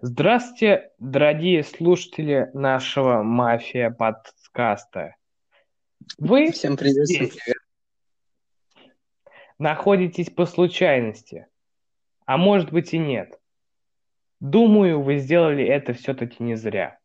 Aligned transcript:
Здравствуйте, 0.00 0.92
дорогие 1.00 1.64
слушатели 1.64 2.48
нашего 2.54 3.24
мафия 3.24 3.90
подкаста. 3.90 5.16
Вы 6.18 6.52
Всем 6.52 6.76
привет, 6.76 7.06
здесь 7.06 7.34
привет. 7.34 7.56
находитесь 9.58 10.30
по 10.30 10.46
случайности, 10.46 11.48
а 12.24 12.36
может 12.36 12.70
быть 12.70 12.94
и 12.94 12.98
нет. 12.98 13.40
Думаю, 14.38 15.02
вы 15.02 15.16
сделали 15.16 15.64
это 15.64 15.92
все-таки 15.92 16.40
не 16.40 16.54
зря. 16.54 17.00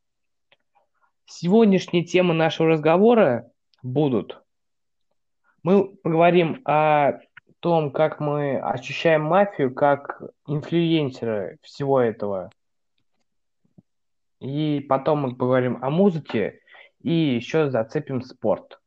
Сегодняшние 1.26 2.04
темы 2.04 2.36
нашего 2.36 2.70
разговора 2.70 3.52
будут. 3.82 4.44
Мы 5.62 5.90
поговорим 5.98 6.62
о 6.64 7.20
том, 7.60 7.92
как 7.92 8.22
мы 8.22 8.58
ощущаем 8.60 9.24
мафию 9.24 9.74
как 9.74 10.22
инфлюенсеры 10.48 11.58
всего 11.62 12.00
этого. 12.00 12.50
И 14.40 14.80
потом 14.88 15.24
мы 15.24 15.36
поговорим 15.36 15.78
о 15.82 15.90
музыке 15.90 16.62
и 17.02 17.12
еще 17.12 17.70
зацепим 17.70 18.22
спорт. 18.22 18.80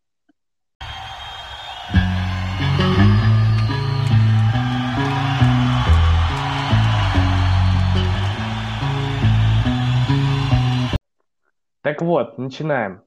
Так 11.83 12.01
вот, 12.01 12.39
начинаем. 12.39 13.02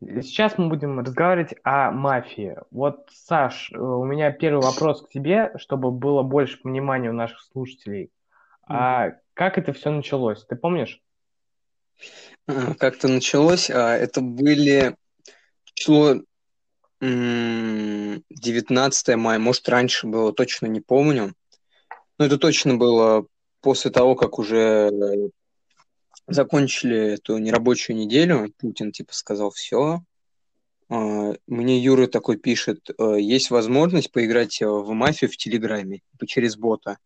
Сейчас 0.00 0.56
мы 0.56 0.68
будем 0.68 0.98
разговаривать 0.98 1.54
о 1.62 1.90
мафии. 1.90 2.56
Вот, 2.70 3.08
Саш, 3.12 3.70
э, 3.70 3.78
у 3.78 4.04
меня 4.04 4.32
первый 4.32 4.62
вопрос 4.62 5.02
к 5.02 5.10
тебе, 5.10 5.52
чтобы 5.56 5.90
было 5.90 6.22
больше 6.22 6.58
понимания 6.60 7.10
у 7.10 7.14
наших 7.14 7.40
слушателей. 7.52 8.10
А 8.66 9.10
как 9.34 9.58
это 9.58 9.74
все 9.74 9.90
началось? 9.90 10.44
Ты 10.46 10.56
помнишь? 10.56 11.02
А, 12.46 12.74
Как-то 12.74 13.08
началось, 13.08 13.68
а, 13.68 13.94
это 13.94 14.22
были 14.22 14.96
число 15.74 16.16
м, 17.02 18.22
19 18.30 19.16
мая, 19.16 19.38
может, 19.38 19.68
раньше 19.68 20.06
было, 20.06 20.32
точно 20.32 20.66
не 20.66 20.80
помню. 20.80 21.34
Но 22.18 22.24
это 22.24 22.38
точно 22.38 22.76
было 22.76 23.26
после 23.60 23.90
того, 23.90 24.14
как 24.14 24.38
уже 24.38 24.90
э, 24.90 25.30
закончили 26.30 27.14
эту 27.14 27.38
нерабочую 27.38 27.96
неделю. 27.96 28.52
Путин 28.58 28.92
типа 28.92 29.12
сказал, 29.14 29.50
все. 29.50 30.02
Мне 30.88 31.78
Юра 31.78 32.08
такой 32.08 32.36
пишет, 32.36 32.90
«Э, 32.98 33.16
есть 33.20 33.50
возможность 33.50 34.10
поиграть 34.10 34.60
э, 34.60 34.66
в 34.66 34.90
мафию 34.90 35.30
в 35.30 35.36
Телеграме 35.36 36.00
типа, 36.10 36.26
через 36.26 36.56
бота. 36.56 36.98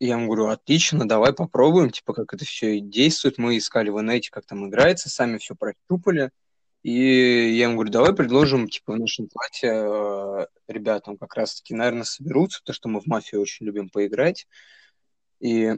Я 0.00 0.14
ему 0.14 0.26
говорю, 0.26 0.48
отлично, 0.48 1.06
давай 1.06 1.32
попробуем, 1.32 1.90
типа, 1.90 2.12
как 2.12 2.34
это 2.34 2.44
все 2.44 2.80
действует. 2.80 3.38
Мы 3.38 3.56
искали 3.56 3.90
в 3.90 4.00
инете, 4.00 4.30
как 4.32 4.46
там 4.46 4.68
играется, 4.68 5.08
сами 5.08 5.38
все 5.38 5.54
прощупали. 5.54 6.32
И 6.82 7.54
я 7.54 7.64
ему 7.64 7.74
говорю, 7.74 7.90
давай 7.90 8.14
предложим, 8.14 8.68
типа, 8.68 8.94
в 8.94 8.98
нашем 8.98 9.28
плате 9.28 9.68
э, 9.68 10.46
ребятам 10.66 11.18
как 11.18 11.34
раз-таки, 11.36 11.74
наверное, 11.74 12.04
соберутся, 12.04 12.60
потому 12.60 12.74
что 12.74 12.88
мы 12.88 13.00
в 13.00 13.06
мафию 13.06 13.42
очень 13.42 13.66
любим 13.66 13.90
поиграть. 13.90 14.48
И 15.38 15.76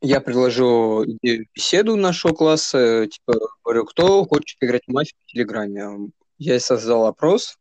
я 0.00 0.20
предложил 0.20 1.04
идею 1.04 1.46
беседу 1.54 1.96
нашего 1.96 2.32
класса, 2.32 3.06
типа, 3.06 3.34
говорю, 3.64 3.84
кто 3.84 4.24
хочет 4.24 4.56
играть 4.60 4.82
в 4.86 4.92
мафию 4.92 5.16
в 5.24 5.32
Телеграме. 5.32 6.10
Я 6.38 6.58
создал 6.60 7.06
опрос, 7.06 7.58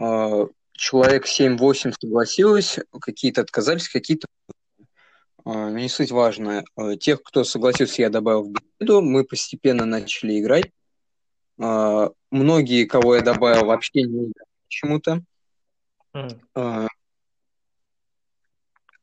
э, 0.00 0.46
человек 0.72 1.26
7-8 1.26 1.94
согласилось, 2.00 2.78
какие-то 3.00 3.42
отказались, 3.42 3.88
какие-то 3.88 4.26
а, 5.44 5.70
ну, 5.70 5.78
не 5.78 5.88
суть 5.88 6.10
важно. 6.10 6.64
А, 6.74 6.96
Тех, 6.96 7.22
кто 7.22 7.44
согласился, 7.44 8.02
я 8.02 8.10
добавил 8.10 8.42
в 8.42 8.50
беседу. 8.50 9.00
Мы 9.00 9.22
постепенно 9.22 9.84
начали 9.84 10.40
играть. 10.40 10.72
А, 11.60 12.10
Многие, 12.32 12.84
кого 12.84 13.14
я 13.14 13.22
добавил, 13.22 13.66
вообще 13.66 14.02
не 14.02 14.26
играют 14.26 14.48
почему-то. 14.64 15.22
М. 16.14 16.28
А 16.54 16.88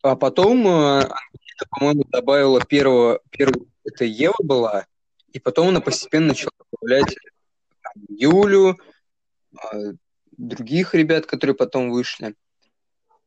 а 0.03 0.17
потом 0.17 0.67
Ангелина, 1.53 1.68
по-моему, 1.69 2.03
добавила 2.09 2.62
первого, 2.62 3.19
первую, 3.30 3.68
это 3.84 4.06
Ева 4.06 4.36
была, 4.44 4.86
и 5.31 5.40
потом 5.40 5.69
она 5.69 5.81
постепенно 5.81 6.28
начала 6.28 6.52
добавлять 6.72 7.16
там, 7.81 7.94
Юлю, 8.09 8.78
а, 9.58 9.75
других 10.38 10.94
ребят, 10.94 11.25
которые 11.25 11.56
потом 11.56 11.91
вышли. 11.91 12.36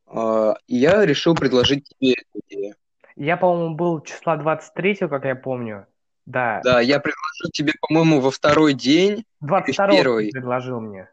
А, 0.05 0.55
И 0.67 0.77
я 0.77 1.05
решил 1.05 1.35
предложить 1.35 1.87
тебе 1.89 2.13
эту 2.13 2.45
идею. 2.47 2.75
Я, 3.15 3.37
по-моему, 3.37 3.75
был 3.75 4.01
числа 4.01 4.37
23, 4.37 4.95
как 4.95 5.25
я 5.25 5.35
помню. 5.35 5.87
Да, 6.25 6.61
Да, 6.63 6.81
я 6.81 6.99
предложил 6.99 7.49
тебе, 7.53 7.73
по-моему, 7.79 8.19
во 8.19 8.31
второй 8.31 8.73
день, 8.73 9.25
22 9.41 9.87
первый. 9.89 10.29
предложил 10.29 10.81
мне. 10.81 11.09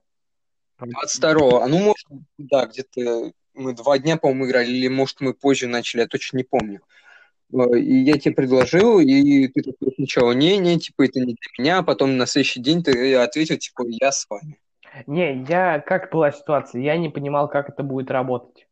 22-го. 0.80 1.60
А 1.62 1.68
ну, 1.68 1.78
может, 1.78 2.06
да, 2.36 2.66
где-то 2.66 3.32
мы 3.54 3.74
два 3.74 3.98
дня, 3.98 4.16
по-моему, 4.16 4.46
играли, 4.46 4.70
или, 4.70 4.88
может, 4.88 5.20
мы 5.20 5.32
позже 5.32 5.68
начали, 5.68 6.00
я 6.00 6.08
точно 6.08 6.38
не 6.38 6.42
помню. 6.44 6.80
Э, 7.52 7.78
И 7.78 8.02
я 8.04 8.18
тебе 8.18 8.34
предложил, 8.34 8.98
и 9.00 9.48
ты 9.48 9.62
такой 9.62 9.92
сначала, 9.96 10.32
не-не, 10.32 10.78
типа, 10.78 11.02
это 11.04 11.20
не 11.20 11.34
для 11.34 11.50
меня, 11.58 11.78
а 11.78 11.82
потом 11.82 12.16
на 12.16 12.26
следующий 12.26 12.60
день 12.60 12.82
ты 12.82 13.14
ответил, 13.16 13.56
типа, 13.56 13.84
я 13.88 14.12
с 14.12 14.26
вами. 14.28 14.58
Не, 15.06 15.44
я, 15.48 15.80
как 15.80 16.12
была 16.12 16.30
ситуация, 16.32 16.80
я 16.82 16.96
не 16.96 17.08
понимал, 17.08 17.48
как 17.48 17.68
это 17.68 17.82
будет 17.82 18.10
работать. 18.10 18.66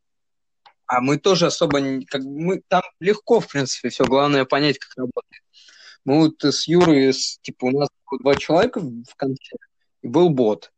А 0.86 1.00
мы 1.00 1.16
тоже 1.18 1.46
особо, 1.46 1.80
не- 1.80 2.04
как 2.04 2.22
мы 2.22 2.62
там 2.68 2.82
легко, 3.00 3.40
в 3.40 3.48
принципе, 3.48 3.88
все, 3.88 4.04
главное 4.04 4.44
понять, 4.44 4.78
как 4.78 4.92
работает. 4.96 5.42
Мы 6.04 6.18
вот 6.18 6.42
с 6.44 6.68
Юрой, 6.68 7.12
с- 7.12 7.38
типа, 7.40 7.66
у 7.66 7.70
нас 7.70 7.88
два 8.20 8.34
человека 8.36 8.80
в 8.80 9.14
конце, 9.16 9.56
и 10.02 10.08
был 10.08 10.28
бот. 10.28 10.72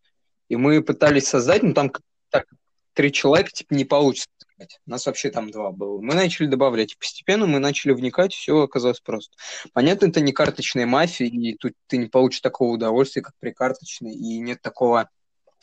И 0.49 0.57
мы 0.57 0.83
пытались 0.83 1.27
создать, 1.29 1.63
но 1.63 1.73
там 1.73 1.89
как- 1.91 2.03
так, 2.31 2.45
три 2.93 3.11
человека, 3.13 3.51
типа, 3.51 3.75
не 3.75 3.85
получится 3.85 4.29
сказать. 4.55 4.81
У 4.87 4.91
нас 4.91 5.07
вообще 5.07 5.31
там 5.31 5.51
два 5.51 5.71
было. 5.71 6.01
Мы 6.01 6.15
начали 6.15 6.47
добавлять, 6.47 6.99
постепенно 6.99 7.47
мы 7.47 7.59
начали 7.59 7.93
вникать, 7.93 8.33
все 8.33 8.63
оказалось 8.63 9.01
просто. 9.01 9.37
Понятно, 9.73 10.07
это 10.07 10.21
не 10.21 10.33
карточная 10.33 10.87
мафия, 10.87 11.27
и 11.27 11.57
тут 11.57 11.73
ты 11.87 11.97
не 11.97 12.07
получишь 12.07 12.41
такого 12.41 12.73
удовольствия, 12.73 13.23
как 13.23 13.35
при 13.39 13.51
карточной, 13.51 14.13
и 14.15 14.39
нет 14.39 14.61
такого 14.63 15.09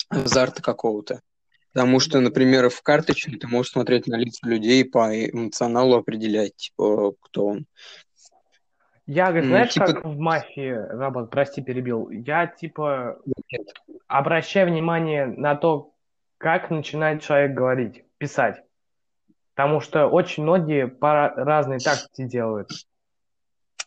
азарта 0.09 0.61
какого-то. 0.61 1.21
Потому 1.73 1.99
что, 2.01 2.19
например, 2.19 2.69
в 2.69 2.81
карточной 2.81 3.37
ты 3.37 3.47
можешь 3.47 3.71
смотреть 3.71 4.07
на 4.07 4.15
лица 4.15 4.45
людей 4.47 4.83
по 4.83 5.07
эмоционалу 5.13 5.95
определять, 5.95 6.55
типа, 6.55 7.13
кто 7.21 7.47
он. 7.47 7.65
Я, 9.07 9.27
говорит, 9.27 9.45
М, 9.45 9.49
знаешь, 9.49 9.73
типа- 9.73 9.85
как 9.87 10.05
в 10.05 10.17
мафии 10.17 10.69
работает? 10.69 11.31
Прости, 11.31 11.61
перебил. 11.61 12.09
Я, 12.09 12.47
типа, 12.47 13.19
обращаю 14.07 14.67
внимание 14.67 15.25
на 15.25 15.55
то, 15.55 15.93
как 16.37 16.69
начинает 16.69 17.21
человек 17.21 17.53
говорить, 17.53 18.03
писать. 18.17 18.61
Потому 19.61 19.79
что 19.79 20.07
очень 20.07 20.41
многие 20.41 20.87
по 20.87 21.29
разные 21.29 21.77
тактики 21.77 22.23
делают. 22.23 22.71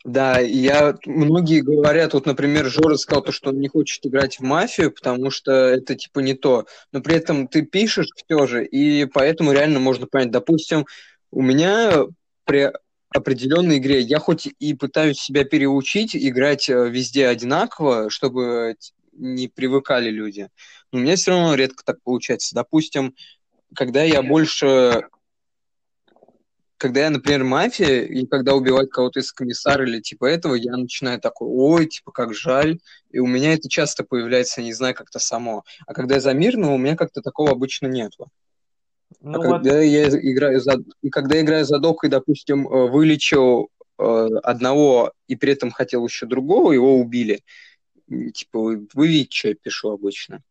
Да, 0.04 0.38
я, 0.38 0.96
многие 1.04 1.62
говорят, 1.62 2.14
вот, 2.14 2.26
например, 2.26 2.66
Жора 2.66 2.96
сказал 2.96 3.24
то, 3.24 3.32
что 3.32 3.50
он 3.50 3.58
не 3.58 3.66
хочет 3.66 4.06
играть 4.06 4.38
в 4.38 4.42
мафию, 4.42 4.92
потому 4.92 5.30
что 5.30 5.50
это, 5.50 5.96
типа, 5.96 6.20
не 6.20 6.34
то. 6.34 6.66
Но 6.92 7.00
при 7.00 7.16
этом 7.16 7.48
ты 7.48 7.62
пишешь 7.62 8.06
все 8.14 8.46
же, 8.46 8.64
и 8.64 9.04
поэтому 9.06 9.50
реально 9.50 9.80
можно 9.80 10.06
понять. 10.06 10.30
Допустим, 10.30 10.86
у 11.32 11.42
меня 11.42 12.04
при 12.44 12.70
определенной 13.08 13.78
игре 13.78 13.98
я 13.98 14.20
хоть 14.20 14.46
и 14.46 14.74
пытаюсь 14.74 15.18
себя 15.18 15.42
переучить 15.42 16.14
играть 16.14 16.68
э, 16.70 16.88
везде 16.88 17.26
одинаково, 17.26 18.10
чтобы 18.10 18.76
не 19.12 19.48
привыкали 19.48 20.10
люди, 20.10 20.50
но 20.92 21.00
у 21.00 21.02
меня 21.02 21.16
все 21.16 21.32
равно 21.32 21.56
редко 21.56 21.82
так 21.84 21.96
получается. 22.04 22.54
Допустим, 22.54 23.14
когда 23.74 24.02
я 24.02 24.22
больше 24.22 25.04
когда 26.84 27.04
я, 27.04 27.08
например, 27.08 27.44
мафия, 27.44 28.02
и 28.02 28.26
когда 28.26 28.54
убивают 28.54 28.90
кого-то 28.90 29.20
из 29.20 29.32
комиссара 29.32 29.86
или 29.86 30.02
типа 30.02 30.26
этого, 30.26 30.54
я 30.54 30.76
начинаю 30.76 31.18
такой, 31.18 31.48
ой, 31.48 31.86
типа, 31.86 32.12
как 32.12 32.34
жаль. 32.34 32.78
И 33.10 33.20
у 33.20 33.26
меня 33.26 33.54
это 33.54 33.70
часто 33.70 34.04
появляется, 34.04 34.60
не 34.60 34.74
знаю, 34.74 34.94
как-то 34.94 35.18
само. 35.18 35.64
А 35.86 35.94
когда 35.94 36.16
я 36.16 36.20
за 36.20 36.34
мирного, 36.34 36.72
у 36.72 36.76
меня 36.76 36.94
как-то 36.94 37.22
такого 37.22 37.52
обычно 37.52 37.86
нету. 37.86 38.28
Ну 39.22 39.32
а 39.32 39.46
вот, 39.46 39.62
когда 39.62 39.80
я 39.80 40.10
играю 40.10 40.60
за... 40.60 40.76
И 41.00 41.08
когда 41.08 41.36
я 41.36 41.40
играю 41.40 41.64
за 41.64 41.78
док 41.78 42.04
и, 42.04 42.08
допустим, 42.08 42.68
э, 42.68 42.90
вылечил 42.90 43.70
э, 43.98 44.28
одного 44.42 45.14
и 45.26 45.36
при 45.36 45.54
этом 45.54 45.70
хотел 45.70 46.06
еще 46.06 46.26
другого, 46.26 46.72
его 46.72 47.00
убили. 47.00 47.40
Типа, 48.34 48.58
вы 48.58 48.86
вы 48.92 49.08
видите, 49.08 49.38
что 49.38 49.48
я 49.48 49.54
пишу 49.54 49.88
обычно. 49.88 50.42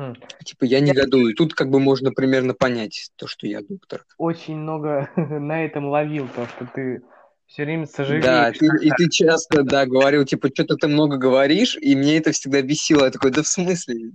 М, 0.00 0.16
Типа, 0.44 0.64
я 0.64 0.80
негодую. 0.80 1.34
Тут 1.34 1.54
как 1.54 1.70
бы 1.70 1.80
можно 1.80 2.12
примерно 2.12 2.54
понять 2.54 3.10
то, 3.16 3.26
что 3.26 3.46
я 3.46 3.60
доктор. 3.62 4.04
очень 4.18 4.56
много 4.56 5.10
на 5.16 5.64
этом 5.64 5.88
ловил, 5.88 6.28
то, 6.28 6.46
что 6.46 6.66
ты 6.74 7.02
все 7.46 7.64
время 7.64 7.86
Да, 7.86 7.94
сожалеешь. 7.94 8.58
ты, 8.58 8.66
и 8.86 8.90
ты 8.90 9.08
часто, 9.10 9.62
да, 9.62 9.86
говорил, 9.86 10.24
типа, 10.24 10.48
что-то 10.52 10.76
ты 10.76 10.88
много 10.88 11.16
говоришь, 11.16 11.76
и 11.76 11.94
мне 11.94 12.16
это 12.16 12.32
всегда 12.32 12.62
бесило. 12.62 13.04
Я 13.04 13.10
такой, 13.10 13.30
да 13.30 13.42
в 13.42 13.48
смысле? 13.48 14.12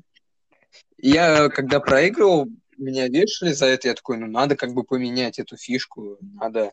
Я, 0.97 1.49
когда 1.49 1.79
проигрывал, 1.79 2.47
меня 2.77 3.07
вешали 3.07 3.51
за 3.51 3.67
это, 3.67 3.89
я 3.89 3.93
такой, 3.93 4.17
ну, 4.17 4.27
надо 4.27 4.55
как 4.55 4.73
бы 4.73 4.83
поменять 4.83 5.39
эту 5.39 5.57
фишку, 5.57 6.17
надо 6.33 6.71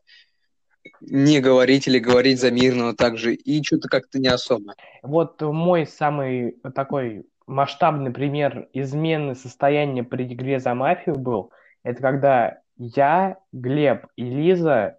не 1.00 1.41
говорить 1.41 1.87
или 1.87 1.99
говорить 1.99 2.41
за 2.41 2.50
мирного 2.50 2.94
также, 2.94 3.35
и 3.35 3.62
что-то 3.62 3.88
как-то 3.88 4.19
не 4.19 4.29
особо. 4.29 4.75
Вот 5.03 5.41
мой 5.43 5.87
самый 5.87 6.56
такой 6.75 7.25
масштабный 7.47 8.11
пример 8.11 8.69
измены 8.73 9.35
состояния 9.35 10.05
при 10.05 10.25
игре 10.25 10.61
за 10.61 10.75
мафию 10.75 11.17
был, 11.17 11.53
это 11.83 12.00
когда 12.00 12.59
я, 12.77 13.39
Глеб 13.53 14.06
и 14.17 14.25
Лиза 14.25 14.99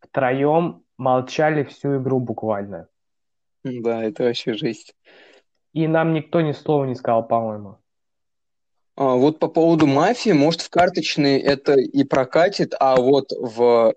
втроем 0.00 0.82
молчали 0.96 1.64
всю 1.64 1.98
игру 1.98 2.20
буквально. 2.20 2.88
Да, 3.64 4.02
это 4.04 4.24
вообще 4.24 4.54
жесть. 4.54 4.94
И 5.72 5.86
нам 5.88 6.14
никто 6.14 6.40
ни 6.40 6.52
слова 6.52 6.84
не 6.84 6.94
сказал, 6.94 7.26
по-моему. 7.26 7.78
А, 8.96 9.14
вот 9.14 9.38
по 9.38 9.48
поводу 9.48 9.86
мафии, 9.86 10.30
может, 10.30 10.62
в 10.62 10.70
карточной 10.70 11.38
это 11.38 11.74
и 11.74 12.04
прокатит, 12.04 12.74
а 12.80 12.96
вот 12.96 13.30
в, 13.32 13.56
в 13.56 13.94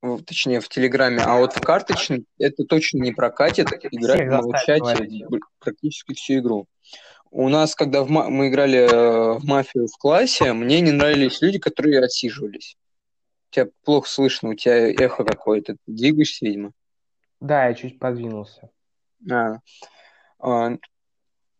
точнее, 0.00 0.60
в 0.60 0.68
Телеграме, 0.68 1.22
а 1.22 1.38
вот 1.38 1.54
в 1.54 1.62
карточной 1.62 2.24
это 2.38 2.64
точно 2.64 2.98
не 2.98 3.12
прокатит. 3.12 3.72
Играть, 3.90 4.28
молчать 4.28 4.82
практически 5.58 6.14
всю 6.14 6.38
игру. 6.38 6.66
У 7.30 7.48
нас, 7.48 7.74
когда 7.74 8.02
в 8.02 8.10
ма- 8.10 8.30
мы 8.30 8.48
играли 8.48 8.78
э, 8.78 9.38
в 9.38 9.44
мафию 9.44 9.86
в 9.86 9.98
классе, 9.98 10.52
мне 10.54 10.80
не 10.80 10.92
нравились 10.92 11.42
люди, 11.42 11.58
которые 11.58 12.02
отсиживались. 12.02 12.76
Тебя 13.50 13.68
плохо 13.84 14.08
слышно, 14.08 14.50
у 14.50 14.54
тебя 14.54 14.90
эхо 14.90 15.24
какое-то. 15.24 15.74
Ты 15.74 15.78
двигаешься, 15.86 16.46
видимо? 16.46 16.72
Да, 17.40 17.66
я 17.66 17.74
чуть 17.74 17.98
подвинулся. 17.98 18.70
А. 19.30 19.58
А, 20.38 20.76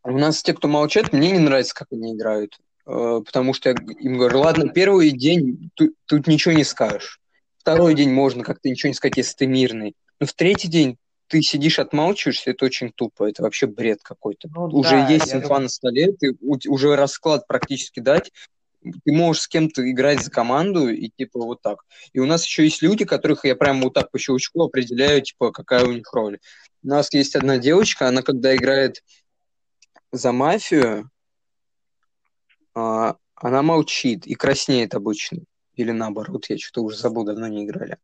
у 0.05 0.19
нас 0.19 0.43
те, 0.43 0.55
кто 0.55 0.69
молчат, 0.69 1.12
мне 1.12 1.32
не 1.32 1.38
нравится, 1.38 1.75
как 1.75 1.88
они 1.93 2.14
играют. 2.14 2.58
А, 2.87 3.20
потому 3.20 3.52
что 3.52 3.70
я 3.70 3.75
им 4.00 4.17
говорю, 4.17 4.41
ладно, 4.41 4.69
первый 4.69 5.11
день 5.11 5.70
тут, 5.75 5.94
тут 6.06 6.26
ничего 6.26 6.55
не 6.55 6.64
скажешь. 6.64 7.20
Второй 7.69 7.94
день 7.94 8.11
можно 8.11 8.44
как-то 8.44 8.70
ничего 8.70 8.88
не 8.88 8.94
сказать, 8.94 9.19
если 9.19 9.37
ты 9.37 9.47
мирный. 9.47 9.94
Но 10.20 10.26
в 10.26 10.32
третий 10.32 10.69
день 10.69 10.97
ты 11.26 11.43
сидишь, 11.43 11.79
отмалчиваешься, 11.79 12.53
это 12.53 12.65
очень 12.65 12.91
тупо, 12.93 13.29
это 13.29 13.43
вообще 13.43 13.67
бред 13.67 13.99
какой-то. 14.03 14.49
Ну, 14.49 14.69
уже 14.69 14.93
да, 14.93 15.06
есть 15.06 15.35
инфа 15.35 15.49
думаю... 15.49 15.62
на 15.65 15.69
столе, 15.69 16.12
ты 16.12 16.35
уже 16.41 16.97
расклад 16.97 17.47
практически 17.47 18.00
дать, 18.00 18.32
ты 18.82 19.12
можешь 19.12 19.43
с 19.43 19.49
кем-то 19.49 19.88
играть 19.91 20.23
за 20.23 20.31
команду 20.31 20.88
и 20.88 21.11
типа 21.15 21.41
вот 21.41 21.61
так. 21.61 21.85
И 22.15 22.20
у 22.20 22.25
нас 22.25 22.47
еще 22.47 22.65
есть 22.65 22.81
люди, 22.81 23.05
которых 23.05 23.44
я 23.44 23.55
прямо 23.55 23.82
вот 23.82 23.93
так 23.93 24.11
по 24.11 24.19
щелчку 24.19 24.62
определяю, 24.62 25.20
типа, 25.20 25.53
какая 25.53 25.85
у 25.85 25.93
них 25.93 26.11
роль. 26.15 26.38
У 26.82 26.88
нас 26.88 27.12
есть 27.12 27.37
одна 27.37 27.59
девочка, 27.59 28.09
она 28.09 28.23
когда 28.23 28.56
играет 28.56 29.05
за 30.11 30.32
мафию, 30.32 31.11
а, 32.75 33.17
она 33.35 33.61
молчит 33.61 34.26
и 34.26 34.35
краснеет 34.35 34.94
обычно. 34.94 35.41
Или 35.79 35.93
наоборот, 35.93 36.47
я 36.49 36.59
что-то 36.59 36.83
уже 36.83 36.97
забыл, 36.97 37.25
давно 37.25 37.47
не 37.47 37.65
играли. 37.65 37.99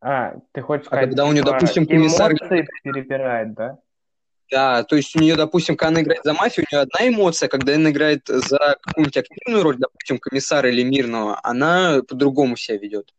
А, 0.00 0.34
ты 0.52 0.62
хочешь 0.62 0.86
сказать, 0.86 1.04
а 1.04 1.08
когда 1.08 1.26
у 1.26 1.32
нее, 1.32 1.42
типа, 1.42 1.54
допустим, 1.54 1.86
комиссар... 1.86 2.32
перебирает, 2.34 3.54
да? 3.54 3.78
Да, 4.48 4.84
то 4.84 4.94
есть 4.94 5.16
у 5.16 5.18
нее, 5.18 5.34
допустим, 5.34 5.76
когда 5.76 5.88
она 5.88 6.02
играет 6.02 6.20
за 6.22 6.34
мафию, 6.34 6.66
у 6.70 6.74
нее 6.74 6.82
одна 6.82 7.08
эмоция, 7.08 7.48
когда 7.48 7.74
она 7.74 7.90
играет 7.90 8.28
за 8.28 8.78
какую-нибудь 8.80 9.16
активную 9.16 9.64
роль, 9.64 9.76
допустим, 9.76 10.18
комиссара 10.18 10.70
или 10.70 10.84
мирного, 10.84 11.40
она 11.42 12.00
по-другому 12.08 12.56
себя 12.56 12.78
ведет. 12.78 13.12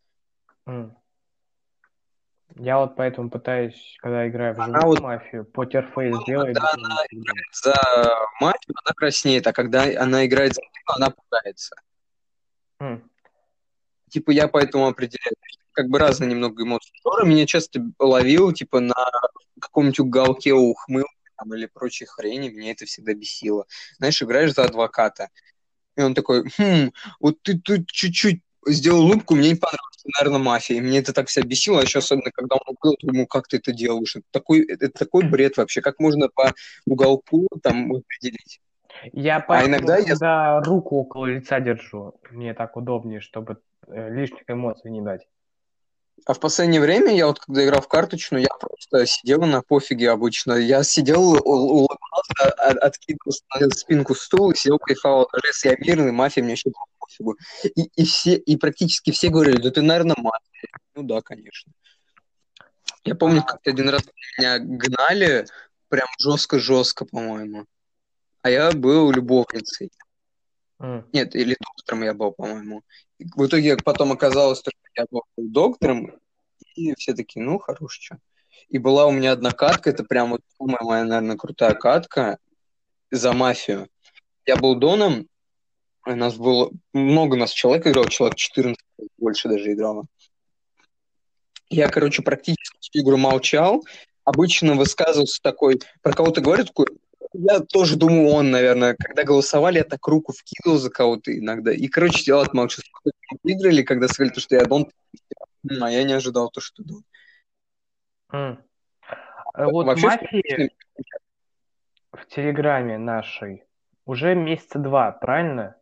Mm. 0.66 0.92
Я 2.56 2.78
вот 2.78 2.96
поэтому 2.96 3.28
пытаюсь, 3.28 3.98
когда 4.00 4.26
играю 4.26 4.54
в 4.54 4.64
живую 4.64 4.86
вот, 4.86 5.00
мафию, 5.00 5.44
покерфейс 5.44 6.16
делать. 6.24 6.54
Когда 6.54 6.70
она 6.72 6.96
играет 7.10 7.46
за 7.52 7.74
мафию, 8.40 8.74
она 8.82 8.94
краснеет, 8.96 9.46
а 9.46 9.52
когда 9.52 9.82
она 9.82 10.24
играет 10.24 10.54
за 10.54 10.62
мирного, 10.62 10.96
она 10.96 11.10
пугается. 11.10 11.76
Mm. 12.80 13.02
Типа 14.10 14.30
я 14.30 14.48
поэтому 14.48 14.86
определяю 14.86 15.34
как 15.72 15.88
бы 15.88 15.98
разные 15.98 16.28
немного 16.28 16.64
эмоции. 16.64 16.92
Жора 17.04 17.24
меня 17.24 17.46
часто 17.46 17.80
ловил, 18.00 18.52
типа, 18.52 18.80
на 18.80 18.96
каком-нибудь 19.60 20.00
уголке 20.00 20.52
ухмыл 20.52 21.06
там, 21.36 21.54
или 21.54 21.66
прочей 21.66 22.06
хрени, 22.06 22.50
мне 22.50 22.72
это 22.72 22.84
всегда 22.84 23.14
бесило. 23.14 23.64
Знаешь, 23.98 24.20
играешь 24.20 24.54
за 24.54 24.64
адвоката, 24.64 25.28
и 25.96 26.02
он 26.02 26.14
такой, 26.14 26.50
хм, 26.58 26.92
вот 27.20 27.40
ты 27.42 27.58
тут 27.58 27.86
чуть-чуть 27.88 28.42
сделал 28.66 29.04
улыбку, 29.04 29.34
мне 29.34 29.50
не 29.50 29.54
понравилось, 29.54 30.04
наверное, 30.18 30.38
мафия. 30.38 30.76
И 30.76 30.80
мне 30.80 30.98
это 30.98 31.12
так 31.12 31.28
вся 31.28 31.42
бесило, 31.42 31.80
а 31.80 31.82
еще 31.82 32.00
особенно, 32.00 32.30
когда 32.30 32.56
он 32.56 32.74
укрыл, 32.74 32.96
ему, 33.02 33.26
как 33.26 33.48
ты 33.48 33.58
это 33.58 33.72
делаешь? 33.72 34.16
Это 34.16 34.26
такой, 34.30 34.64
это 34.64 34.90
такой 34.90 35.28
бред 35.28 35.56
вообще, 35.56 35.80
как 35.80 35.98
можно 35.98 36.28
по 36.28 36.52
уголку 36.86 37.48
там 37.62 37.92
определить? 37.92 38.60
Я 39.12 39.44
а 39.46 39.66
иногда 39.66 39.98
я... 39.98 40.60
руку 40.60 40.96
около 40.96 41.26
лица 41.26 41.60
держу, 41.60 42.14
мне 42.30 42.54
так 42.54 42.76
удобнее, 42.76 43.20
чтобы 43.20 43.58
э, 43.86 44.10
лишних 44.10 44.44
эмоций 44.48 44.90
не 44.90 45.00
дать. 45.00 45.26
А 46.26 46.34
в 46.34 46.40
последнее 46.40 46.80
время 46.80 47.14
я 47.14 47.26
вот 47.26 47.38
когда 47.40 47.64
играл 47.64 47.80
в 47.80 47.88
карточную, 47.88 48.42
я 48.42 48.48
просто 48.60 49.06
сидел 49.06 49.40
на 49.42 49.62
пофиге 49.62 50.10
обычно. 50.10 50.54
Я 50.54 50.82
сидел, 50.82 51.22
улыбался, 51.22 52.50
откидывался 52.82 53.42
на 53.58 53.70
спинку 53.70 54.14
стула, 54.14 54.54
сидел, 54.54 54.78
кайфовал. 54.78 55.28
Даже 55.32 55.46
если 55.46 55.68
я 55.70 55.76
мирный, 55.78 56.12
мафия, 56.12 56.42
мне 56.42 56.52
еще 56.52 56.70
пофигу. 56.98 57.36
И, 57.62 57.82
и, 57.82 58.04
все, 58.04 58.34
и 58.34 58.56
практически 58.56 59.12
все 59.12 59.28
говорили, 59.28 59.62
да 59.62 59.70
ты, 59.70 59.80
наверное, 59.80 60.16
мафия. 60.18 60.70
Ну 60.94 61.04
да, 61.04 61.22
конечно. 61.22 61.72
Я 63.04 63.14
помню, 63.14 63.42
как 63.42 63.60
один 63.66 63.88
раз 63.88 64.02
меня 64.38 64.58
гнали, 64.58 65.46
прям 65.88 66.08
жестко-жестко, 66.18 67.06
по-моему. 67.06 67.64
А 68.42 68.50
я 68.50 68.72
был 68.72 69.10
любовницей. 69.10 69.90
Mm. 70.80 71.04
Нет, 71.12 71.34
или 71.34 71.56
доктором 71.60 72.02
я 72.04 72.14
был, 72.14 72.32
по-моему. 72.32 72.82
В 73.18 73.46
итоге 73.46 73.76
потом 73.76 74.12
оказалось, 74.12 74.60
что 74.60 74.70
я 74.96 75.06
был 75.10 75.22
доктором, 75.36 76.12
и 76.74 76.94
все 76.94 77.14
такие, 77.14 77.44
ну, 77.44 77.58
хорош, 77.58 77.98
что. 78.00 78.18
И 78.68 78.78
была 78.78 79.06
у 79.06 79.10
меня 79.10 79.32
одна 79.32 79.50
катка, 79.50 79.90
это 79.90 80.04
прям 80.04 80.30
вот 80.30 80.42
самая 80.56 80.82
моя, 80.82 81.04
наверное, 81.04 81.36
крутая 81.36 81.74
катка 81.74 82.38
за 83.10 83.32
мафию. 83.32 83.88
Я 84.46 84.56
был 84.56 84.76
доном, 84.76 85.28
у 86.04 86.14
нас 86.14 86.36
было 86.36 86.70
много 86.92 87.36
нас 87.36 87.50
человек 87.50 87.86
играл, 87.86 88.08
человек 88.08 88.36
14, 88.36 88.78
больше 89.18 89.48
даже 89.48 89.72
играло. 89.72 90.06
Я, 91.70 91.88
короче, 91.88 92.22
практически 92.22 92.78
всю 92.80 93.02
игру 93.02 93.16
молчал, 93.16 93.84
обычно 94.24 94.74
высказывался 94.74 95.42
такой, 95.42 95.80
про 96.02 96.14
кого-то 96.14 96.40
говорит, 96.40 96.68
такой, 96.68 96.86
я 97.32 97.60
тоже 97.60 97.96
думаю, 97.96 98.28
он, 98.28 98.50
наверное, 98.50 98.94
когда 98.98 99.24
голосовали, 99.24 99.78
я 99.78 99.84
так 99.84 100.06
руку 100.06 100.32
вкидывал 100.32 100.78
за 100.78 100.90
кого-то 100.90 101.36
иногда. 101.36 101.72
И, 101.72 101.88
короче, 101.88 102.22
я 102.26 102.40
отмолчу. 102.40 102.82
Выиграли, 103.42 103.82
когда 103.82 104.08
сказали, 104.08 104.32
то, 104.32 104.40
что 104.40 104.56
я 104.56 104.64
Дон, 104.64 104.90
а 105.80 105.90
я 105.90 106.04
не 106.04 106.12
ожидал 106.12 106.50
то, 106.50 106.60
что 106.60 106.82
Дон. 106.82 107.04
Mm. 108.32 108.58
Вот 109.54 109.86
Вообще, 109.86 110.06
мафии 110.06 110.70
в 112.12 112.26
Телеграме 112.26 112.98
нашей 112.98 113.64
уже 114.06 114.34
месяца 114.34 114.78
два, 114.78 115.12
правильно? 115.12 115.76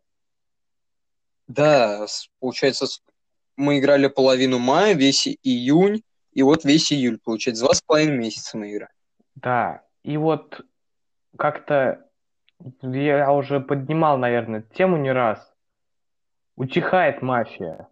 Да, 1.47 2.05
получается, 2.39 2.85
мы 3.55 3.79
играли 3.79 4.07
половину 4.07 4.59
мая, 4.59 4.93
весь 4.93 5.27
июнь, 5.27 6.03
и 6.33 6.43
вот 6.43 6.65
весь 6.65 6.91
июль, 6.91 7.19
получается, 7.23 7.63
два 7.63 7.73
с 7.73 7.81
половиной 7.81 8.17
месяца 8.17 8.57
мы 8.57 8.71
играем. 8.71 8.91
Да, 9.35 9.83
и 10.03 10.17
вот 10.17 10.61
как-то 11.37 12.03
я 12.81 13.31
уже 13.31 13.59
поднимал, 13.59 14.17
наверное, 14.17 14.63
тему 14.75 14.97
не 14.97 15.11
раз. 15.11 15.53
Утихает 16.55 17.21
мафия. 17.21 17.87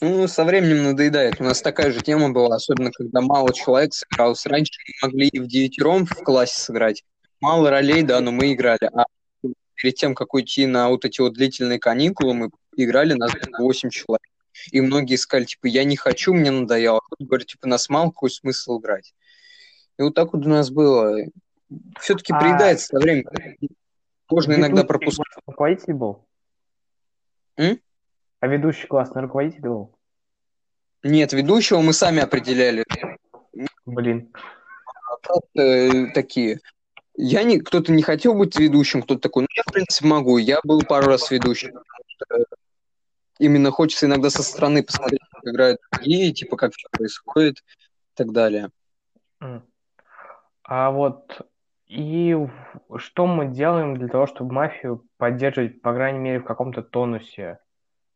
Ну, 0.00 0.26
со 0.26 0.44
временем 0.44 0.82
надоедает. 0.82 1.40
У 1.40 1.44
нас 1.44 1.62
такая 1.62 1.92
же 1.92 2.00
тема 2.00 2.30
была, 2.30 2.56
особенно 2.56 2.90
когда 2.90 3.20
мало 3.20 3.52
человек 3.52 3.94
сыгралось. 3.94 4.46
Раньше 4.46 4.72
мы 5.02 5.08
могли 5.08 5.28
и 5.28 5.38
в 5.38 5.46
девятером 5.46 6.06
в 6.06 6.14
классе 6.24 6.60
сыграть. 6.60 7.04
Мало 7.40 7.70
ролей, 7.70 8.02
да, 8.02 8.20
но 8.20 8.32
мы 8.32 8.52
играли. 8.52 8.90
А 8.92 9.04
перед 9.74 9.94
тем, 9.94 10.14
как 10.14 10.34
уйти 10.34 10.66
на 10.66 10.88
вот 10.88 11.04
эти 11.04 11.20
вот 11.20 11.34
длительные 11.34 11.78
каникулы, 11.78 12.34
мы 12.34 12.50
играли, 12.76 13.14
нас 13.14 13.32
8 13.58 13.90
человек. 13.90 14.26
И 14.70 14.80
многие 14.80 15.16
сказали, 15.16 15.44
типа, 15.44 15.66
я 15.66 15.84
не 15.84 15.96
хочу, 15.96 16.34
мне 16.34 16.50
надоело. 16.50 16.98
А 16.98 17.24
говорят, 17.24 17.48
типа, 17.48 17.66
нас 17.68 17.88
мало, 17.88 18.10
какой 18.10 18.30
смысл 18.30 18.80
играть? 18.80 19.14
И 19.98 20.02
вот 20.02 20.14
так 20.14 20.32
вот 20.32 20.44
у 20.44 20.48
нас 20.48 20.70
было. 20.70 21.16
Все-таки 22.00 22.32
а... 22.32 22.40
приедается 22.40 22.86
со 22.86 22.98
временем. 22.98 23.30
Можно 24.30 24.54
иногда 24.54 24.84
пропускать. 24.84 25.26
Руководитель 25.46 25.94
был? 25.94 26.26
М? 27.56 27.78
А 28.40 28.46
ведущий 28.46 28.86
классный 28.86 29.22
руководитель 29.22 29.60
был? 29.60 29.94
Нет, 31.02 31.32
ведущего 31.32 31.80
мы 31.80 31.92
сами 31.92 32.20
определяли. 32.20 32.84
Блин. 33.84 34.32
Просто 35.22 35.60
э, 35.60 36.06
такие. 36.12 36.60
Я 37.14 37.42
не, 37.42 37.60
кто-то 37.60 37.92
не 37.92 38.02
хотел 38.02 38.34
быть 38.34 38.58
ведущим, 38.58 39.02
кто-то 39.02 39.20
такой, 39.20 39.42
ну 39.42 39.48
я 39.54 39.62
в 39.66 39.72
принципе 39.72 40.08
могу. 40.08 40.38
Я 40.38 40.60
был 40.64 40.82
пару 40.82 41.08
раз 41.08 41.30
ведущим. 41.30 41.78
Именно 43.38 43.70
хочется 43.70 44.06
иногда 44.06 44.30
со 44.30 44.42
стороны 44.42 44.82
посмотреть, 44.82 45.20
как 45.30 45.44
играют 45.44 45.80
другие, 45.90 46.32
типа 46.32 46.56
как 46.56 46.72
все 46.74 46.88
происходит 46.90 47.58
и 47.58 48.14
так 48.14 48.32
далее. 48.32 48.70
А 50.74 50.90
вот 50.90 51.46
И 51.86 52.34
что 52.96 53.26
мы 53.26 53.48
делаем 53.48 53.98
для 53.98 54.08
того, 54.08 54.26
чтобы 54.26 54.54
мафию 54.54 55.06
поддерживать, 55.18 55.82
по 55.82 55.92
крайней 55.92 56.18
мере, 56.18 56.40
в 56.40 56.44
каком-то 56.44 56.82
тонусе? 56.82 57.58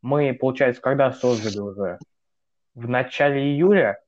Мы, 0.01 0.33
получается, 0.33 0.81
когда 0.81 1.13
создали 1.13 1.59
уже? 1.59 1.99
В 2.75 2.89
начале 2.89 3.43
июля? 3.43 4.01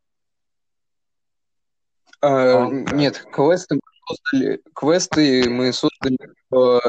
А, 2.22 2.64
А, 2.64 2.70
нет, 2.70 3.22
квесты 3.30 3.74
мы 3.74 4.16
создали, 4.16 4.62
квесты 4.74 5.50
мы 5.50 5.70
создали 5.74 6.16
в 6.48 6.80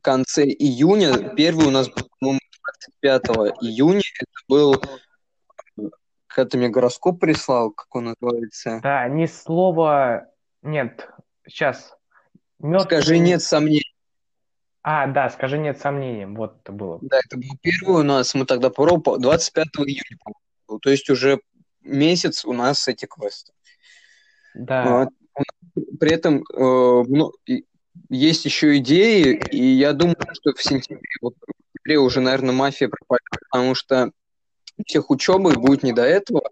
конце 0.00 0.44
июня. 0.44 1.34
Первый 1.34 1.66
у 1.66 1.70
нас 1.70 1.90
был, 1.90 2.08
по-моему, 2.18 2.40
25 3.02 3.26
июня. 3.60 4.00
Это 4.18 4.40
был... 4.48 4.82
Когда 6.28 6.48
ты 6.48 6.56
мне 6.56 6.70
гороскоп 6.70 7.20
прислал, 7.20 7.72
как 7.72 7.94
он 7.94 8.14
называется? 8.18 8.80
Да, 8.82 9.06
ни 9.08 9.26
слова... 9.26 10.30
Нет, 10.62 11.08
сейчас. 11.46 11.96
Скажи 12.58 13.14
Мертвый... 13.14 13.18
нет 13.20 13.42
сомнений. 13.42 13.94
А, 14.82 15.06
да, 15.06 15.28
скажи 15.28 15.58
нет 15.58 15.78
сомнений. 15.78 16.26
Вот 16.26 16.60
это 16.62 16.72
было. 16.72 16.98
Да, 17.02 17.18
это 17.18 17.36
был 17.36 17.56
первый 17.60 18.00
у 18.00 18.04
нас. 18.04 18.34
Мы 18.34 18.46
тогда 18.46 18.70
попробовали 18.70 19.20
25 19.20 19.66
июня, 19.86 20.02
по-моему, 20.24 20.40
был. 20.66 20.78
То 20.80 20.90
есть 20.90 21.10
уже 21.10 21.40
месяц 21.82 22.44
у 22.44 22.52
нас 22.52 22.88
эти 22.88 23.06
квесты. 23.06 23.52
Да. 24.54 25.08
При 26.00 26.10
этом 26.10 26.42
э, 26.52 27.60
есть 28.08 28.44
еще 28.44 28.78
идеи, 28.78 29.40
и 29.50 29.62
я 29.62 29.92
думаю, 29.92 30.16
что 30.32 30.52
в 30.54 30.62
сентябре, 30.62 31.08
вот 31.20 31.34
в 31.34 31.52
сентябре 31.76 31.98
уже, 31.98 32.20
наверное, 32.20 32.54
мафия 32.54 32.88
пропадет, 32.88 33.28
потому 33.50 33.74
что 33.74 34.10
всех 34.86 35.10
учебы 35.10 35.52
будет 35.52 35.82
не 35.82 35.92
до 35.92 36.02
этого. 36.02 36.48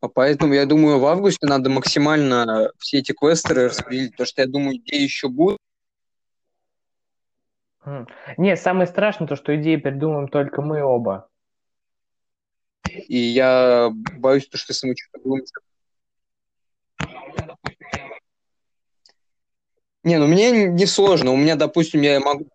Поэтому, 0.00 0.54
я 0.54 0.64
думаю, 0.64 0.98
в 1.00 1.06
августе 1.06 1.46
надо 1.46 1.70
максимально 1.70 2.70
все 2.78 2.98
эти 2.98 3.12
квесты 3.12 3.54
распределить, 3.54 4.12
потому 4.12 4.26
что, 4.26 4.42
я 4.42 4.48
думаю, 4.48 4.76
идеи 4.76 5.02
еще 5.02 5.28
будут. 5.28 5.58
М. 7.84 8.06
Не, 8.36 8.56
самое 8.56 8.86
страшное 8.86 9.26
то, 9.26 9.34
что 9.34 9.56
идеи 9.56 9.76
придумаем 9.76 10.28
только 10.28 10.62
мы 10.62 10.82
оба. 10.82 11.28
И 13.08 13.16
я 13.18 13.90
боюсь, 13.92 14.48
то, 14.48 14.56
что 14.56 14.72
если 14.72 14.88
мы 14.88 14.94
что-то 14.96 15.28
будем... 15.28 15.44
Не, 20.04 20.18
ну 20.18 20.26
мне 20.26 20.68
не 20.68 20.86
сложно. 20.86 21.32
У 21.32 21.36
меня, 21.36 21.56
допустим, 21.56 22.02
я 22.02 22.20
могу 22.20 22.46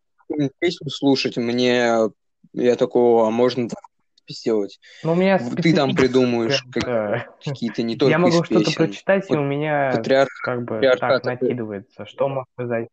песню 0.59 0.89
слушать, 0.89 1.37
мне 1.37 2.09
я 2.53 2.75
такого, 2.75 3.27
а 3.27 3.31
можно 3.31 3.67
так 3.67 3.81
сделать. 4.29 4.79
Но 5.03 5.13
у 5.13 5.15
меня 5.15 5.37
Ты 5.37 5.73
там 5.75 5.95
придумаешь 5.95 6.63
да. 6.75 7.27
какие-то 7.43 7.83
не 7.83 7.95
только 7.95 8.11
Я 8.11 8.19
могу 8.19 8.43
что-то 8.43 8.71
прочитать, 8.71 9.25
и 9.29 9.33
Вот 9.33 9.39
у 9.39 9.43
меня 9.43 9.91
Патриарх, 9.95 10.29
как 10.43 10.59
бы 10.63 10.75
патриархат 10.75 11.23
так 11.23 11.33
это- 11.33 11.45
накидывается. 11.45 12.05
Что 12.05 12.27
может 12.29 12.47
произойти? 12.55 12.89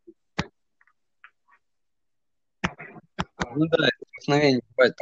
ну 3.53 3.65
да, 3.67 3.89
вдохновение 4.13 4.61
бывает. 4.75 4.95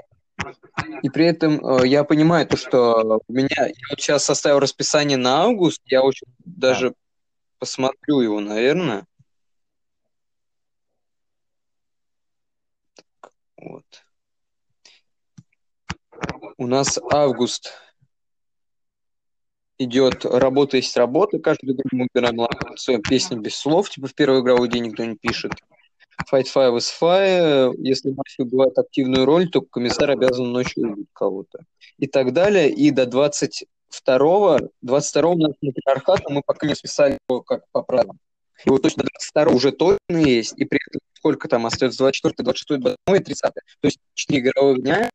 И 1.04 1.10
при 1.10 1.26
этом 1.26 1.64
э, 1.66 1.88
я 1.88 2.04
понимаю 2.04 2.48
то, 2.48 2.56
что 2.58 3.20
у 3.28 3.34
меня, 3.34 3.48
я 3.58 3.74
вот 3.90 4.00
сейчас 4.00 4.24
составил 4.24 4.60
расписание 4.60 5.18
на 5.18 5.44
август, 5.44 5.82
я 5.86 6.02
очень 6.02 6.28
даже 6.40 6.94
посмотрю 7.60 8.22
его, 8.22 8.40
наверное. 8.40 9.06
Вот. 13.58 13.84
У 16.60 16.68
нас 16.68 17.00
август 17.10 17.72
идет 19.78 20.26
работа 20.26 20.76
есть 20.76 20.98
работа, 20.98 21.40
каждый 21.40 21.74
день 21.74 21.86
мы 21.94 22.08
играем 22.14 22.38
локацию, 22.38 23.02
песни 23.02 23.38
без 23.38 23.56
слов, 23.56 23.90
типа 23.90 24.08
в 24.08 24.14
первый 24.14 24.42
игровой 24.42 24.68
день 24.68 24.88
никто 24.88 25.06
не 25.06 25.16
пишет. 25.16 25.54
Fight 26.30 26.48
Fire 26.54 26.76
is 26.76 26.90
Fire, 27.02 27.74
если 27.78 28.10
мафия 28.10 28.46
убивает 28.46 28.78
активную 28.78 29.24
роль, 29.24 29.50
то 29.50 29.62
комиссар 29.62 30.12
обязан 30.12 30.52
ночью 30.52 30.92
убить 30.92 31.08
кого-то. 31.14 31.60
И 31.98 32.08
так 32.08 32.34
далее. 32.34 32.70
И 32.70 32.92
до 32.92 33.04
22-го, 33.04 34.58
22-го 34.86 35.32
у 35.32 35.38
нас 35.38 35.54
матриархат, 35.62 36.28
но 36.28 36.36
мы 36.36 36.42
пока 36.46 36.68
не 36.68 36.76
списали 36.76 37.18
его 37.30 37.42
как 37.42 37.64
по 37.72 37.84
правилам. 37.84 38.20
И 38.66 38.70
вот 38.70 38.82
точно 38.82 39.04
до 39.04 39.12
22 39.34 39.56
уже 39.56 39.72
точно 39.72 40.18
есть, 40.18 40.58
и 40.58 40.66
при 40.66 40.82
этом 40.86 41.00
сколько 41.14 41.48
там 41.48 41.66
остается 41.66 42.00
24, 42.00 42.36
26, 42.38 42.82
27 42.82 43.16
и 43.16 43.24
30. 43.24 43.54
То 43.54 43.62
есть 43.84 44.00
4 44.16 44.40
игровых 44.42 44.82
дня. 44.84 45.10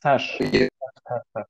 Саш, 0.00 0.38
Саш, 0.38 1.22
Саш. 1.32 1.46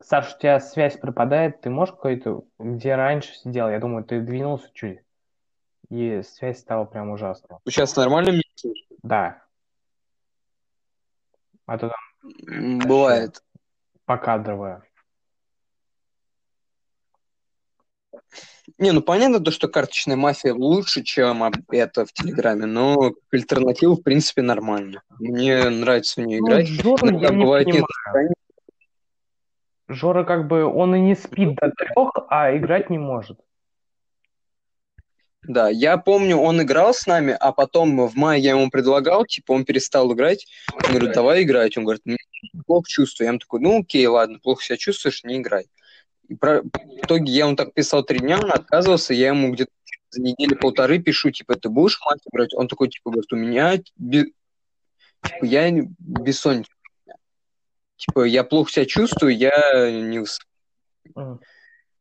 Саш, 0.00 0.34
у 0.34 0.38
тебя 0.38 0.60
связь 0.60 0.96
пропадает, 0.98 1.60
ты 1.60 1.70
можешь 1.70 1.94
какой-то, 1.94 2.44
где 2.58 2.94
раньше 2.94 3.34
сидел, 3.34 3.68
я 3.68 3.78
думаю, 3.78 4.04
ты 4.04 4.20
двинулся 4.20 4.70
чуть, 4.72 5.00
и 5.90 6.22
связь 6.22 6.60
стала 6.60 6.84
прям 6.84 7.10
ужасная. 7.10 7.58
Сейчас 7.66 7.96
нормально 7.96 8.30
меня 8.30 8.42
слышно? 8.54 8.96
Да. 9.02 9.42
А 11.66 11.78
то 11.78 11.90
там 11.90 12.78
Бывает. 12.78 13.42
покадровая. 14.06 14.82
Не, 18.76 18.92
ну 18.92 19.00
понятно 19.00 19.40
то, 19.40 19.50
что 19.50 19.68
карточная 19.68 20.16
мафия 20.16 20.52
лучше, 20.52 21.02
чем 21.02 21.42
это 21.70 22.04
в 22.04 22.12
Телеграме, 22.12 22.66
но 22.66 23.12
альтернатива, 23.32 23.94
в 23.94 24.02
принципе, 24.02 24.42
нормально. 24.42 25.02
Мне 25.18 25.68
нравится 25.70 26.20
в 26.20 26.26
нее 26.26 26.40
Ну, 26.40 26.46
играть. 26.48 26.66
Жору 26.66 27.08
Иногда 27.08 27.28
я 27.28 27.34
не 27.34 27.42
бывает 27.44 27.64
понимаю. 27.66 27.86
настроения. 28.04 28.34
Жора 29.88 30.24
как 30.24 30.48
бы, 30.48 30.64
он 30.64 30.94
и 30.94 31.00
не 31.00 31.14
спит 31.14 31.54
до 31.54 31.70
трех, 31.70 32.10
а 32.28 32.54
играть 32.54 32.90
не 32.90 32.98
может. 32.98 33.38
Да, 35.42 35.70
я 35.70 35.96
помню, 35.96 36.36
он 36.36 36.60
играл 36.60 36.92
с 36.92 37.06
нами, 37.06 37.34
а 37.38 37.52
потом 37.52 38.06
в 38.06 38.14
мае 38.16 38.42
я 38.42 38.50
ему 38.50 38.68
предлагал, 38.68 39.24
типа, 39.24 39.52
он 39.52 39.64
перестал 39.64 40.12
играть. 40.12 40.46
Он 40.74 40.90
говорит, 40.90 41.12
давай 41.14 41.42
играть. 41.42 41.76
Он 41.78 41.84
говорит, 41.84 42.02
«Мне 42.04 42.18
плохо 42.66 42.84
чувствую. 42.86 43.26
Я 43.26 43.30
ему 43.30 43.38
такой, 43.38 43.60
ну 43.60 43.80
окей, 43.80 44.06
ладно, 44.06 44.38
плохо 44.40 44.62
себя 44.62 44.76
чувствуешь, 44.76 45.24
не 45.24 45.38
играй. 45.38 45.64
И 46.28 46.34
про- 46.34 46.62
в 46.62 46.68
итоге 47.04 47.32
я 47.32 47.46
ему 47.46 47.56
так 47.56 47.72
писал 47.72 48.02
три 48.04 48.18
дня, 48.20 48.38
он 48.38 48.52
отказывался, 48.52 49.14
я 49.14 49.28
ему 49.28 49.52
где-то 49.52 49.70
за 50.10 50.22
недели 50.22 50.54
полторы 50.54 50.98
пишу, 50.98 51.30
типа, 51.30 51.56
ты 51.56 51.68
будешь 51.68 52.00
мать 52.04 52.20
играть? 52.30 52.54
Он 52.54 52.68
такой, 52.68 52.88
типа, 52.88 53.10
говорит, 53.10 53.32
у 53.32 53.36
меня, 53.36 53.76
бе- 53.96 54.32
типа, 55.22 55.44
я 55.44 55.70
бессонница. 55.98 56.70
Типа, 57.96 58.24
я 58.24 58.44
плохо 58.44 58.70
себя 58.70 58.86
чувствую, 58.86 59.36
я 59.36 59.50
не 59.90 60.18
выс- 60.18 60.38
М. 61.16 61.40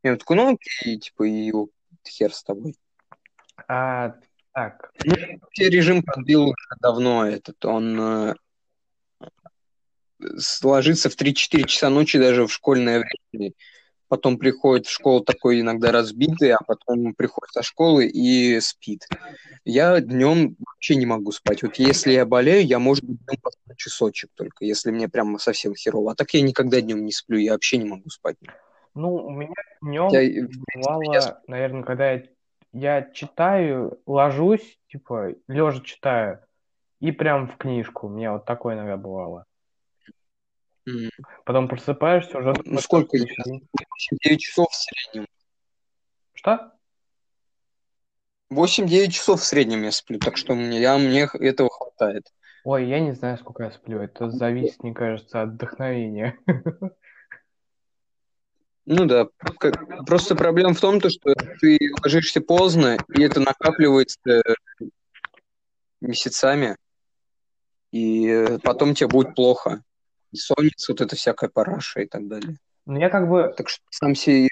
Я 0.03 0.15
такой, 0.15 0.35
ну 0.37 0.53
окей, 0.53 0.99
типа, 0.99 1.23
и 1.23 1.51
хер 2.07 2.33
с 2.33 2.43
тобой. 2.43 2.75
А, 3.67 4.13
так, 4.53 4.91
Вообще 5.41 5.69
режим 5.69 6.03
подбил 6.03 6.43
уже 6.43 6.67
давно 6.79 7.25
этот. 7.27 7.63
Он 7.65 7.99
э, 7.99 8.35
ложится 10.63 11.09
в 11.09 11.15
3-4 11.15 11.63
часа 11.65 11.89
ночи 11.89 12.19
даже 12.19 12.45
в 12.47 12.53
школьное 12.53 13.03
время. 13.31 13.53
Потом 14.07 14.37
приходит 14.37 14.87
в 14.87 14.91
школу 14.91 15.21
такой 15.21 15.61
иногда 15.61 15.91
разбитый, 15.91 16.51
а 16.51 16.59
потом 16.65 17.13
приходит 17.13 17.51
со 17.53 17.61
школы 17.61 18.05
и 18.05 18.59
спит. 18.61 19.07
Я 19.65 19.99
днем 19.99 20.55
вообще 20.59 20.95
не 20.95 21.05
могу 21.05 21.31
спать. 21.31 21.61
Вот 21.63 21.75
если 21.75 22.13
я 22.13 22.25
болею, 22.25 22.65
я, 22.65 22.79
может 22.79 23.03
быть, 23.03 23.19
днем 23.25 23.37
посплю 23.41 23.75
часочек 23.75 24.29
только, 24.33 24.63
если 24.63 24.91
мне 24.91 25.09
прямо 25.09 25.39
совсем 25.39 25.75
херово. 25.75 26.13
А 26.13 26.15
так 26.15 26.33
я 26.33 26.41
никогда 26.41 26.79
днем 26.79 27.03
не 27.03 27.11
сплю, 27.11 27.37
я 27.37 27.51
вообще 27.53 27.77
не 27.77 27.89
могу 27.89 28.09
спать. 28.09 28.37
ну, 28.95 29.15
у 29.15 29.29
меня 29.29 29.53
днем 29.81 30.07
Я, 30.09 30.19
принципе, 30.19 30.63
я 30.75 30.81
бывало, 30.81 31.41
наверное, 31.47 31.83
когда 31.83 32.11
я, 32.11 32.23
я 32.71 33.01
читаю, 33.11 33.99
ложусь, 34.05 34.79
типа, 34.87 35.33
лежа 35.47 35.81
читаю, 35.81 36.39
и 37.01 37.11
прям 37.11 37.47
в 37.47 37.57
книжку. 37.57 38.07
У 38.07 38.09
меня 38.09 38.33
вот 38.33 38.45
такое 38.45 38.75
иногда 38.75 38.95
бывало. 38.95 39.46
Потом 41.45 41.67
просыпаешься, 41.67 42.37
уже 42.37 42.53
Ну, 42.65 42.79
сколько 42.79 43.17
что 43.17 43.25
я? 43.27 43.33
следующий 43.33 43.43
день. 43.49 43.69
9 44.23 44.39
часов 44.41 44.67
в 44.71 44.75
среднем. 44.75 45.27
Что? 46.33 46.71
8-9 48.49 49.11
часов 49.13 49.41
в 49.41 49.43
среднем 49.45 49.83
я 49.83 49.91
сплю, 49.91 50.19
так 50.19 50.37
что 50.37 50.55
мне, 50.55 50.79
я, 50.79 50.97
мне 50.97 51.27
этого 51.33 51.69
хватает. 51.69 52.23
Ой, 52.63 52.87
я 52.87 52.99
не 52.99 53.11
знаю, 53.13 53.37
сколько 53.37 53.63
я 53.63 53.71
сплю. 53.71 53.99
Это 53.99 54.29
зависит, 54.29 54.81
мне 54.83 54.93
кажется, 54.93 55.41
от 55.41 55.49
вдохновения. 55.49 56.37
Ну 58.85 59.05
да, 59.05 59.27
как- 59.59 60.05
просто 60.05 60.33
проблема 60.35 60.73
в 60.73 60.79
том, 60.79 61.01
то, 61.01 61.09
что 61.09 61.33
ты 61.59 61.77
ложишься 62.03 62.39
поздно, 62.39 62.97
и 63.13 63.21
это 63.21 63.41
накапливается 63.41 64.41
месяцами, 65.99 66.77
и 67.91 68.57
потом 68.63 68.93
тебе 68.93 69.09
будет 69.09 69.35
плохо. 69.35 69.81
Бессонница, 70.31 70.91
вот 70.91 71.01
это 71.01 71.15
всякая 71.15 71.49
параша 71.49 72.01
и 72.01 72.05
так 72.07 72.27
далее. 72.27 72.57
Ну, 72.85 72.99
я 72.99 73.09
как 73.09 73.29
бы, 73.29 73.53
Так 73.57 73.69
что 73.69 73.83
сам 73.89 74.15
себе 74.15 74.49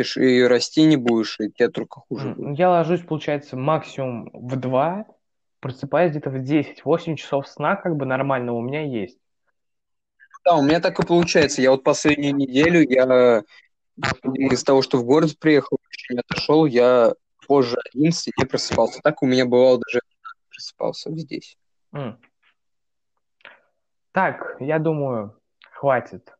ж 0.00 0.16
и 0.18 0.42
расти 0.42 0.84
не 0.84 0.96
будешь, 0.96 1.38
и 1.40 1.50
тебе 1.50 1.68
только 1.68 2.00
хуже 2.00 2.34
будет. 2.34 2.58
я 2.58 2.70
ложусь, 2.70 3.02
получается, 3.02 3.56
максимум 3.56 4.30
в 4.32 4.56
2, 4.56 5.06
просыпаюсь 5.60 6.10
где-то 6.12 6.30
в 6.30 6.42
10. 6.42 6.84
8 6.84 7.16
часов 7.16 7.48
сна 7.48 7.76
как 7.76 7.96
бы 7.96 8.04
нормально 8.06 8.52
у 8.52 8.60
меня 8.60 8.84
есть. 8.84 9.18
Да, 10.44 10.56
у 10.56 10.62
меня 10.62 10.80
так 10.80 10.98
и 11.00 11.06
получается. 11.06 11.62
Я 11.62 11.70
вот 11.72 11.82
последнюю 11.84 12.34
неделю, 12.34 12.80
я 12.88 13.42
из-за 14.34 14.64
того, 14.64 14.82
что 14.82 14.98
в 14.98 15.04
город 15.04 15.38
приехал, 15.38 15.78
не 16.10 16.20
отошел, 16.20 16.64
я 16.64 17.12
позже 17.46 17.76
11 17.92 18.32
не 18.38 18.44
просыпался. 18.46 19.00
Так 19.02 19.22
у 19.22 19.26
меня 19.26 19.46
бывало 19.46 19.80
даже 19.80 20.00
просыпался 20.50 21.10
здесь. 21.16 21.56
М. 21.92 22.18
Так, 24.18 24.56
я 24.58 24.80
думаю, 24.80 25.38
хватит. 25.70 26.34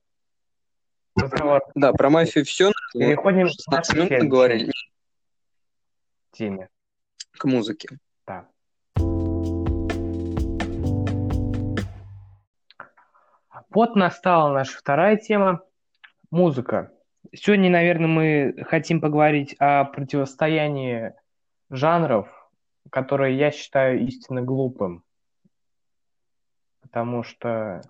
Разговор 1.14 1.62
Да, 1.76 1.92
про 1.92 2.10
мафию 2.10 2.44
все. 2.44 2.72
Переходим 2.92 3.46
к 3.46 3.50
16 3.50 3.70
нашей 3.70 3.96
минут 3.96 4.22
наговорили 4.24 4.58
следующей 4.58 4.90
теме. 6.32 6.68
к 7.38 7.44
музыке. 7.44 7.88
Да. 8.26 8.48
Вот 13.70 13.94
настала 13.94 14.52
наша 14.52 14.76
вторая 14.76 15.16
тема– 15.16 15.62
музыка. 16.32 16.90
Сегодня, 17.32 17.70
наверное, 17.70 18.08
мы 18.08 18.64
хотим 18.66 19.00
поговорить 19.00 19.54
о 19.60 19.84
противостоянии 19.84 21.14
жанров, 21.70 22.26
которое 22.90 23.34
я 23.34 23.52
считаю 23.52 24.00
истинно 24.00 24.42
глупым. 24.42 25.04
Потому 26.90 27.22
что 27.22 27.82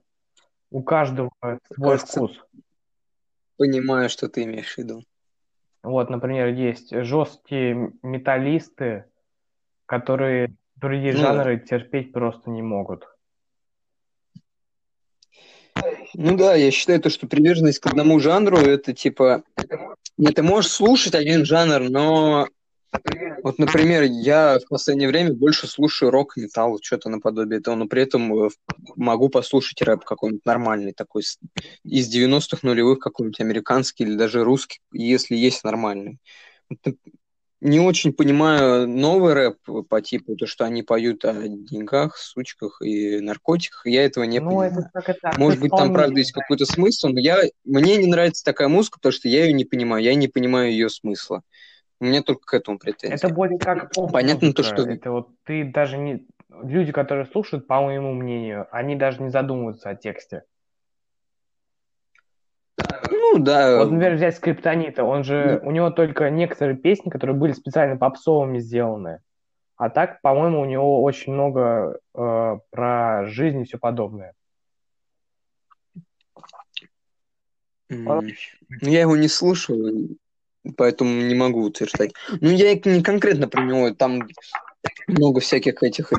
у 0.71 0.83
каждого 0.83 1.31
свой 1.73 1.91
Кажется, 1.93 2.17
вкус. 2.19 2.45
Понимаю, 3.57 4.09
что 4.09 4.29
ты 4.29 4.43
имеешь 4.45 4.75
в 4.75 4.79
виду. 4.79 5.05
Вот, 5.83 6.11
например, 6.11 6.49
есть 6.49 6.91
жесткие 6.91 7.93
металлисты, 8.03 9.05
которые 9.87 10.55
другие 10.77 11.13
Ну 11.13 11.21
жанры 11.21 11.59
терпеть 11.61 12.13
просто 12.13 12.51
не 12.51 12.63
могут. 12.63 13.07
Ну 16.15 16.37
да, 16.37 16.57
я 16.57 16.71
считаю 16.73 17.01
то, 17.01 17.11
что 17.11 17.29
приверженность 17.29 17.79
к 17.79 17.87
одному 17.87 18.19
жанру 18.19 18.59
это 18.59 18.93
типа. 18.93 19.45
Нет, 20.17 20.35
ты 20.35 20.43
можешь 20.43 20.73
слушать 20.73 21.15
один 21.15 21.45
жанр, 21.45 21.89
но 21.89 22.49
вот, 23.43 23.59
например, 23.59 24.03
я 24.05 24.59
в 24.59 24.69
последнее 24.69 25.09
время 25.09 25.33
больше 25.35 25.67
слушаю 25.67 26.11
рок, 26.11 26.37
металл, 26.37 26.79
что-то 26.83 27.09
наподобие 27.09 27.61
этого, 27.61 27.75
но 27.75 27.87
при 27.87 28.03
этом 28.03 28.47
э, 28.47 28.49
могу 28.97 29.29
послушать 29.29 29.83
рэп 29.83 30.05
какой-нибудь 30.05 30.45
нормальный 30.45 30.93
такой 30.93 31.23
из 31.85 32.15
90-х 32.15 32.59
нулевых 32.63 32.99
какой-нибудь 32.99 33.41
американский 33.41 34.05
или 34.05 34.17
даже 34.17 34.45
русский, 34.45 34.81
если 34.93 35.37
есть 35.37 35.65
нормальный. 35.65 36.19
Не 37.61 37.81
очень 37.81 38.13
понимаю 38.13 38.89
новый 38.89 39.35
рэп 39.35 39.59
по 39.89 40.01
типу, 40.01 40.37
то, 40.37 40.47
что 40.47 40.65
они 40.65 40.85
поют 40.85 41.25
о 41.25 41.35
деньгах, 41.49 42.17
сучках 42.17 42.81
и 42.81 43.19
наркотиках, 43.19 43.85
я 43.85 44.05
этого 44.05 44.25
не 44.25 44.39
Ну, 44.39 44.51
понимаю. 44.51 44.73
это 44.95 45.13
это 45.13 45.35
Может 45.37 45.61
быть, 45.61 45.73
там, 45.73 45.93
правда, 45.93 46.19
есть 46.19 46.31
какой-то 46.31 46.67
смысл, 46.67 47.09
но 47.09 47.19
я... 47.19 47.43
мне 47.65 47.97
не 47.97 48.07
нравится 48.07 48.45
такая 48.45 48.69
музыка, 48.69 48.99
потому 48.99 49.13
что 49.13 49.29
я 49.29 49.45
ее 49.45 49.53
не 49.53 49.65
понимаю, 49.65 50.05
я 50.05 50.15
не 50.15 50.29
понимаю 50.29 50.71
ее 50.71 50.89
смысла. 50.89 51.43
У 52.01 52.05
меня 52.05 52.23
только 52.23 52.47
к 52.47 52.55
этому 52.55 52.77
Это 52.77 52.85
претензии. 52.85 53.27
более 53.33 53.59
как 53.59 53.91
Понятно 54.13 54.53
то, 54.53 54.63
что... 54.63 54.89
Это 54.89 55.11
вот 55.11 55.31
ты 55.45 55.65
даже 55.65 55.99
не... 55.99 56.27
Люди, 56.49 56.93
которые 56.93 57.27
слушают, 57.27 57.67
по 57.67 57.81
моему 57.81 58.15
мнению, 58.15 58.69
они 58.71 58.97
даже 58.97 59.23
не 59.23 59.31
задумываются 59.31 59.91
о 59.91 59.97
тексте. 59.97 60.45
Ну, 63.11 63.39
да, 63.39 63.79
Вот, 63.79 63.91
например, 63.91 64.15
взять 64.15 64.37
Скриптонита, 64.37 65.05
он 65.05 65.25
же... 65.25 65.61
У 65.65 65.73
него 65.73 65.91
только 65.91 66.31
некоторые 66.31 66.77
песни, 66.77 67.11
которые 67.11 67.37
были 67.37 67.53
специально 67.53 67.97
попсовыми 67.97 68.61
сделаны. 68.61 69.21
А 69.77 69.91
так, 69.91 70.21
по-моему, 70.23 70.61
у 70.61 70.65
него 70.65 71.03
очень 71.03 71.33
много 71.33 71.99
э, 72.15 72.59
про 72.71 73.27
жизнь 73.27 73.61
и 73.61 73.65
все 73.65 73.79
подобное. 73.79 74.35
ну, 77.89 78.23
я 78.83 79.01
его 79.01 79.17
не 79.17 79.29
слушаю, 79.29 80.17
поэтому 80.77 81.11
не 81.23 81.35
могу 81.35 81.63
утверждать. 81.63 82.13
Ну, 82.41 82.51
я 82.51 82.75
не 82.75 83.03
конкретно 83.03 83.49
про 83.49 83.63
него, 83.63 83.91
там 83.95 84.27
много 85.07 85.41
всяких 85.41 85.83
этих, 85.83 86.13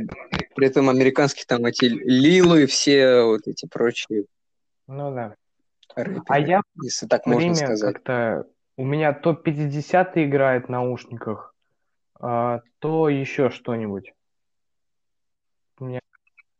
при 0.55 0.67
этом 0.67 0.89
американских 0.89 1.45
там 1.45 1.65
эти 1.65 1.85
Лилы, 1.85 2.65
все 2.65 3.23
вот 3.23 3.47
эти 3.47 3.67
прочие 3.67 4.25
Ну 4.87 5.13
да. 5.13 5.35
рэперы, 5.95 6.23
А 6.27 6.39
я 6.39 6.61
если 6.81 7.07
так 7.07 7.25
можно 7.25 7.39
время 7.39 7.55
сказать. 7.55 7.93
как-то... 7.93 8.45
У 8.77 8.85
меня 8.85 9.11
то 9.13 9.33
50 9.33 10.17
играет 10.19 10.67
в 10.67 10.69
наушниках, 10.69 11.53
а, 12.19 12.61
то 12.79 13.09
еще 13.09 13.49
что-нибудь. 13.49 14.13
Меня... 15.79 15.99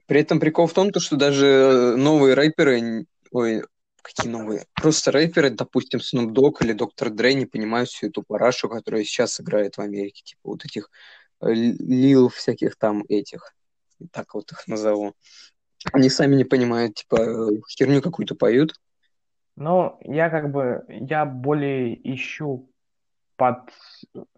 При 0.06 0.22
этом 0.22 0.40
прикол 0.40 0.68
в 0.68 0.74
том, 0.74 0.92
то, 0.92 1.00
что 1.00 1.16
даже 1.16 1.96
новые 1.98 2.34
рэперы, 2.34 3.06
ой, 3.32 3.64
какие 4.02 4.32
новые, 4.32 4.66
просто 4.76 5.12
рэперы, 5.12 5.50
допустим, 5.50 6.00
Snoop 6.00 6.34
Dogg 6.34 6.58
или 6.62 6.74
Доктор 6.74 7.10
Dre 7.10 7.34
не 7.34 7.46
понимают 7.46 7.90
всю 7.90 8.08
эту 8.08 8.24
парашу, 8.24 8.70
которая 8.70 9.04
сейчас 9.04 9.40
играет 9.40 9.78
в 9.78 9.82
Америке, 9.82 10.24
типа 10.24 10.42
вот 10.44 10.66
этих 10.66 10.90
э, 11.42 11.52
лил 11.52 12.30
всяких 12.30 12.76
там 12.78 13.04
этих, 13.08 13.54
так 14.12 14.34
вот 14.34 14.52
их 14.52 14.68
назову. 14.68 15.14
Они 15.94 16.10
сами 16.10 16.36
не 16.36 16.44
понимают, 16.44 16.96
типа 16.96 17.16
э, 17.16 17.62
херню 17.70 18.02
какую-то 18.02 18.36
поют. 18.36 18.76
Но 19.56 20.00
я 20.04 20.30
как 20.30 20.52
бы... 20.52 20.86
Я 20.88 21.26
более 21.26 21.94
ищу 22.14 22.70
под 23.40 23.60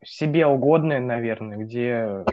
себе 0.06 0.46
угодное, 0.46 1.00
наверное, 1.00 1.58
где... 1.58 2.24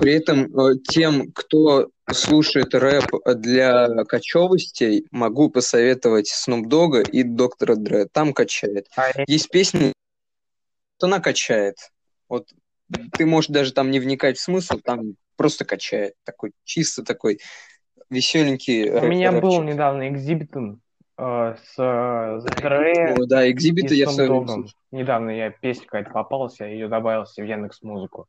При 0.00 0.12
этом 0.14 0.44
э, 0.56 0.74
тем, 0.88 1.30
кто 1.32 1.88
слушает 2.10 2.74
рэп 2.74 3.06
для 3.36 4.04
кочевостей, 4.04 5.06
могу 5.12 5.50
посоветовать 5.50 6.30
Snoop 6.32 6.64
Dogg 6.64 7.08
и 7.10 7.22
Доктора 7.22 7.76
Dre. 7.76 8.06
Там 8.12 8.32
качает. 8.32 8.88
А 8.96 9.10
Есть 9.26 9.50
песни, 9.50 9.92
она 11.00 11.20
качает. 11.20 11.76
Вот 12.28 12.48
ты 13.16 13.24
можешь 13.26 13.50
даже 13.50 13.72
там 13.72 13.90
не 13.90 14.00
вникать 14.00 14.36
в 14.38 14.42
смысл, 14.42 14.78
там 14.84 15.14
просто 15.36 15.64
качает. 15.64 16.14
Такой 16.24 16.52
чисто 16.64 17.02
такой 17.04 17.38
веселенький 18.10 18.90
У 18.90 18.94
рэп- 18.94 19.08
меня 19.08 19.32
был 19.32 19.58
рэпчик. 19.60 19.74
недавно 19.74 20.08
экзибитом 20.08 20.74
э, 20.74 20.76
с 21.20 21.74
э, 21.78 22.40
с 22.40 22.44
Dre 22.46 23.14
О, 23.14 23.26
да, 23.26 23.50
экзибиты 23.50 23.94
я 23.94 24.06
в 24.06 24.10
Snoop 24.10 24.14
свое 24.14 24.40
время. 24.40 24.68
Недавно 24.90 25.30
я 25.30 25.50
песня 25.50 25.84
какая-то 25.84 26.10
попалась, 26.10 26.58
я 26.60 26.66
ее 26.66 26.88
добавил 26.88 27.26
себе 27.26 27.46
в 27.46 27.48
Яндекс 27.48 27.82
Музыку. 27.82 28.26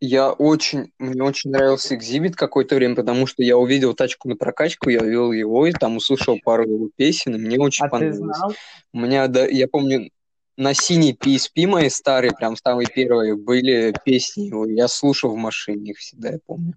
Я 0.00 0.32
очень, 0.32 0.92
мне 0.98 1.22
очень 1.22 1.50
нравился 1.50 1.94
экзибит 1.94 2.34
какое-то 2.34 2.74
время, 2.76 2.96
потому 2.96 3.26
что 3.26 3.42
я 3.42 3.56
увидел 3.56 3.94
тачку 3.94 4.28
на 4.28 4.36
прокачку, 4.36 4.88
я 4.88 5.00
вел 5.00 5.32
его, 5.32 5.66
и 5.66 5.72
там 5.72 5.96
услышал 5.96 6.38
пару 6.42 6.64
его 6.64 6.88
песен, 6.96 7.34
и 7.34 7.38
мне 7.38 7.58
очень 7.58 7.84
А 7.84 7.88
ты 7.88 7.90
понравилось. 7.90 8.36
знал? 8.36 8.52
У 8.92 8.98
меня, 9.00 9.26
да, 9.28 9.46
я 9.46 9.68
помню, 9.68 10.10
на 10.56 10.74
синей 10.74 11.12
PSP 11.12 11.66
моей 11.66 11.90
старой, 11.90 12.32
прям 12.34 12.56
самые 12.56 12.88
первые, 12.88 13.36
были 13.36 13.94
песни 14.04 14.44
его. 14.44 14.66
Я 14.66 14.88
слушал 14.88 15.30
в 15.30 15.36
машине 15.36 15.92
их 15.92 15.98
всегда, 15.98 16.30
я 16.30 16.38
помню. 16.44 16.74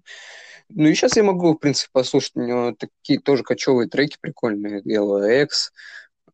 Ну 0.74 0.88
и 0.88 0.94
сейчас 0.94 1.16
я 1.16 1.22
могу, 1.22 1.52
в 1.54 1.58
принципе, 1.58 1.90
послушать. 1.92 2.36
У 2.36 2.40
него 2.42 2.74
такие 2.78 3.20
тоже 3.20 3.42
кочевые 3.42 3.88
треки 3.88 4.16
прикольные. 4.20 4.80
LX, 4.82 5.48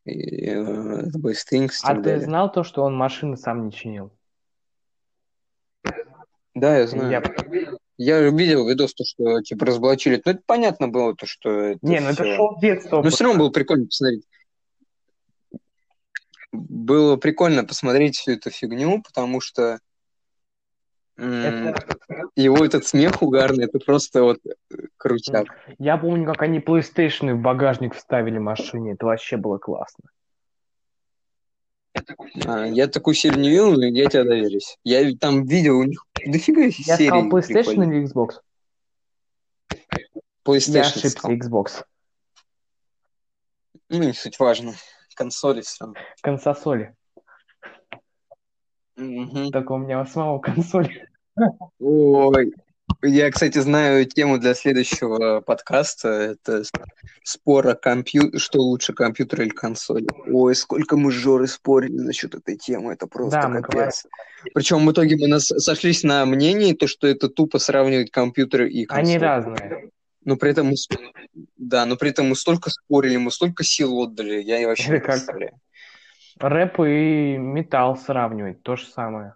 и, 0.04 0.46
э, 0.46 0.54
The 0.54 1.20
Best 1.20 1.52
Things 1.52 1.72
А 1.82 1.94
ты 1.94 2.02
далее. 2.02 2.24
знал 2.24 2.50
то, 2.50 2.64
что 2.64 2.82
он 2.82 2.96
машины 2.96 3.36
сам 3.36 3.66
не 3.66 3.72
чинил? 3.72 4.12
Да, 6.54 6.74
я 6.74 6.80
Я... 6.80 6.86
знаю. 6.86 7.22
Я 8.00 8.20
видел 8.30 8.68
видос, 8.68 8.94
то, 8.94 9.04
что 9.04 9.42
типа 9.42 9.66
разоблачили. 9.66 10.22
Ну, 10.24 10.30
это 10.32 10.40
понятно 10.46 10.86
было, 10.88 11.16
то, 11.16 11.26
что 11.26 11.50
это 11.50 11.78
Не, 11.82 12.00
ну 12.00 12.10
это 12.10 12.22
все. 12.22 12.36
шоу 12.36 12.60
детства. 12.60 13.02
Но 13.02 13.10
все 13.10 13.24
равно 13.24 13.40
было 13.40 13.50
прикольно 13.50 13.86
посмотреть. 13.86 14.24
Было 16.52 17.16
прикольно 17.16 17.64
посмотреть 17.64 18.16
всю 18.16 18.32
эту 18.32 18.50
фигню, 18.50 19.02
потому 19.02 19.40
что 19.40 19.62
Это... 19.62 19.80
его 21.18 22.64
этот 22.64 22.86
смех 22.86 23.22
угарный, 23.22 23.64
это 23.64 23.78
просто 23.80 24.22
вот 24.22 24.38
э, 24.46 24.76
крутяк. 24.96 25.46
Я 25.78 25.96
помню, 25.98 26.26
как 26.26 26.42
они 26.42 26.60
PlayStation 26.60 27.34
в 27.34 27.40
багажник 27.40 27.94
вставили 27.94 28.38
машине. 28.38 28.92
Это 28.92 29.06
вообще 29.06 29.36
было 29.36 29.58
классно. 29.58 30.04
А, 32.46 32.66
я 32.66 32.86
такую 32.86 33.14
серию 33.14 33.40
не 33.40 33.48
видел, 33.48 33.72
но 33.72 33.86
я 33.86 34.06
тебя 34.06 34.22
доверюсь. 34.22 34.78
Я 34.84 35.10
там 35.16 35.44
видел 35.44 35.78
у 35.78 35.84
них 35.84 36.04
дофига 36.24 36.62
Я 36.62 36.70
сказал 36.70 36.96
серий 36.96 37.30
PlayStation 37.30 37.64
прикольных. 37.64 37.88
или 37.88 38.04
Xbox? 38.06 38.40
Я 39.70 40.18
PlayStation 40.44 40.80
ошибся, 40.80 41.10
сказал. 41.10 41.36
Xbox. 41.36 41.84
Ну, 43.88 44.02
не 44.04 44.12
суть 44.12 44.38
важно. 44.38 44.74
Консоли 45.14 45.62
все 45.62 45.84
равно. 45.84 45.96
Консоли. 46.22 46.94
Мгм. 48.96 49.50
Только 49.50 49.72
у 49.72 49.78
меня 49.78 50.00
у 50.00 50.06
самого 50.06 50.38
консоли. 50.38 51.07
Ой, 51.78 52.52
я, 53.02 53.30
кстати, 53.30 53.58
знаю 53.58 54.04
тему 54.06 54.38
для 54.38 54.54
следующего 54.54 55.40
подкаста. 55.40 56.08
Это 56.08 56.64
спор 57.22 57.68
о 57.68 57.74
компьютере, 57.74 58.38
что 58.38 58.58
лучше, 58.60 58.92
компьютер 58.92 59.42
или 59.42 59.50
консоль. 59.50 60.06
Ой, 60.26 60.54
сколько 60.56 60.96
мы 60.96 61.12
с 61.12 61.14
Жорой 61.14 61.48
спорили 61.48 61.96
насчет 61.96 62.34
этой 62.34 62.56
темы, 62.56 62.94
это 62.94 63.06
просто 63.06 63.40
Да, 63.40 63.60
капец. 63.60 64.04
Причем 64.54 64.84
в 64.86 64.92
итоге 64.92 65.16
мы 65.16 65.28
нас 65.28 65.46
сошлись 65.46 66.02
на 66.02 66.24
мнении, 66.26 66.72
то, 66.72 66.86
что 66.86 67.06
это 67.06 67.28
тупо 67.28 67.58
сравнивать 67.58 68.10
компьютер 68.10 68.64
и 68.64 68.86
Они 68.88 69.18
консоль. 69.18 69.20
разные. 69.20 69.90
Но 70.24 70.36
при 70.36 70.50
этом 70.50 70.66
мы, 70.66 70.74
да, 71.56 71.86
но 71.86 71.96
при 71.96 72.10
этом 72.10 72.28
мы 72.28 72.36
столько 72.36 72.70
спорили, 72.70 73.16
мы 73.16 73.30
столько 73.30 73.64
сил 73.64 73.96
отдали, 73.98 74.42
я 74.42 74.60
и 74.60 74.66
вообще 74.66 74.92
не 74.92 74.98
как 74.98 75.14
представляю. 75.14 75.52
рэп 76.38 76.80
и 76.80 77.36
металл 77.38 77.96
сравнивать, 77.96 78.62
то 78.62 78.76
же 78.76 78.86
самое. 78.86 79.34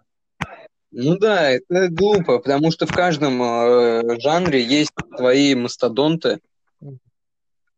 Ну 0.95 1.17
да, 1.17 1.49
это 1.49 1.89
глупо, 1.89 2.37
потому 2.37 2.69
что 2.69 2.85
в 2.85 2.91
каждом 2.91 3.41
э, 3.41 4.19
жанре 4.19 4.61
есть 4.61 4.93
свои 5.15 5.55
мастодонты, 5.55 6.39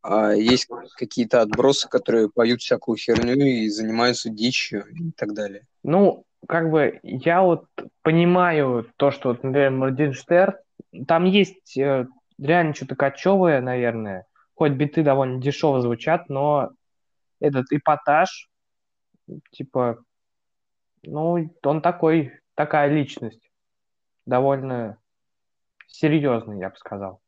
а 0.01 0.33
есть 0.33 0.67
какие-то 0.97 1.41
отбросы, 1.41 1.87
которые 1.87 2.29
поют 2.29 2.61
всякую 2.61 2.97
херню 2.97 3.35
и 3.35 3.69
занимаются 3.69 4.29
дичью 4.29 4.85
и 4.87 5.11
так 5.11 5.33
далее. 5.33 5.65
Ну, 5.81 6.25
как 6.45 6.69
бы 6.69 6.99
я 7.03 7.41
вот 7.41 7.65
понимаю 8.01 8.85
то, 8.97 9.11
что, 9.11 9.29
вот, 9.29 9.43
например, 9.43 9.71
Моргенштерн, 9.71 10.55
там 11.07 11.23
есть 11.23 11.77
э, 11.77 12.07
реально 12.37 12.73
что-то 12.73 12.97
кочевое, 12.97 13.61
наверное, 13.61 14.25
хоть 14.55 14.73
биты 14.73 15.03
довольно 15.03 15.41
дешево 15.41 15.81
звучат, 15.81 16.27
но 16.27 16.71
этот 17.39 17.71
эпатаж, 17.71 18.49
типа, 19.51 20.03
ну, 21.03 21.49
он 21.63 21.81
такой, 21.81 22.33
такая 22.55 22.89
личность, 22.89 23.51
довольно 24.25 24.97
серьезный, 25.87 26.59
я 26.59 26.69
бы 26.69 26.75
сказал. 26.77 27.21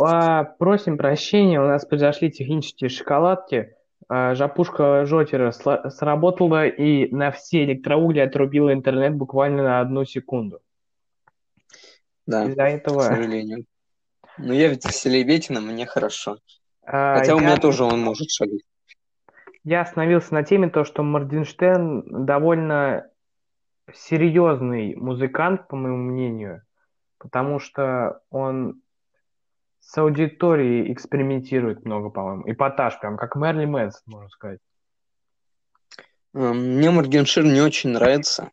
А, 0.00 0.44
просим 0.44 0.96
прощения, 0.96 1.60
у 1.60 1.66
нас 1.66 1.84
произошли 1.84 2.30
технические 2.30 2.88
шоколадки. 2.88 3.74
А, 4.08 4.34
жопушка 4.34 5.04
Жотера 5.06 5.50
сработала 5.50 6.66
и 6.66 7.12
на 7.12 7.30
все 7.30 7.64
электроугли 7.64 8.20
отрубила 8.20 8.72
интернет 8.72 9.14
буквально 9.14 9.62
на 9.62 9.80
одну 9.80 10.04
секунду. 10.04 10.60
Да, 12.26 12.44
Из-за 12.44 12.62
этого... 12.64 13.00
к 13.00 13.04
сожалению. 13.04 13.64
Но 14.36 14.54
я 14.54 14.68
ведь 14.68 14.84
Селебетина, 14.84 15.60
мне 15.60 15.84
хорошо. 15.84 16.38
А, 16.84 17.18
Хотя 17.18 17.34
у 17.34 17.40
меня 17.40 17.56
тоже 17.56 17.84
он 17.84 18.00
может 18.00 18.30
шалить. 18.30 18.64
Я 19.64 19.82
остановился 19.82 20.34
на 20.34 20.42
теме 20.44 20.70
то, 20.70 20.84
что 20.84 21.02
Морденштерн 21.02 22.24
довольно 22.24 23.10
серьезный 23.92 24.94
музыкант, 24.96 25.68
по 25.68 25.76
моему 25.76 25.98
мнению, 25.98 26.62
потому 27.18 27.58
что 27.58 28.20
он 28.30 28.82
с 29.80 29.96
аудиторией 29.96 30.92
экспериментирует 30.92 31.84
много, 31.84 32.10
по-моему. 32.10 32.50
Эпатаж, 32.50 32.98
прям 33.00 33.16
как 33.16 33.36
Мерли 33.36 33.64
Мэнсон, 33.64 34.02
можно 34.06 34.28
сказать. 34.28 34.60
Мне 36.34 36.90
Моргенширн 36.90 37.52
не 37.52 37.60
очень 37.60 37.90
нравится. 37.90 38.48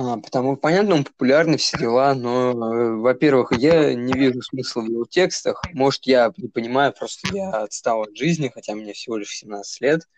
А, 0.00 0.16
потому, 0.16 0.56
понятно, 0.56 0.94
он 0.94 1.02
популярный, 1.02 1.58
все 1.58 1.76
дела, 1.76 2.14
но, 2.14 2.52
э, 2.52 2.90
во-первых, 2.98 3.50
я 3.50 3.94
не 3.94 4.12
вижу 4.12 4.42
смысла 4.42 4.82
в 4.82 4.84
его 4.84 5.04
текстах. 5.04 5.64
Может, 5.72 6.06
я 6.06 6.32
не 6.36 6.46
понимаю, 6.46 6.94
просто 6.96 7.26
я 7.34 7.50
отстал 7.50 8.02
от 8.02 8.16
жизни, 8.16 8.48
хотя 8.54 8.76
мне 8.76 8.92
всего 8.92 9.16
лишь 9.16 9.36
17 9.36 9.80
лет. 9.80 10.08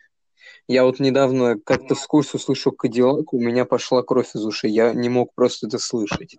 Я 0.68 0.84
вот 0.84 1.00
недавно 1.00 1.58
как-то 1.58 1.94
вскользь 1.94 2.34
услышал 2.34 2.72
Кадиллак, 2.72 3.32
у 3.32 3.40
меня 3.40 3.64
пошла 3.64 4.02
кровь 4.02 4.34
из 4.34 4.44
ушей, 4.44 4.70
я 4.70 4.92
не 4.92 5.08
мог 5.08 5.32
просто 5.34 5.66
это 5.66 5.78
слышать. 5.78 6.36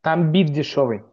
Там 0.00 0.32
бит 0.32 0.52
дешевый. 0.52 1.04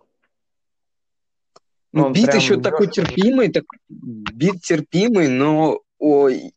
Ну, 1.92 2.10
бит 2.10 2.34
еще 2.34 2.60
такой 2.60 2.88
терпимый, 2.88 3.52
так, 3.52 3.66
бит 3.88 4.64
терпимый, 4.64 5.28
но 5.28 5.80
ой, 6.00 6.56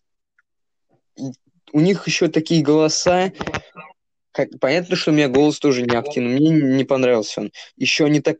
у 1.73 1.81
них 1.81 2.07
еще 2.07 2.29
такие 2.29 2.63
голоса. 2.63 3.33
Как, 4.33 4.49
понятно, 4.61 4.97
что 4.97 5.11
у 5.11 5.15
меня 5.15 5.29
голос 5.29 5.59
тоже 5.59 5.83
не 5.83 5.97
активный, 5.97 6.35
мне 6.35 6.51
не 6.51 6.85
понравился 6.85 7.43
он. 7.43 7.53
Еще 7.77 8.05
они 8.05 8.21
так... 8.21 8.37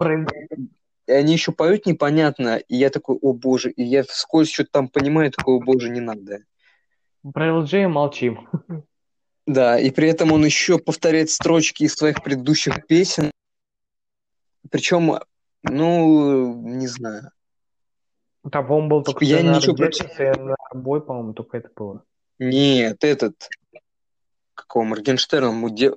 И 1.07 1.13
они 1.13 1.33
еще 1.33 1.51
поют 1.51 1.87
непонятно, 1.87 2.59
и 2.59 2.77
я 2.77 2.89
такой, 2.91 3.17
о 3.21 3.33
боже, 3.33 3.71
и 3.73 3.83
я 3.83 4.05
вскользь 4.05 4.53
что-то 4.53 4.71
там 4.71 4.89
понимаю, 4.89 5.33
такой, 5.33 5.57
о 5.57 5.61
боже, 5.61 5.89
не 5.89 6.01
надо. 6.01 6.45
Про 7.35 7.49
LG 7.49 7.89
молчим. 7.89 8.49
Да, 9.47 9.81
и 9.81 9.91
при 9.91 10.09
этом 10.09 10.31
он 10.31 10.45
еще 10.45 10.79
повторяет 10.79 11.31
строчки 11.31 11.83
из 11.83 11.95
своих 11.95 12.23
предыдущих 12.23 12.87
песен. 12.87 13.33
Причем 14.71 15.19
ну, 15.63 16.55
не 16.63 16.87
знаю. 16.87 17.33
Там, 18.51 18.67
по-моему, 18.67 18.89
был 18.89 19.03
только 19.03 19.25
я 19.25 19.43
ничего 19.43 19.77
на 20.45 20.57
бой, 20.73 21.05
по-моему, 21.05 21.35
только 21.35 21.59
это 21.59 21.71
было. 21.75 22.05
Нет, 22.39 23.05
этот 23.05 23.49
какого 24.61 24.85
Моргенштерна 24.85 25.49
ему 25.49 25.71
де... 25.71 25.93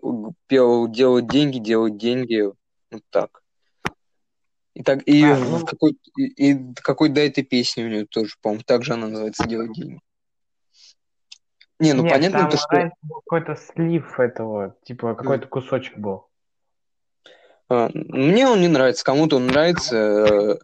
пел 0.48 0.88
делать 0.88 1.28
деньги, 1.28 1.60
делать 1.60 1.98
деньги, 1.98 2.52
вот 2.92 3.04
так. 3.10 3.44
И 4.74 4.82
так 4.82 5.04
и 5.06 5.24
а, 5.24 5.38
ну... 5.38 5.66
какой 5.66 5.98
и, 6.18 6.52
и 6.52 6.74
какой 6.76 7.10
до 7.10 7.22
этой 7.22 7.44
песни 7.44 7.84
у 7.84 7.88
него 7.90 8.06
тоже, 8.10 8.36
по-моему, 8.42 8.64
так 8.66 8.84
же 8.84 8.94
она 8.94 9.08
называется 9.08 9.48
делать 9.48 9.74
деньги. 9.74 10.00
Не, 11.80 11.94
ну 11.94 12.04
Нет, 12.04 12.14
понятно, 12.14 12.40
там 12.40 12.50
то, 12.50 12.58
что 12.58 12.92
какой-то 13.26 13.56
слив 13.56 14.20
этого, 14.20 14.76
типа 14.84 15.16
какой-то 15.16 15.48
кусочек 15.48 15.98
был. 15.98 16.28
А, 17.70 17.90
мне 17.94 18.48
он 18.48 18.62
не 18.62 18.68
нравится, 18.68 19.04
кому-то 19.04 19.38
он 19.38 19.48
нравится. 19.48 20.60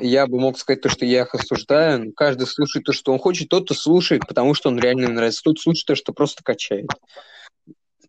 Я 0.00 0.26
бы 0.26 0.40
мог 0.40 0.58
сказать 0.58 0.80
то, 0.80 0.88
что 0.88 1.04
я 1.04 1.22
их 1.22 1.34
осуждаю. 1.34 2.12
Каждый 2.14 2.46
слушает 2.46 2.84
то, 2.86 2.92
что 2.92 3.12
он 3.12 3.18
хочет. 3.18 3.48
Тот-то 3.48 3.74
слушает, 3.74 4.26
потому 4.26 4.54
что 4.54 4.70
он 4.70 4.78
реально 4.78 5.08
нравится. 5.08 5.42
Тот 5.44 5.58
слушает 5.58 5.86
то, 5.86 5.94
что 5.94 6.12
просто 6.12 6.42
качает. 6.42 6.88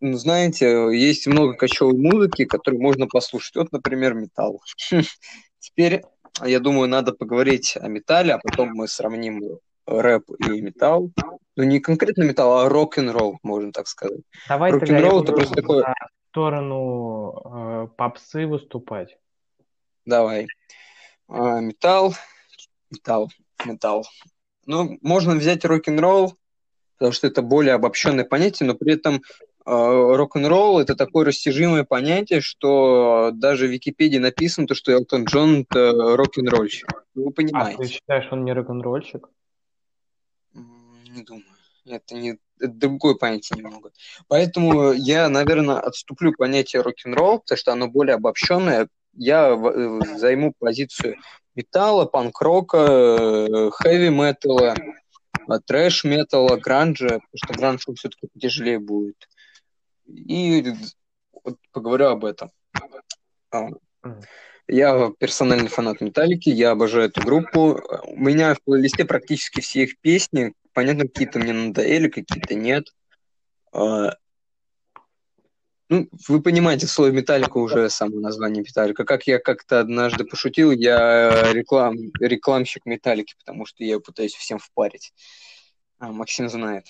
Ну, 0.00 0.16
знаете, 0.16 0.88
есть 0.92 1.26
много 1.26 1.54
кочевой 1.54 1.94
музыки, 1.94 2.44
которую 2.44 2.82
можно 2.82 3.06
послушать. 3.06 3.56
Вот, 3.56 3.72
например, 3.72 4.14
металл. 4.14 4.62
Теперь, 5.58 6.02
я 6.44 6.60
думаю, 6.60 6.88
надо 6.88 7.12
поговорить 7.12 7.76
о 7.76 7.88
металле, 7.88 8.34
а 8.34 8.38
потом 8.38 8.70
мы 8.74 8.88
сравним 8.88 9.42
рэп 9.86 10.24
и 10.46 10.60
металл. 10.60 11.10
Ну, 11.56 11.62
не 11.62 11.80
конкретно 11.80 12.24
металл, 12.24 12.58
а 12.58 12.68
рок-н-ролл, 12.68 13.38
можно 13.42 13.72
так 13.72 13.86
сказать. 13.86 14.20
Давай 14.48 14.70
рок-н-ролл 14.72 15.22
это 15.22 15.32
просто 15.32 15.54
такое 15.54 15.94
сторону 16.36 17.32
э, 17.46 17.88
попсы 17.96 18.46
выступать. 18.46 19.16
Давай. 20.04 20.46
А, 21.28 21.60
металл, 21.60 22.14
металл, 22.90 23.30
металл. 23.64 24.06
Ну, 24.66 24.98
можно 25.00 25.34
взять 25.34 25.64
рок-н-ролл, 25.64 26.36
потому 26.94 27.12
что 27.12 27.26
это 27.26 27.42
более 27.42 27.74
обобщенное 27.74 28.24
понятие, 28.24 28.66
но 28.66 28.74
при 28.74 28.94
этом 28.94 29.16
э, 29.16 29.20
рок-н-ролл 29.64 30.80
это 30.80 30.96
такое 30.96 31.24
растяжимое 31.26 31.84
понятие, 31.84 32.40
что 32.40 33.30
даже 33.32 33.66
в 33.66 33.70
Википедии 33.70 34.18
написано, 34.18 34.66
то, 34.66 34.74
что 34.74 34.92
Элтон 34.92 35.24
Джон 35.24 35.66
это 35.68 36.16
рок-н-ролльщик. 36.16 37.04
Вы 37.14 37.30
понимаете. 37.30 37.78
А 37.78 37.82
ты 37.82 37.88
считаешь, 37.88 38.28
он 38.30 38.44
не 38.44 38.52
рок-н-ролльщик? 38.52 39.28
Не 40.54 41.22
думаю. 41.22 41.44
Это 41.84 42.14
не 42.14 42.38
это 42.58 42.72
другое 42.72 43.14
понятие 43.14 43.58
немного. 43.58 43.90
Поэтому 44.28 44.92
я, 44.92 45.28
наверное, 45.28 45.78
отступлю 45.78 46.32
к 46.32 46.38
понятию 46.38 46.82
рок-н-ролл, 46.82 47.40
потому 47.40 47.58
что 47.58 47.72
оно 47.72 47.88
более 47.88 48.14
обобщенное. 48.14 48.88
Я 49.16 49.50
э, 49.50 50.00
займу 50.16 50.52
позицию 50.58 51.16
металла, 51.54 52.04
панк-рока, 52.06 52.76
э, 52.78 53.70
хэви-металла, 53.72 54.74
трэш-металла, 55.66 56.56
гранжа, 56.56 57.20
потому 57.20 57.22
что 57.34 57.54
гранж 57.54 57.86
все-таки 57.94 58.28
тяжелее 58.38 58.78
будет. 58.78 59.28
И 60.06 60.72
вот 61.44 61.56
поговорю 61.72 62.06
об 62.06 62.24
этом. 62.24 62.50
А, 63.50 63.68
я 64.68 65.10
персональный 65.18 65.68
фанат 65.68 66.00
Металлики, 66.00 66.48
я 66.48 66.72
обожаю 66.72 67.08
эту 67.08 67.22
группу. 67.22 67.80
У 68.04 68.16
меня 68.16 68.54
в 68.54 68.62
плейлисте 68.62 69.04
практически 69.04 69.60
все 69.60 69.84
их 69.84 69.98
песни, 70.00 70.52
Понятно, 70.76 71.04
какие-то 71.04 71.38
мне 71.38 71.54
надоели, 71.54 72.10
какие-то 72.10 72.54
нет. 72.54 72.92
А, 75.88 75.94
ну, 75.94 76.08
вы 76.28 76.42
понимаете, 76.42 76.86
слово 76.86 77.10
металлика 77.10 77.58
уже 77.58 77.90
само 77.90 78.18
название 78.20 78.62
металлика. 78.62 79.04
Как 79.04 79.26
я 79.26 79.38
как-то 79.38 79.80
однажды 79.80 80.24
пошутил, 80.24 80.70
я 80.70 81.52
реклам, 81.52 81.96
рекламщик 82.20 82.86
металлики, 82.86 83.34
потому 83.38 83.66
что 83.66 83.84
я 83.84 83.98
пытаюсь 84.00 84.34
всем 84.34 84.58
впарить. 84.58 85.12
А, 85.98 86.12
Максим 86.12 86.48
знает. 86.48 86.86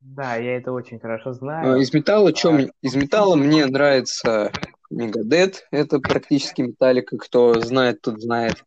Да, 0.00 0.36
я 0.36 0.56
это 0.56 0.72
очень 0.72 1.00
хорошо 1.00 1.32
знаю. 1.32 1.74
А, 1.74 1.78
из 1.78 1.92
металла, 1.92 2.30
а... 2.30 2.32
чем 2.32 2.70
из 2.82 2.94
металла 2.94 3.34
мне 3.36 3.66
нравится 3.66 4.52
Мегадет, 4.90 5.66
это 5.70 5.98
практически 5.98 6.62
металлика, 6.62 7.16
кто 7.16 7.60
знает, 7.60 8.02
тот 8.02 8.20
знает. 8.20 8.64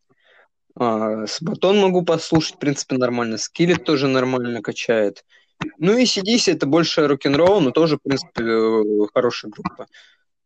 А, 0.76 1.28
Сабатон 1.28 1.80
могу 1.80 2.04
послушать, 2.04 2.56
в 2.56 2.60
принципе, 2.60 2.98
нормально. 2.98 3.38
Скиллет 3.38 3.84
тоже 3.84 4.08
нормально 4.08 4.62
качает. 4.62 5.24
Ну 5.78 5.98
и 5.98 6.04
CDC 6.04 6.54
это 6.54 6.66
больше 6.66 7.08
рок-н-ролл, 7.08 7.62
но 7.62 7.72
тоже, 7.72 7.98
в 7.98 8.02
принципе, 8.02 8.44
э, 8.44 9.08
хорошая 9.14 9.52
группа. 9.52 9.88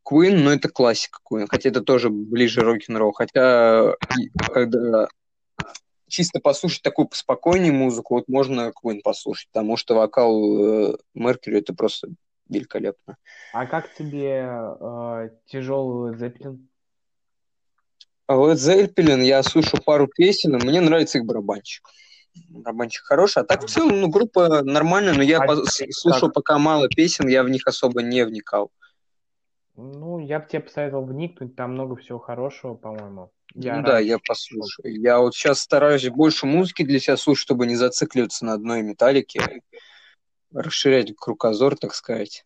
Queen, 0.07 0.35
ну 0.35 0.49
это 0.49 0.69
классика 0.69 1.19
Queen, 1.29 1.47
хотя 1.47 1.69
это 1.69 1.81
тоже 1.81 2.09
ближе 2.09 2.61
рок-н-ролл. 2.61 3.13
Хотя, 3.13 3.95
когда 4.53 5.07
чисто 6.07 6.39
послушать 6.39 6.83
такую 6.83 7.07
поспокойнее 7.07 7.71
музыку, 7.71 8.15
вот 8.15 8.27
можно 8.27 8.71
Queen 8.83 9.01
послушать, 9.03 9.47
потому 9.51 9.77
что 9.77 9.95
вокал 9.95 10.91
э, 10.91 10.97
Меркьюри 11.13 11.59
это 11.59 11.73
просто 11.73 12.09
великолепно. 12.49 13.17
А 13.53 13.65
как 13.65 13.93
тебе 13.93 14.47
э, 14.47 15.29
тяжелый 15.45 16.17
Зеппелин? 16.17 16.67
А 18.27 18.35
вот 18.35 18.59
Зеппелин, 18.59 19.21
я 19.21 19.41
слушал 19.43 19.79
пару 19.83 20.07
песен, 20.07 20.53
мне 20.53 20.81
нравится 20.81 21.17
их 21.17 21.25
барабанщик. 21.25 21.87
Барабанщик 22.49 23.03
хороший, 23.03 23.43
а 23.43 23.45
так 23.45 23.61
в 23.65 23.69
целом, 23.69 24.01
ну, 24.01 24.07
группа 24.09 24.61
нормальная, 24.63 25.13
но 25.13 25.21
я 25.23 25.39
А 25.39 25.47
по- 25.47 25.65
слушал 25.65 26.27
как? 26.27 26.33
пока 26.33 26.57
мало 26.57 26.87
песен, 26.89 27.27
я 27.27 27.43
в 27.43 27.49
них 27.49 27.67
особо 27.67 28.01
не 28.01 28.25
вникал. 28.25 28.71
Ну, 29.75 30.19
я 30.19 30.39
бы 30.39 30.47
тебе 30.47 30.61
посоветовал 30.61 31.05
вникнуть, 31.05 31.55
там 31.55 31.73
много 31.73 31.95
всего 31.95 32.19
хорошего, 32.19 32.75
по-моему. 32.75 33.31
Я 33.55 33.77
Ну 33.77 33.83
да, 33.83 33.93
раньше 33.93 34.07
я 34.07 34.19
послушаю. 34.19 34.99
Я 35.01 35.19
вот 35.19 35.35
сейчас 35.35 35.59
стараюсь 35.59 36.07
больше 36.09 36.45
музыки 36.45 36.83
для 36.83 36.99
себя 36.99 37.17
слушать, 37.17 37.43
чтобы 37.43 37.65
не 37.67 37.75
зацикливаться 37.75 38.45
на 38.45 38.53
одной 38.53 38.81
металлике, 38.81 39.61
расширять 40.53 41.15
кругозор, 41.15 41.75
так 41.75 41.93
сказать. 41.93 42.45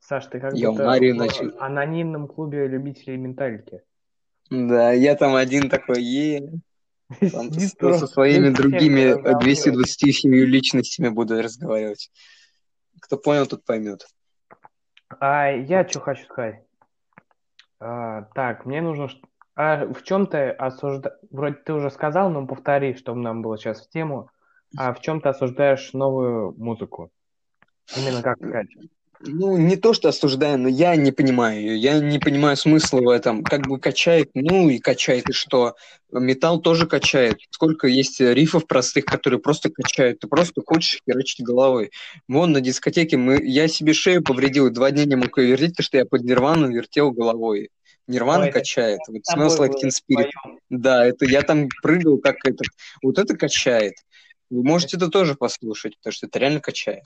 Саш, 0.00 0.26
ты 0.26 0.38
как 0.40 0.54
Я 0.54 0.70
будто 0.70 0.84
в 0.84 1.14
начал. 1.14 1.50
анонимном 1.58 2.28
клубе 2.28 2.66
любителей 2.68 3.16
менталики. 3.16 3.82
Да, 4.50 4.92
я 4.92 5.14
там 5.16 5.34
один 5.34 5.70
такой, 5.70 6.02
е 6.02 6.42
там 7.08 7.52
со 7.98 8.06
своими 8.06 8.50
другими 8.50 9.00
э, 9.00 9.14
разговаривает. 9.14 9.44
227 9.44 10.32
личностями 10.32 11.08
буду 11.08 11.40
разговаривать. 11.40 12.10
Кто 13.00 13.16
понял, 13.16 13.46
тот 13.46 13.64
поймет. 13.64 14.06
А 15.20 15.50
я 15.50 15.86
что 15.88 16.00
хочу 16.00 16.24
сказать? 16.24 16.64
А, 17.80 18.22
так, 18.34 18.64
мне 18.64 18.80
нужно... 18.80 19.08
А 19.54 19.86
в 19.86 20.02
чем 20.02 20.26
ты 20.26 20.50
осуждаешь... 20.50 21.16
Вроде 21.30 21.56
ты 21.56 21.72
уже 21.72 21.90
сказал, 21.90 22.30
но 22.30 22.46
повтори, 22.46 22.94
чтобы 22.94 23.20
нам 23.20 23.42
было 23.42 23.58
сейчас 23.58 23.86
в 23.86 23.90
тему. 23.90 24.30
А 24.76 24.92
в 24.92 25.00
чем 25.00 25.20
ты 25.20 25.28
осуждаешь 25.28 25.92
новую 25.92 26.52
музыку? 26.56 27.10
Именно 27.96 28.22
как 28.22 28.38
сказать? 28.38 28.68
Ну, 29.26 29.56
не 29.56 29.76
то, 29.76 29.94
что 29.94 30.08
осуждаю, 30.08 30.58
но 30.58 30.68
я 30.68 30.96
не 30.96 31.10
понимаю 31.10 31.60
ее. 31.60 31.76
Я 31.76 31.98
не 31.98 32.18
понимаю 32.18 32.56
смысла 32.56 33.00
в 33.00 33.08
этом. 33.08 33.42
Как 33.42 33.66
бы 33.66 33.78
качает, 33.78 34.30
ну 34.34 34.68
и 34.68 34.78
качает, 34.78 35.30
и 35.30 35.32
что? 35.32 35.76
Металл 36.12 36.60
тоже 36.60 36.86
качает. 36.86 37.38
Сколько 37.50 37.86
есть 37.86 38.20
рифов 38.20 38.66
простых, 38.66 39.04
которые 39.04 39.40
просто 39.40 39.70
качают. 39.70 40.20
Ты 40.20 40.28
просто 40.28 40.62
хочешь 40.64 41.00
херачить 41.08 41.44
головой. 41.44 41.90
Вон 42.28 42.52
на 42.52 42.60
дискотеке 42.60 43.16
мы... 43.16 43.42
я 43.42 43.68
себе 43.68 43.94
шею 43.94 44.22
повредил, 44.22 44.70
два 44.70 44.90
дня 44.90 45.04
не 45.04 45.16
мог 45.16 45.36
ее 45.38 45.50
вертеть, 45.50 45.76
потому 45.76 45.84
что 45.84 45.98
я 45.98 46.04
под 46.04 46.22
Нирвану 46.22 46.70
вертел 46.70 47.10
головой. 47.10 47.70
Нирвана 48.06 48.44
Ой, 48.44 48.52
качает. 48.52 49.00
Вот 49.08 49.24
с 49.24 49.32
тобой 49.32 49.48
Smells 49.48 49.58
Like 49.58 49.74
Teen 49.82 49.90
Spirit. 49.90 50.30
Да, 50.68 51.06
это 51.06 51.24
я 51.24 51.42
там 51.42 51.68
прыгал, 51.82 52.18
как 52.18 52.36
этот. 52.44 52.66
Вот 53.02 53.18
это 53.18 53.36
качает. 53.36 53.94
Вы 54.50 54.62
можете 54.62 54.98
это 54.98 55.08
тоже 55.08 55.34
послушать, 55.34 55.96
потому 55.96 56.12
что 56.12 56.26
это 56.26 56.38
реально 56.38 56.60
качает. 56.60 57.04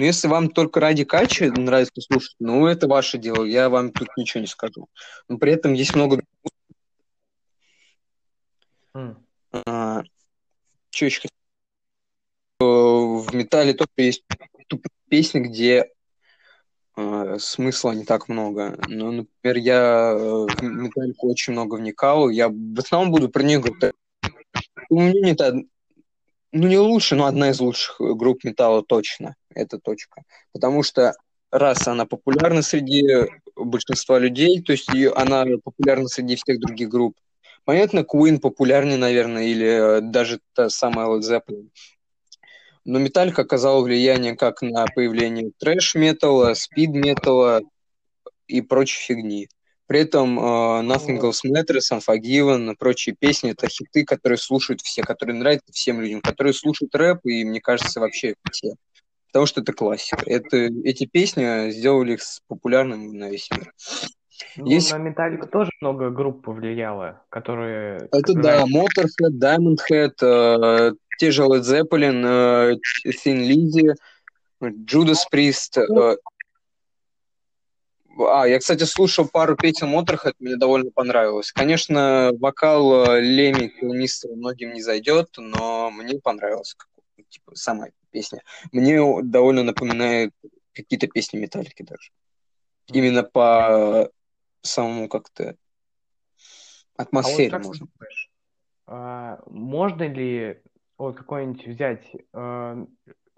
Ну, 0.00 0.06
если 0.06 0.28
вам 0.28 0.48
только 0.48 0.80
ради 0.80 1.04
качи 1.04 1.50
нравится 1.50 2.00
слушать, 2.00 2.34
ну, 2.38 2.66
это 2.66 2.88
ваше 2.88 3.18
дело, 3.18 3.44
я 3.44 3.68
вам 3.68 3.92
тут 3.92 4.08
ничего 4.16 4.40
не 4.40 4.46
скажу. 4.46 4.88
Но 5.28 5.36
при 5.36 5.52
этом 5.52 5.74
есть 5.74 5.94
много... 5.94 6.22
М. 8.94 9.22
А, 9.52 10.02
что 10.88 11.04
еще? 11.04 11.28
Э, 12.60 12.64
В 12.64 13.34
металле 13.34 13.74
тоже 13.74 13.90
есть 13.98 14.24
тупые 14.68 14.90
песни, 15.10 15.40
где 15.40 15.90
э, 16.96 17.36
смысла 17.38 17.92
не 17.92 18.06
так 18.06 18.30
много. 18.30 18.78
Ну, 18.88 19.12
например, 19.12 19.58
я 19.58 20.12
э, 20.12 20.46
в 20.46 20.62
металлику 20.62 21.28
очень 21.28 21.52
много 21.52 21.74
вникал, 21.74 22.30
я 22.30 22.48
в 22.48 22.78
основном 22.78 23.12
буду 23.12 23.28
про 23.28 23.42
нее 23.42 23.60
говорить. 23.60 23.94
У 24.88 24.98
меня 24.98 25.32
это, 25.32 25.62
ну, 26.52 26.66
не 26.66 26.78
лучше, 26.78 27.14
но 27.14 27.26
одна 27.26 27.50
из 27.50 27.60
лучших 27.60 28.00
э, 28.00 28.14
групп 28.14 28.44
металла 28.44 28.82
точно. 28.82 29.36
Это 29.54 29.78
точка. 29.78 30.22
Потому 30.52 30.82
что 30.82 31.14
раз 31.50 31.86
она 31.86 32.06
популярна 32.06 32.62
среди 32.62 33.04
большинства 33.56 34.18
людей, 34.18 34.62
то 34.62 34.72
есть 34.72 34.88
ее, 34.88 35.12
она 35.12 35.44
популярна 35.62 36.08
среди 36.08 36.36
всех 36.36 36.60
других 36.60 36.88
групп. 36.88 37.16
Понятно, 37.64 38.00
Queen 38.00 38.38
популярнее, 38.38 38.96
наверное, 38.96 39.44
или 39.44 39.98
э, 39.98 40.00
даже 40.00 40.40
та 40.54 40.70
самая 40.70 41.06
Led 41.06 41.20
Zeppelin. 41.20 41.68
Но 42.84 42.98
Металлика 42.98 43.42
оказала 43.42 43.82
влияние 43.82 44.34
как 44.36 44.62
на 44.62 44.86
появление 44.86 45.52
трэш-металла, 45.58 46.54
спид-металла 46.54 47.60
и 48.46 48.62
прочей 48.62 48.98
фигни. 49.00 49.48
При 49.90 49.98
этом 50.02 50.38
э, 50.38 50.42
Nothing 50.82 51.18
Else 51.20 51.40
Matters, 51.50 51.90
Unforgiven, 51.92 52.76
прочие 52.78 53.16
песни— 53.18 53.50
это 53.58 53.66
хиты, 53.66 54.04
которые 54.04 54.38
слушают 54.38 54.82
все, 54.82 55.02
которые 55.02 55.34
нравятся 55.36 55.72
всем 55.72 56.00
людям, 56.00 56.20
которые 56.20 56.52
слушают 56.54 56.94
рэп, 56.94 57.18
и, 57.24 57.44
мне 57.44 57.60
кажется, 57.60 57.98
вообще 57.98 58.36
все. 58.52 58.74
Потому 59.32 59.46
что 59.46 59.62
это 59.62 59.72
классика. 59.72 60.22
Это, 60.26 60.56
эти 60.84 61.06
песни 61.06 61.70
сделали 61.70 62.12
их 62.12 62.22
с- 62.22 62.40
популярным 62.46 63.18
на 63.18 63.30
весь 63.30 63.50
мир. 63.50 63.72
Ну, 64.58 64.66
Есть- 64.66 64.92
на 64.92 64.98
Металлику 64.98 65.48
тоже 65.48 65.72
много 65.80 66.10
групп 66.10 66.44
повлияло, 66.44 67.24
которые... 67.28 68.08
Это 68.12 68.34
да. 68.34 68.62
Motorhead, 68.66 69.40
Diamond 69.42 69.78
Head, 69.90 70.12
э, 70.22 70.92
те 71.18 71.32
же 71.32 71.42
Led 71.42 71.62
Zeppelin, 71.62 72.24
э, 72.24 72.76
Thin 73.24 73.44
Lizzy, 73.44 73.92
Judas 74.62 75.24
Priest. 75.34 75.80
э. 75.80 76.16
А, 78.26 78.46
я, 78.46 78.58
кстати, 78.58 78.84
слушал 78.84 79.28
пару 79.28 79.56
песен 79.56 79.88
Motorhead, 79.88 80.34
мне 80.38 80.56
довольно 80.56 80.90
понравилось. 80.90 81.52
Конечно, 81.52 82.30
вокал 82.38 83.14
э, 83.16 83.20
Леми 83.20 83.72
Мистера 83.82 84.34
многим 84.34 84.72
не 84.72 84.82
зайдет, 84.82 85.28
но 85.36 85.90
мне 85.90 86.18
понравилась 86.20 86.74
как- 86.74 86.88
типа, 87.28 87.54
сама 87.54 87.86
песня. 88.10 88.42
Мне 88.72 89.00
довольно 89.22 89.62
напоминает 89.62 90.32
какие-то 90.72 91.06
песни 91.06 91.38
Металлики 91.38 91.82
даже. 91.82 92.10
Именно 92.88 93.22
по 93.22 94.10
самому 94.62 95.08
как-то 95.08 95.44
А 96.96 97.02
вот 97.02 97.06
атмосфере 97.08 97.58
можно. 97.58 97.86
думаешь, 97.86 98.30
а, 98.86 99.38
можно 99.46 100.02
ли 100.02 100.60
вот 100.98 101.16
какой-нибудь 101.16 101.66
взять, 101.66 102.04
э, 102.34 102.86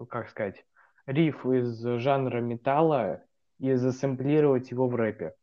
как 0.09 0.29
сказать, 0.29 0.65
риф 1.05 1.45
из 1.45 1.79
жанра 2.01 2.41
металла 2.41 3.23
и 3.63 3.75
засэмплировать 3.75 4.71
его 4.71 4.87
в 4.87 4.95
рэпе? 4.95 5.33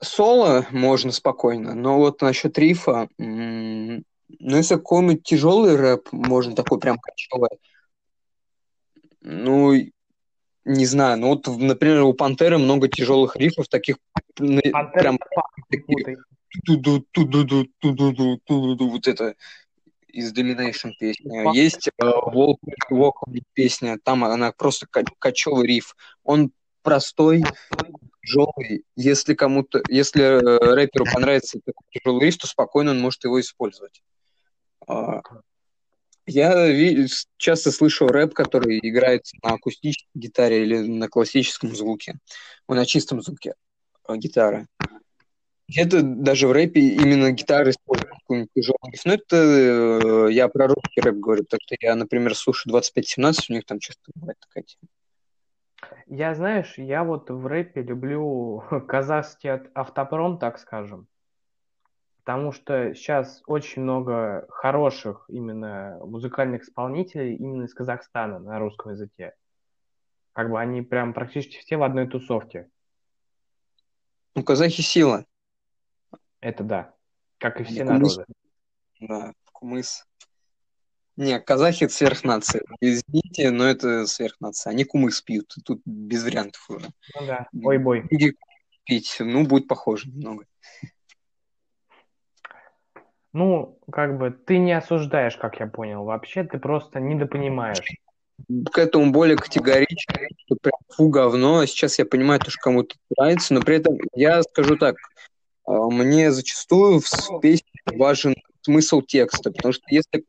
Соло 0.00 0.66
можно 0.70 1.12
спокойно, 1.12 1.74
но 1.74 1.98
вот 1.98 2.22
насчет 2.22 2.58
рифа, 2.58 3.08
ну 3.18 4.02
если 4.38 4.76
какой-нибудь 4.76 5.24
тяжелый 5.24 5.76
рэп, 5.76 6.08
можно 6.12 6.54
такой 6.54 6.78
прям 6.80 6.98
кочевый, 6.98 7.50
ну, 9.20 9.74
не 10.64 10.86
знаю, 10.86 11.18
ну 11.18 11.28
вот, 11.28 11.46
например, 11.46 12.02
у 12.04 12.14
Пантеры 12.14 12.56
много 12.56 12.88
тяжелых 12.88 13.36
рифов, 13.36 13.68
таких 13.68 13.96
Пантера 14.36 14.92
прям 14.94 15.18
вот 18.78 19.06
это 19.06 19.34
из 20.08 20.32
Domination 20.32 20.92
песня. 20.98 21.52
Есть 21.52 21.88
э, 21.88 21.90
Walk, 22.02 22.58
Walk 22.90 23.12
песня, 23.52 23.98
там 24.02 24.24
она 24.24 24.52
просто 24.52 24.86
кочевый 25.18 25.66
риф. 25.66 25.94
Он 26.24 26.50
простой, 26.82 27.44
тяжелый. 28.22 28.84
Если 28.96 29.34
кому-то, 29.34 29.82
если 29.88 30.22
э, 30.22 30.74
рэперу 30.74 31.04
понравится 31.12 31.60
такой 31.64 31.86
тяжелый 31.90 32.24
риф, 32.24 32.38
то 32.38 32.46
спокойно 32.46 32.92
он 32.92 33.00
может 33.00 33.24
его 33.24 33.40
использовать. 33.40 34.02
А, 34.86 35.20
Я 36.26 36.66
часто 37.36 37.72
слышу 37.72 38.06
рэп, 38.06 38.34
который 38.34 38.78
играет 38.82 39.26
на 39.42 39.50
акустической 39.54 40.10
гитаре 40.14 40.62
или 40.62 40.78
на 40.78 41.08
классическом 41.08 41.74
звуке, 41.74 42.18
Ой, 42.66 42.76
на 42.76 42.86
чистом 42.86 43.22
звуке 43.22 43.54
э, 44.08 44.16
гитары. 44.16 44.66
Где-то 45.68 46.02
даже 46.02 46.48
в 46.48 46.52
рэпе 46.52 46.80
именно 46.80 47.30
гитара 47.30 47.68
использует 47.70 48.10
какой-нибудь 48.10 48.50
тяжелый 48.54 48.90
риф. 48.90 49.02
Ну, 49.04 49.12
это 49.12 49.36
э, 49.36 50.32
я 50.32 50.48
про 50.48 50.66
русский 50.66 51.00
рэп 51.02 51.16
говорю, 51.16 51.44
потому 51.44 51.60
что 51.62 51.76
я, 51.80 51.94
например, 51.94 52.34
слушаю 52.34 52.72
2517, 52.72 53.50
у 53.50 53.52
них 53.52 53.66
там 53.66 53.78
часто 53.78 54.10
бывает 54.14 54.38
такая 54.40 54.64
тема. 54.64 54.88
Я, 56.06 56.34
знаешь, 56.34 56.78
я 56.78 57.04
вот 57.04 57.28
в 57.28 57.46
рэпе 57.46 57.82
люблю 57.82 58.64
казахский 58.88 59.50
автопром, 59.74 60.38
так 60.38 60.58
скажем. 60.58 61.06
Потому 62.24 62.52
что 62.52 62.94
сейчас 62.94 63.42
очень 63.46 63.82
много 63.82 64.46
хороших 64.48 65.26
именно 65.28 65.98
музыкальных 66.02 66.62
исполнителей 66.62 67.36
именно 67.36 67.64
из 67.64 67.74
Казахстана 67.74 68.38
на 68.38 68.58
русском 68.58 68.92
языке. 68.92 69.34
Как 70.32 70.50
бы 70.50 70.60
они 70.60 70.82
прям 70.82 71.14
практически 71.14 71.58
все 71.58 71.76
в 71.76 71.82
одной 71.82 72.06
тусовке. 72.06 72.68
Ну, 74.34 74.44
казахи 74.44 74.82
сила. 74.82 75.24
Это 76.40 76.64
да. 76.64 76.94
Как 77.38 77.60
и 77.60 77.64
все 77.64 77.84
кумыс. 77.84 78.16
народы. 78.16 78.32
Да, 79.00 79.32
кумыс. 79.52 80.04
Не, 81.16 81.40
казахи 81.40 81.84
это 81.84 81.92
сверхнация. 81.92 82.62
Извините, 82.80 83.50
но 83.50 83.64
это 83.64 84.06
сверхнация. 84.06 84.70
Они 84.70 84.84
кумыс 84.84 85.20
пьют. 85.20 85.52
Тут 85.64 85.80
без 85.84 86.22
вариантов 86.22 86.64
уже. 86.70 86.86
Ну 87.18 87.26
да. 87.26 87.48
Ой, 87.64 87.78
бой. 87.78 88.06
Люди 88.10 88.36
пить, 88.84 89.16
ну, 89.18 89.44
будет 89.44 89.66
похоже 89.66 90.08
немного. 90.08 90.46
Ну, 93.32 93.78
как 93.90 94.16
бы 94.16 94.30
ты 94.30 94.58
не 94.58 94.72
осуждаешь, 94.72 95.36
как 95.36 95.60
я 95.60 95.66
понял. 95.66 96.04
Вообще 96.04 96.44
ты 96.44 96.58
просто 96.58 97.00
недопонимаешь. 97.00 97.82
к 98.72 98.78
этому 98.78 99.12
более 99.12 99.36
категорично, 99.36 100.14
что 100.46 100.56
прям 100.60 100.78
фу, 100.88 101.08
говно. 101.08 101.66
Сейчас 101.66 101.98
я 101.98 102.06
понимаю, 102.06 102.40
то, 102.40 102.50
что 102.50 102.60
кому-то 102.60 102.96
нравится, 103.16 103.54
но 103.54 103.60
при 103.60 103.76
этом 103.76 103.98
я 104.14 104.42
скажу 104.42 104.76
так, 104.76 104.96
мне 105.68 106.32
зачастую 106.32 107.00
в 107.00 107.40
песне 107.40 107.68
важен 107.86 108.34
смысл 108.62 109.02
текста, 109.02 109.50
потому 109.50 109.72
что 109.72 109.84
если 109.90 110.24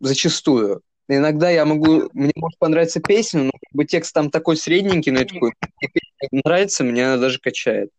зачастую 0.00 0.82
Иногда 1.08 1.50
я 1.50 1.64
могу, 1.64 2.08
мне 2.14 2.32
может 2.34 2.58
понравиться 2.58 3.00
песня, 3.00 3.44
но 3.44 3.52
как 3.52 3.72
бы 3.72 3.84
текст 3.84 4.12
там 4.12 4.28
такой 4.28 4.56
средненький, 4.56 5.12
но 5.12 5.20
я 5.20 5.24
такой, 5.24 5.52
мне 5.80 5.90
песня 5.92 6.40
нравится, 6.44 6.82
меня 6.82 7.12
она 7.12 7.22
даже 7.22 7.38
качает. 7.38 7.90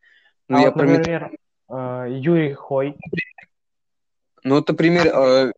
Ну, 0.49 0.57
а 0.57 0.61
я 0.61 0.71
вот, 0.71 0.75
например, 0.75 1.31
про... 1.67 2.07
Э, 2.07 2.11
Юрий 2.11 2.53
Хой. 2.53 2.95
Ну, 4.43 4.55
вот, 4.55 4.67
например, 4.67 5.07
э, 5.07 5.51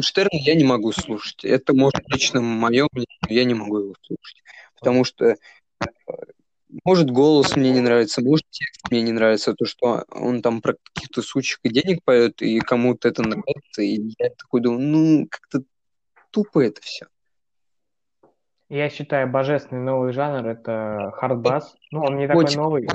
Штерна 0.00 0.30
я 0.32 0.56
не 0.56 0.64
могу 0.64 0.90
слушать. 0.92 1.44
Это, 1.44 1.74
может, 1.74 2.00
лично 2.08 2.40
мое 2.40 2.88
мнение, 2.90 3.18
я 3.28 3.44
не 3.44 3.54
могу 3.54 3.78
его 3.78 3.94
слушать. 4.02 4.42
Потому 4.78 5.04
что, 5.04 5.26
э, 5.26 5.36
может, 6.84 7.10
голос 7.10 7.56
мне 7.56 7.70
не 7.70 7.80
нравится, 7.80 8.22
может, 8.22 8.46
текст 8.50 8.90
мне 8.90 9.02
не 9.02 9.12
нравится, 9.12 9.54
то, 9.54 9.64
что 9.64 10.04
он 10.10 10.42
там 10.42 10.60
про 10.60 10.74
каких-то 10.74 11.22
сучек 11.22 11.60
и 11.62 11.68
денег 11.70 12.02
поет, 12.04 12.42
и 12.42 12.58
кому-то 12.58 13.08
это 13.08 13.22
нравится, 13.22 13.82
и 13.82 14.12
я 14.18 14.30
такой 14.30 14.60
думаю, 14.60 14.80
ну, 14.80 15.28
как-то 15.30 15.62
тупо 16.30 16.60
это 16.60 16.80
все. 16.82 17.06
Я 18.68 18.90
считаю, 18.90 19.28
божественный 19.28 19.82
новый 19.82 20.12
жанр 20.12 20.46
это 20.46 21.12
хардбас. 21.14 21.76
Ну, 21.92 22.02
он 22.02 22.18
не 22.18 22.26
такой 22.26 22.44
Очень 22.44 22.58
новый. 22.58 22.88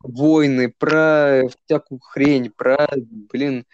Войны, 0.00 0.72
про 0.78 1.42
всякую 1.64 1.98
хрень, 1.98 2.50
про, 2.50 2.88
блин, 2.94 3.66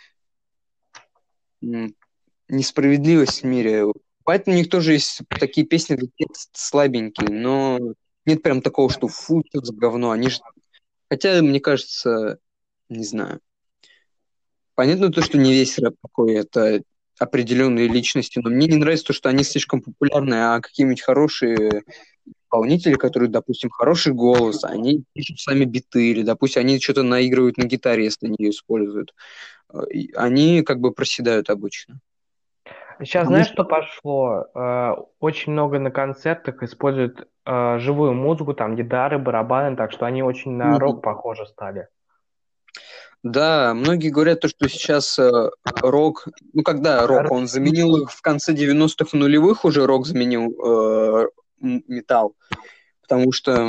несправедливость 2.49 3.43
в 3.43 3.47
мире. 3.47 3.85
Поэтому 4.25 4.57
у 4.57 4.59
них 4.59 4.71
тоже 4.71 4.95
есть 4.95 5.21
такие 5.29 5.67
песни, 5.67 5.95
где 5.95 6.09
текст 6.17 6.51
слабенький, 6.57 7.29
но 7.29 7.79
нет 8.27 8.43
прям 8.43 8.63
такого, 8.63 8.91
что 8.91 9.09
фу, 9.09 9.43
что 9.49 9.65
за 9.65 9.73
говно. 9.73 10.11
Они 10.11 10.29
же... 10.29 10.39
Хотя, 11.09 11.41
мне 11.43 11.61
кажется, 11.61 12.39
не 12.89 13.05
знаю. 13.05 13.41
Понятно 14.75 15.11
то, 15.11 15.23
что 15.23 15.39
не 15.39 15.53
весь 15.53 15.79
рэп 15.79 15.95
такой, 16.03 16.35
это 16.35 16.83
определенные 17.19 17.89
личности, 17.89 18.39
но 18.39 18.51
мне 18.51 18.67
не 18.67 18.77
нравится 18.77 19.07
то, 19.07 19.13
что 19.13 19.29
они 19.29 19.43
слишком 19.43 19.81
популярны, 19.81 20.35
а 20.35 20.61
какие-нибудь 20.61 21.01
хорошие 21.01 21.83
исполнители, 22.27 22.95
которые, 22.95 23.31
допустим, 23.31 23.71
хороший 23.71 24.13
голос, 24.13 24.65
они 24.65 25.05
пишут 25.15 25.41
сами 25.41 25.65
биты, 25.65 26.11
или, 26.11 26.23
допустим, 26.23 26.61
они 26.61 26.79
что-то 26.79 27.03
наигрывают 27.03 27.57
на 27.57 27.65
гитаре, 27.65 28.05
если 28.05 28.27
они 28.27 28.37
ее 28.39 28.51
используют. 28.51 29.15
Э, 29.73 29.79
они 30.15 30.63
как 30.63 30.81
бы 30.81 30.93
проседают 30.93 31.51
обычно. 31.51 32.01
Сейчас 33.01 33.25
Потому 33.25 33.29
знаешь, 33.29 33.47
что... 33.47 33.55
что 33.55 33.65
пошло? 33.65 34.47
Э, 34.55 34.95
очень 35.21 35.53
много 35.53 35.79
на 35.79 35.91
концертах 35.91 36.63
используют 36.63 37.29
э, 37.45 37.79
живую 37.79 38.15
музыку, 38.15 38.55
там 38.55 38.77
гитары, 38.77 39.19
барабаны, 39.19 39.77
так 39.77 39.93
что 39.93 40.07
они 40.07 40.23
очень 40.23 40.53
на 40.53 40.79
рок 40.79 41.03
похожи 41.03 41.47
стали. 41.47 41.89
Да, 43.23 43.75
многие 43.75 44.11
говорят 44.11 44.41
то, 44.41 44.49
что 44.49 44.69
сейчас 44.69 45.19
э, 45.19 45.31
рок, 45.83 46.29
ну 46.53 46.63
когда 46.63 47.07
рок, 47.07 47.31
он 47.31 47.49
заменил 47.49 48.07
в 48.07 48.23
конце 48.23 48.55
90-х 48.55 49.17
нулевых 49.17 49.65
уже 49.65 49.85
рок 49.87 50.07
заменил 50.07 50.53
э, 50.53 51.27
металл, 51.61 52.37
потому 53.03 53.33
что 53.33 53.69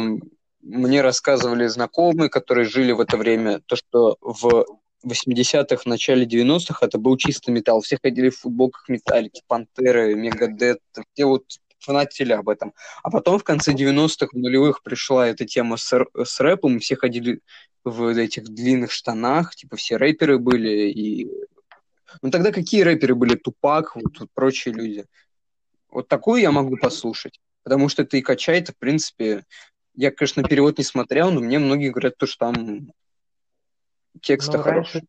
мне 0.61 1.01
рассказывали 1.01 1.65
знакомые, 1.67 2.29
которые 2.29 2.65
жили 2.65 2.91
в 2.91 2.99
это 2.99 3.17
время, 3.17 3.61
то, 3.65 3.75
что 3.75 4.17
в 4.21 4.65
80-х, 5.07 5.77
в 5.77 5.85
начале 5.85 6.25
90-х 6.25 6.85
это 6.85 6.97
был 6.97 7.17
чисто 7.17 7.51
металл. 7.51 7.81
Все 7.81 7.97
ходили 8.01 8.29
в 8.29 8.37
футболках 8.37 8.89
металлики, 8.89 9.41
Пантеры, 9.47 10.15
Мегадет, 10.15 10.79
все 11.13 11.25
вот 11.25 11.45
фанатели 11.79 12.33
об 12.33 12.49
этом. 12.49 12.73
А 13.03 13.09
потом 13.09 13.39
в 13.39 13.43
конце 13.43 13.73
90-х, 13.73 14.27
в 14.31 14.37
нулевых 14.37 14.83
пришла 14.83 15.27
эта 15.27 15.45
тема 15.45 15.77
с, 15.77 15.93
с 16.15 16.39
рэпом, 16.39 16.79
все 16.79 16.95
ходили 16.95 17.39
в 17.83 18.07
этих 18.17 18.43
длинных 18.43 18.91
штанах, 18.91 19.55
типа 19.55 19.77
все 19.77 19.97
рэперы 19.97 20.39
были, 20.39 20.91
и... 20.91 21.31
Ну 22.21 22.31
тогда 22.31 22.51
какие 22.51 22.81
рэперы 22.81 23.15
были? 23.15 23.35
Тупак, 23.35 23.95
вот, 23.95 24.19
вот 24.19 24.29
прочие 24.33 24.73
люди. 24.73 25.05
Вот 25.89 26.07
такую 26.07 26.41
я 26.41 26.51
могу 26.51 26.77
послушать, 26.77 27.39
потому 27.63 27.89
что 27.89 28.03
это 28.03 28.17
и 28.17 28.21
качает, 28.21 28.69
в 28.69 28.77
принципе... 28.77 29.45
Я, 29.99 30.11
конечно, 30.11 30.43
перевод 30.43 30.77
не 30.77 30.83
смотрел, 30.83 31.31
но 31.31 31.41
мне 31.41 31.57
многие 31.57 31.89
говорят, 31.89 32.17
то, 32.17 32.27
что 32.27 32.51
там 32.51 32.91
текст 34.21 34.53
ну, 34.53 34.59
хороший. 34.61 35.03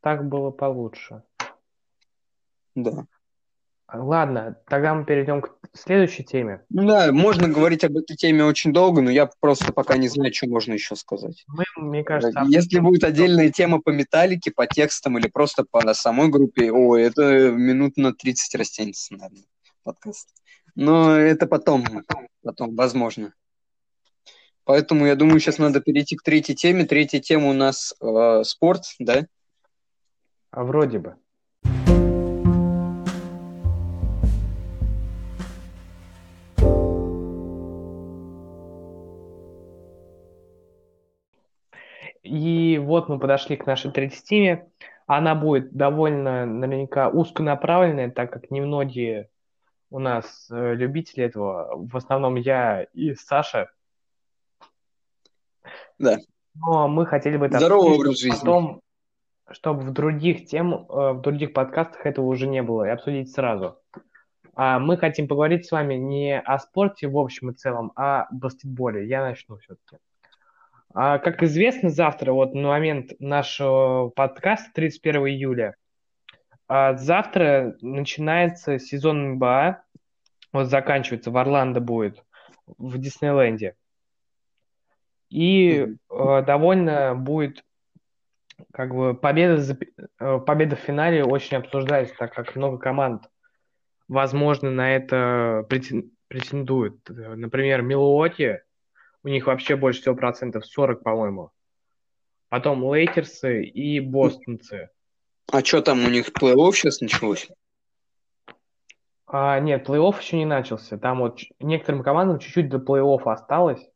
так 0.00 0.28
было 0.28 0.50
получше. 0.50 1.22
Да. 2.74 3.06
Ладно, 3.92 4.56
тогда 4.68 4.94
мы 4.94 5.04
перейдем 5.04 5.42
к 5.42 5.50
следующей 5.74 6.24
теме. 6.24 6.64
Ну 6.70 6.86
да, 6.86 7.12
можно 7.12 7.48
говорить 7.48 7.84
об 7.84 7.96
этой 7.96 8.16
теме 8.16 8.44
очень 8.44 8.72
долго, 8.72 9.02
но 9.02 9.10
я 9.10 9.28
просто 9.40 9.72
пока 9.72 9.98
не 9.98 10.08
знаю, 10.08 10.32
что 10.32 10.48
можно 10.48 10.72
еще 10.72 10.96
сказать. 10.96 11.44
Мы, 11.46 11.64
мне 11.76 12.02
кажется, 12.02 12.42
Если 12.48 12.78
будет 12.78 13.04
отдельная 13.04 13.50
тема 13.50 13.82
по 13.82 13.90
металлике, 13.90 14.50
по 14.50 14.66
текстам 14.66 15.18
или 15.18 15.28
просто 15.28 15.64
по 15.70 15.92
самой 15.92 16.28
группе, 16.28 16.72
о, 16.72 16.96
это 16.96 17.50
минут 17.50 17.98
на 17.98 18.14
30 18.14 18.54
растянется, 18.54 19.12
наверное, 19.12 19.44
подкаст. 19.82 20.30
Но 20.74 21.14
это 21.14 21.46
потом, 21.46 21.84
потом, 22.42 22.74
возможно. 22.74 23.34
Поэтому 24.64 25.06
я 25.06 25.16
думаю, 25.16 25.40
сейчас 25.40 25.58
надо 25.58 25.80
перейти 25.80 26.16
к 26.16 26.22
третьей 26.22 26.54
теме. 26.54 26.84
Третья 26.84 27.20
тема 27.20 27.48
у 27.48 27.52
нас 27.52 27.94
э, 28.00 28.42
спорт, 28.44 28.84
да? 29.00 29.26
А 30.50 30.64
вроде 30.64 30.98
бы. 30.98 31.16
И 42.22 42.78
вот 42.78 43.08
мы 43.08 43.18
подошли 43.18 43.56
к 43.56 43.66
нашей 43.66 43.90
третьей 43.90 44.22
теме. 44.22 44.68
Она 45.06 45.34
будет 45.34 45.72
довольно 45.72 46.46
наверняка 46.46 47.08
узконаправленная, 47.08 48.10
так 48.10 48.32
как 48.32 48.50
немногие 48.52 49.28
у 49.90 49.98
нас 49.98 50.48
э, 50.50 50.74
любители 50.74 51.24
этого. 51.24 51.72
В 51.74 51.96
основном 51.96 52.36
я 52.36 52.84
и 52.94 53.14
Саша. 53.14 53.70
Да. 56.02 56.18
Но 56.54 56.88
мы 56.88 57.06
хотели 57.06 57.36
бы 57.36 57.46
это 57.46 57.58
Здоровый 57.58 57.94
образ 57.94 58.18
жизни. 58.18 58.36
потом, 58.38 58.80
чтобы 59.50 59.82
в 59.82 59.92
других 59.92 60.46
тем, 60.46 60.74
э, 60.74 61.12
в 61.12 61.20
других 61.22 61.54
подкастах 61.54 62.04
этого 62.04 62.26
уже 62.26 62.46
не 62.46 62.62
было, 62.62 62.84
и 62.84 62.90
обсудить 62.90 63.32
сразу. 63.32 63.78
А 64.54 64.78
мы 64.78 64.98
хотим 64.98 65.28
поговорить 65.28 65.64
с 65.64 65.70
вами 65.70 65.94
не 65.94 66.38
о 66.38 66.58
спорте 66.58 67.08
в 67.08 67.16
общем 67.16 67.50
и 67.50 67.54
целом, 67.54 67.92
а 67.96 68.22
о 68.22 68.28
баскетболе. 68.34 69.06
Я 69.06 69.22
начну 69.22 69.56
все-таки. 69.56 69.96
А, 70.92 71.18
как 71.18 71.42
известно, 71.42 71.88
завтра, 71.88 72.32
вот 72.32 72.52
на 72.52 72.68
момент 72.68 73.12
нашего 73.18 74.10
подкаста, 74.10 74.70
31 74.74 75.26
июля, 75.28 75.76
а 76.68 76.96
завтра 76.96 77.76
начинается 77.80 78.78
сезон 78.78 79.34
НБА, 79.34 79.82
вот 80.52 80.66
заканчивается, 80.66 81.30
в 81.30 81.36
Орландо 81.38 81.80
будет, 81.80 82.22
в 82.66 82.98
Диснейленде. 82.98 83.74
И 85.32 85.96
э, 86.10 86.42
довольно 86.46 87.14
будет 87.14 87.64
как 88.70 88.94
бы 88.94 89.14
победа, 89.14 89.56
за, 89.62 89.78
э, 90.18 90.38
победа 90.40 90.76
в 90.76 90.80
финале 90.80 91.24
очень 91.24 91.56
обсуждается, 91.56 92.14
так 92.18 92.34
как 92.34 92.54
много 92.54 92.76
команд, 92.76 93.30
возможно, 94.08 94.70
на 94.70 94.94
это 94.94 95.66
претендуют. 96.28 97.00
Например, 97.08 97.80
Милуоки 97.80 98.60
у 99.24 99.28
них 99.28 99.46
вообще 99.46 99.74
больше 99.74 100.02
всего 100.02 100.14
процентов, 100.14 100.66
40, 100.66 101.02
по-моему. 101.02 101.50
Потом 102.50 102.84
Лейкерсы 102.92 103.64
и 103.64 104.00
Бостонцы. 104.00 104.90
А 105.50 105.64
что 105.64 105.80
там 105.80 106.04
у 106.04 106.10
них 106.10 106.28
плей-офф 106.28 106.72
сейчас 106.72 107.00
началось? 107.00 107.48
А, 109.26 109.58
нет, 109.60 109.88
плей-офф 109.88 110.20
еще 110.20 110.36
не 110.36 110.44
начался. 110.44 110.98
Там 110.98 111.20
вот 111.20 111.40
некоторым 111.58 112.02
командам 112.02 112.38
чуть-чуть 112.38 112.68
до 112.68 112.76
плей-оффа 112.76 113.32
осталось. 113.32 113.88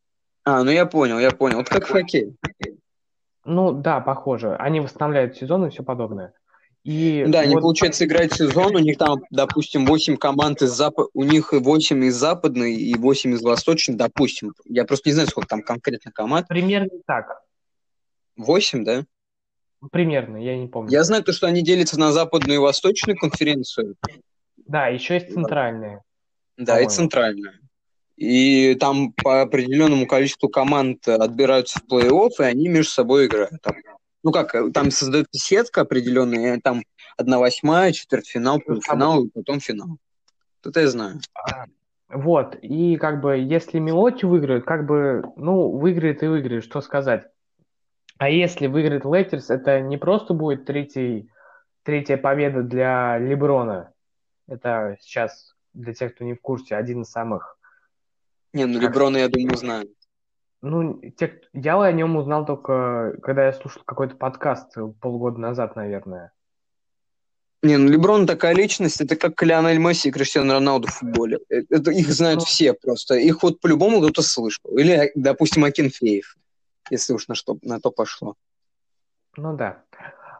А, 0.47 0.63
ну 0.63 0.71
я 0.71 0.85
понял, 0.85 1.19
я 1.19 1.31
понял. 1.31 1.57
Вот 1.57 1.67
как 1.67 1.85
в 1.85 1.91
хоккее. 1.91 2.33
Ну 3.43 3.73
да, 3.73 3.99
похоже. 3.99 4.55
Они 4.55 4.79
восстанавливают 4.79 5.35
сезон 5.35 5.65
и 5.65 5.69
все 5.69 5.83
подобное. 5.83 6.31
И 6.85 7.25
да, 7.27 7.39
вот... 7.39 7.45
они, 7.45 7.55
получается, 7.55 8.05
играют 8.05 8.31
сезон, 8.31 8.73
у 8.73 8.79
них 8.79 8.97
там, 8.97 9.17
допустим, 9.29 9.85
8 9.85 10.15
команд 10.15 10.61
из 10.61 10.69
запада, 10.69 11.09
у 11.13 11.25
них 11.25 11.51
8 11.51 12.05
из 12.05 12.15
западной 12.15 12.75
и 12.75 12.95
8 12.95 13.33
из 13.33 13.41
восточной, 13.41 13.95
допустим. 13.95 14.53
Я 14.63 14.85
просто 14.85 15.09
не 15.09 15.15
знаю, 15.15 15.27
сколько 15.27 15.49
там 15.49 15.61
конкретно 15.63 16.13
команд. 16.13 16.47
Примерно 16.47 16.91
так. 17.05 17.41
8, 18.37 18.85
да? 18.85 19.03
Примерно, 19.91 20.37
я 20.37 20.57
не 20.57 20.67
помню. 20.67 20.89
Я 20.89 21.03
знаю 21.03 21.25
то, 21.25 21.33
что 21.33 21.47
они 21.47 21.61
делятся 21.61 21.99
на 21.99 22.13
западную 22.13 22.55
и 22.55 22.61
восточную 22.61 23.17
конференцию. 23.17 23.95
Да, 24.65 24.87
еще 24.87 25.15
есть 25.15 25.33
центральные. 25.33 26.03
Да, 26.55 26.79
и 26.79 26.87
центральную. 26.87 27.66
И 28.17 28.75
там 28.79 29.13
по 29.13 29.41
определенному 29.41 30.07
количеству 30.07 30.49
команд 30.49 31.07
отбираются 31.07 31.79
в 31.79 31.83
плей-офф, 31.91 32.31
и 32.39 32.43
они 32.43 32.67
между 32.67 32.91
собой 32.91 33.27
играют. 33.27 33.63
Ну 34.23 34.31
как, 34.31 34.55
там 34.73 34.89
создается 34.89 35.37
сетка 35.39 35.81
определенная, 35.81 36.59
там 36.59 36.81
одна 37.15 37.37
восьмая, 37.37 37.93
четвертьфинал, 37.93 38.59
полуфинал 38.59 39.25
и 39.25 39.29
потом 39.29 39.59
финал. 39.59 39.97
Это 40.65 40.81
я 40.81 40.87
знаю. 40.87 41.19
А, 41.35 41.65
Вот, 42.09 42.55
и 42.61 42.97
как 42.97 43.21
бы, 43.21 43.37
если 43.37 43.79
Милоти 43.79 44.25
выиграет, 44.25 44.65
как 44.65 44.85
бы, 44.85 45.23
ну, 45.35 45.69
выиграет 45.69 46.23
и 46.23 46.27
выиграет, 46.27 46.63
что 46.63 46.81
сказать. 46.81 47.27
А 48.17 48.29
если 48.29 48.67
выиграет 48.67 49.05
Лейтерс, 49.05 49.51
это 49.51 49.79
не 49.81 49.97
просто 49.97 50.33
будет 50.33 50.65
третий, 50.65 51.29
третья 51.83 52.17
победа 52.17 52.63
для 52.63 53.19
Леброна. 53.19 53.93
Это 54.47 54.97
сейчас, 55.01 55.53
для 55.73 55.93
тех, 55.93 56.15
кто 56.15 56.25
не 56.25 56.33
в 56.33 56.41
курсе, 56.41 56.75
один 56.75 57.03
из 57.03 57.11
самых... 57.11 57.56
Не, 58.57 58.65
ну 58.65 58.79
Леброна, 58.79 59.17
я 59.17 59.29
думаю, 59.29 59.55
знаю. 59.55 59.87
Ну, 60.63 60.99
те, 61.15 61.41
я 61.53 61.79
о 61.79 61.91
нем 61.91 62.15
узнал 62.15 62.43
только, 62.43 63.15
когда 63.21 63.45
я 63.45 63.53
слушал 63.53 63.83
какой-то 63.85 64.15
подкаст 64.15 64.75
полгода 64.99 65.37
назад, 65.39 65.75
наверное. 65.75 66.31
Не, 67.61 67.77
ну 67.77 67.87
Леброн 67.87 68.25
такая 68.25 68.55
личность, 68.55 68.99
это 68.99 69.15
как 69.15 69.43
Лионель 69.43 69.77
Месси 69.77 70.09
и 70.09 70.11
Криштиану 70.11 70.53
Роналду 70.53 70.87
в 70.87 70.93
футболе. 70.93 71.37
Э, 71.49 71.61
Это 71.69 71.91
их 71.91 72.09
знают 72.09 72.39
Ну. 72.39 72.45
все 72.45 72.73
просто. 72.73 73.15
Их 73.15 73.43
вот 73.43 73.59
по-любому 73.59 73.99
кто-то 73.99 74.23
слышал. 74.23 74.75
Или, 74.75 75.11
допустим, 75.13 75.63
Акинфеев, 75.63 76.35
если 76.89 77.13
уж 77.13 77.27
на, 77.27 77.35
что, 77.35 77.59
на 77.61 77.79
то 77.79 77.91
пошло. 77.91 78.33
Ну 79.35 79.55
да. 79.55 79.83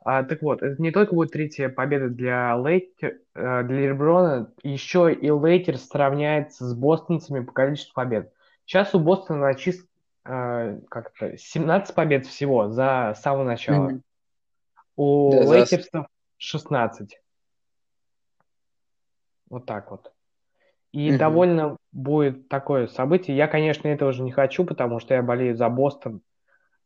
А, 0.10 0.24
так 0.24 0.42
вот, 0.42 0.64
это 0.64 0.82
не 0.82 0.92
только 0.92 1.14
будет 1.14 1.34
третья 1.34 1.68
победа 1.68 2.08
для 2.08 2.56
Лейтер, 2.56 3.20
э, 3.36 3.64
для 3.64 3.90
Леброна, 3.90 4.54
еще 4.64 5.14
и 5.14 5.30
Лейтерс 5.30 5.90
сравняется 5.90 6.66
с 6.66 6.74
бостонцами 6.74 7.44
по 7.44 7.52
количеству 7.52 7.94
побед. 7.94 8.32
Сейчас 8.64 8.96
у 8.96 9.02
Бостона 9.02 9.54
чист, 9.54 9.86
э, 10.24 10.80
как 10.88 11.12
это, 11.14 11.38
17 11.38 11.94
побед 11.94 12.26
всего 12.26 12.70
за 12.70 13.16
самого 13.22 13.44
начала. 13.44 13.90
Мгм. 13.90 14.04
У 14.96 15.30
Да, 15.34 15.44
за- 15.44 15.50
Лейтерсов 15.50 16.08
16. 16.38 17.20
Вот 19.50 19.66
так 19.66 19.92
вот. 19.92 20.14
И 20.94 21.10
Мгм. 21.10 21.18
довольно 21.18 21.78
будет 21.92 22.48
такое 22.48 22.88
событие. 22.88 23.36
Я, 23.36 23.50
конечно, 23.50 23.90
этого 23.90 24.14
же 24.14 24.24
не 24.24 24.32
хочу, 24.32 24.64
потому 24.64 25.02
что 25.02 25.16
я 25.16 25.22
болею 25.22 25.58
за 25.58 25.68
Бостон. 25.68 26.22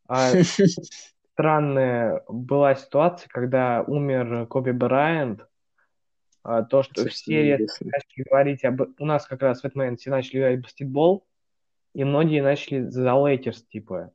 А 0.07 0.31
странная 1.33 2.23
была 2.27 2.75
ситуация, 2.75 3.29
когда 3.29 3.83
умер 3.83 4.47
Коби 4.47 4.71
Брайант. 4.71 5.45
А, 6.43 6.63
То, 6.63 6.83
что 6.83 7.03
Совсем 7.03 7.11
все 7.11 7.57
резко 7.57 7.85
начали 7.85 8.23
говорить 8.23 8.65
об... 8.65 8.81
У 8.99 9.05
нас 9.05 9.25
как 9.25 9.41
раз 9.41 9.61
в 9.61 9.65
этот 9.65 9.75
момент 9.75 9.99
все 9.99 10.09
начали 10.09 10.55
в 10.55 10.61
баскетбол, 10.61 11.25
и 11.93 12.03
многие 12.03 12.41
начали 12.41 12.87
за 12.87 13.13
Лейкерс, 13.13 13.63
типа. 13.63 14.11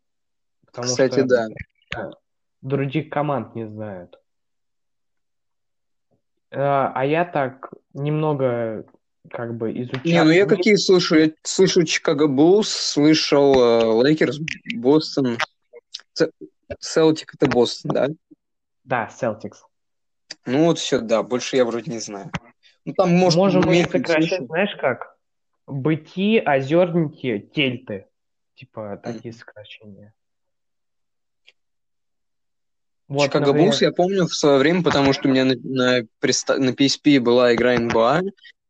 Потому 0.67 0.89
Кстати, 0.89 1.25
что 1.25 1.49
да. 1.91 2.11
других 2.63 3.11
команд 3.11 3.55
не 3.55 3.69
знают. 3.69 4.19
А 6.51 6.93
а 6.95 7.05
я 7.05 7.25
так 7.25 7.71
немного 7.93 8.87
как 9.31 9.57
бы 9.57 9.73
изучал. 9.73 10.01
Не, 10.05 10.25
ну 10.25 10.31
я 10.31 10.47
какие 10.47 10.77
слышу? 10.77 11.17
Я 11.17 11.31
слышу 11.43 11.85
Чикаго 11.85 12.29
Буллс, 12.29 12.69
слышал 12.69 13.55
э, 13.55 14.05
Лейкерс, 14.05 14.39
Бостон. 14.75 15.39
Селтик 16.81 17.35
это 17.35 17.47
Бостон, 17.47 17.93
да? 17.93 18.09
Да, 18.85 19.11
Celtics. 19.21 19.59
Ну 20.45 20.67
вот 20.67 20.79
все, 20.79 21.01
да, 21.01 21.23
больше 21.23 21.57
я 21.57 21.65
вроде 21.65 21.91
не 21.91 21.99
знаю. 21.99 22.31
Ну 22.85 22.93
там 22.95 23.11
может 23.11 23.37
Можем 23.37 23.63
мы 23.63 23.83
сокращать, 23.83 24.47
знаешь 24.47 24.77
как? 24.81 25.17
Быки, 25.67 26.39
озерники, 26.39 27.51
тельты. 27.53 28.07
Типа 28.55 29.01
такие 29.03 29.35
сокращения. 29.35 30.15
Вот, 33.09 33.25
Чикаго 33.27 33.47
например, 33.47 33.69
Буллс 33.69 33.83
я 33.83 33.93
помню 33.93 34.27
в 34.27 34.35
свое 34.35 34.59
время, 34.59 34.83
потому 34.83 35.13
что 35.13 35.29
у 35.29 35.31
меня 35.31 35.45
на, 35.45 35.55
на, 35.55 36.01
на 36.01 36.71
PSP 36.71 37.21
была 37.21 37.55
игра 37.55 37.79
НБА, 37.79 38.23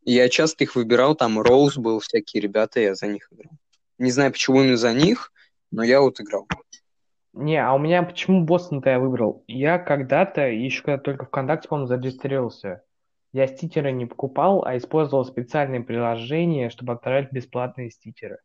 и 0.05 0.13
я 0.13 0.29
часто 0.29 0.65
их 0.65 0.77
выбирал, 0.77 1.15
там 1.15 1.41
Роуз 1.41 1.77
был, 1.77 2.01
всякие 2.01 2.43
ребята, 2.43 2.81
я 2.81 2.95
за 2.95 3.07
них 3.07 3.29
играл. 3.31 3.53
Не 3.99 4.11
знаю, 4.11 4.33
почему 4.33 4.63
именно 4.63 4.77
за 4.77 4.93
них, 4.93 5.33
но 5.71 5.83
я 5.83 6.01
вот 6.01 6.21
играл. 6.21 6.47
Не, 7.37 7.63
а 7.63 7.75
у 7.75 7.79
меня 7.79 8.03
почему 8.03 8.45
Бостон-то 8.45 8.89
я 8.89 8.99
выбрал? 8.99 9.45
Я 9.47 9.79
когда-то, 9.79 10.49
еще 10.49 10.83
когда 10.83 10.99
только 10.99 11.27
ВКонтакте, 11.27 11.69
по-моему, 11.69 11.87
зарегистрировался, 11.87 12.83
я 13.33 13.47
стикеры 13.47 13.93
не 13.93 14.07
покупал, 14.07 14.65
а 14.65 14.79
использовал 14.79 15.23
специальное 15.27 15.83
приложение, 15.83 16.71
чтобы 16.71 16.95
отправлять 16.95 17.31
бесплатные 17.33 17.91
стикеры. 17.91 18.39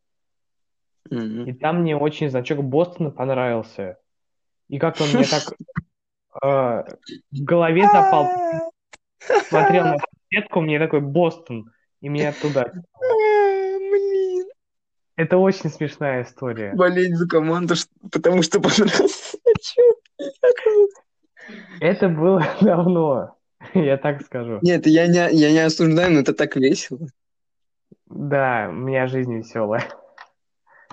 Мгм. 1.10 1.46
И 1.46 1.54
там 1.54 1.80
мне 1.80 1.96
очень 1.96 2.28
значок 2.28 2.62
Бостона 2.62 3.10
понравился. 3.10 3.96
И 4.68 4.78
как 4.78 5.00
он 5.00 5.08
мне 5.08 5.24
так 5.24 5.54
э, 6.42 6.96
в 7.32 7.44
голове 7.44 7.84
запал. 7.90 8.28
Смотрел 9.48 9.86
на 9.86 9.96
сетку, 10.30 10.60
мне 10.60 10.78
такой 10.78 11.00
Бостон, 11.00 11.72
и 12.02 12.10
меня 12.10 12.28
оттуда. 12.28 12.74
Это 15.16 15.36
очень 15.36 15.70
смешная 15.70 16.22
история. 16.22 16.72
болеть 16.74 17.14
за 17.16 17.28
команду, 17.28 17.74
потому 18.10 18.42
что 18.42 18.60
понравился. 18.60 19.38
Это 21.80 22.08
было 22.08 22.42
давно, 22.60 23.36
я 23.74 23.96
так 23.98 24.22
скажу. 24.22 24.58
Нет, 24.62 24.86
я 24.86 25.06
не, 25.06 25.36
я 25.36 25.50
не 25.52 25.58
осуждаю, 25.58 26.12
но 26.12 26.20
это 26.20 26.32
так 26.32 26.56
весело. 26.56 27.06
Да, 28.06 28.68
у 28.70 28.72
меня 28.72 29.06
жизнь 29.06 29.34
веселая. 29.34 29.84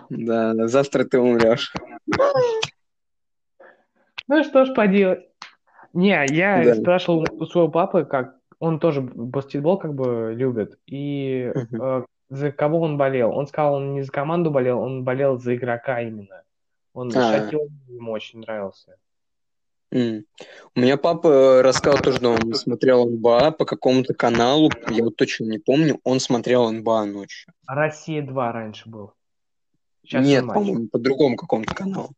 Да, 0.10 0.68
завтра 0.68 1.04
ты 1.06 1.20
умрешь. 1.20 1.74
Ну 4.28 4.44
что 4.44 4.66
ж 4.66 4.74
поделать. 4.74 5.28
Не, 5.94 6.26
я 6.36 6.64
Да. 6.66 6.76
спрашивал 6.76 7.26
у 7.32 7.46
своего 7.46 7.70
папы, 7.70 8.06
как 8.06 8.36
он 8.60 8.80
тоже 8.80 9.02
баскетбол 9.02 9.78
как 9.78 9.94
бы 9.94 10.34
любит, 10.36 10.78
и 10.86 11.52
Мгм. 11.54 11.82
э, 11.82 12.06
за 12.30 12.52
кого 12.52 12.82
он 12.82 12.98
болел. 12.98 13.32
Он 13.32 13.48
сказал, 13.48 13.76
он 13.76 13.94
не 13.94 14.04
за 14.04 14.12
команду 14.12 14.52
болел, 14.52 14.80
он 14.80 15.04
болел 15.04 15.38
за 15.38 15.56
игрока 15.56 16.02
именно. 16.02 16.44
Он 16.94 17.10
А. 17.10 17.12
Шакил 17.38 17.68
ему 17.88 18.12
очень 18.12 18.40
нравился. 18.40 18.96
М. 19.92 20.26
У 20.76 20.80
меня 20.80 20.98
папа 20.98 21.64
рассказал 21.64 22.00
тоже, 22.00 22.18
что 22.18 22.30
он 22.30 22.54
смотрел 22.54 23.10
НБА 23.10 23.52
по 23.52 23.66
какому-то 23.66 24.14
каналу, 24.14 24.70
я 24.90 25.04
вот 25.04 25.16
точно 25.16 25.46
не 25.46 25.58
помню, 25.58 26.00
он 26.04 26.20
смотрел 26.20 26.72
НБА 26.72 27.06
ночью. 27.06 27.52
Россия 27.66 28.22
2 28.22 28.52
раньше 28.52 28.88
был. 28.88 29.14
Сейчас 30.04 30.26
Нет, 30.26 30.46
по-моему, 30.46 30.88
по 30.88 31.00
другому 31.00 31.36
какому-то 31.36 31.74
каналу. 31.74 32.10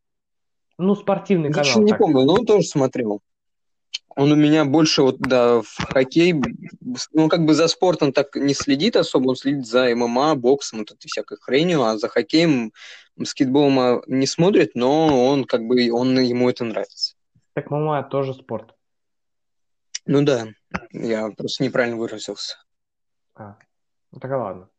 Ну, 0.77 0.95
спортивный 0.95 1.53
Точно 1.53 1.73
канал. 1.73 1.83
не 1.83 1.89
так. 1.91 1.99
помню, 1.99 2.25
но 2.25 2.33
он 2.33 2.45
тоже 2.45 2.63
смотрел. 2.67 3.21
Он 4.15 4.31
у 4.31 4.35
меня 4.35 4.65
больше 4.65 5.03
вот, 5.03 5.19
да, 5.19 5.61
в 5.61 5.75
хоккей, 5.77 6.33
ну, 7.13 7.29
как 7.29 7.45
бы 7.45 7.53
за 7.53 7.67
спортом 7.67 8.11
так 8.11 8.35
не 8.35 8.53
следит 8.53 8.95
особо, 8.95 9.29
он 9.29 9.35
следит 9.35 9.65
за 9.65 9.95
ММА, 9.95 10.35
боксом, 10.35 10.79
вот 10.79 10.91
этой 10.91 11.07
всякой 11.07 11.37
хренью, 11.39 11.83
а 11.83 11.97
за 11.97 12.09
хоккеем, 12.09 12.73
баскетболом 13.15 13.79
а, 13.79 14.01
не 14.07 14.27
смотрит, 14.27 14.71
но 14.75 15.27
он 15.27 15.45
как 15.45 15.63
бы, 15.63 15.89
он, 15.91 16.19
ему 16.19 16.49
это 16.49 16.65
нравится. 16.65 17.15
Так 17.53 17.69
мама 17.71 18.03
тоже 18.03 18.33
спорт. 18.33 18.73
Ну 20.05 20.23
да, 20.23 20.47
я 20.91 21.29
просто 21.31 21.63
неправильно 21.63 21.97
выразился. 21.97 22.57
А, 23.35 23.57
ну 24.11 24.19
так 24.19 24.31
ладно. 24.31 24.69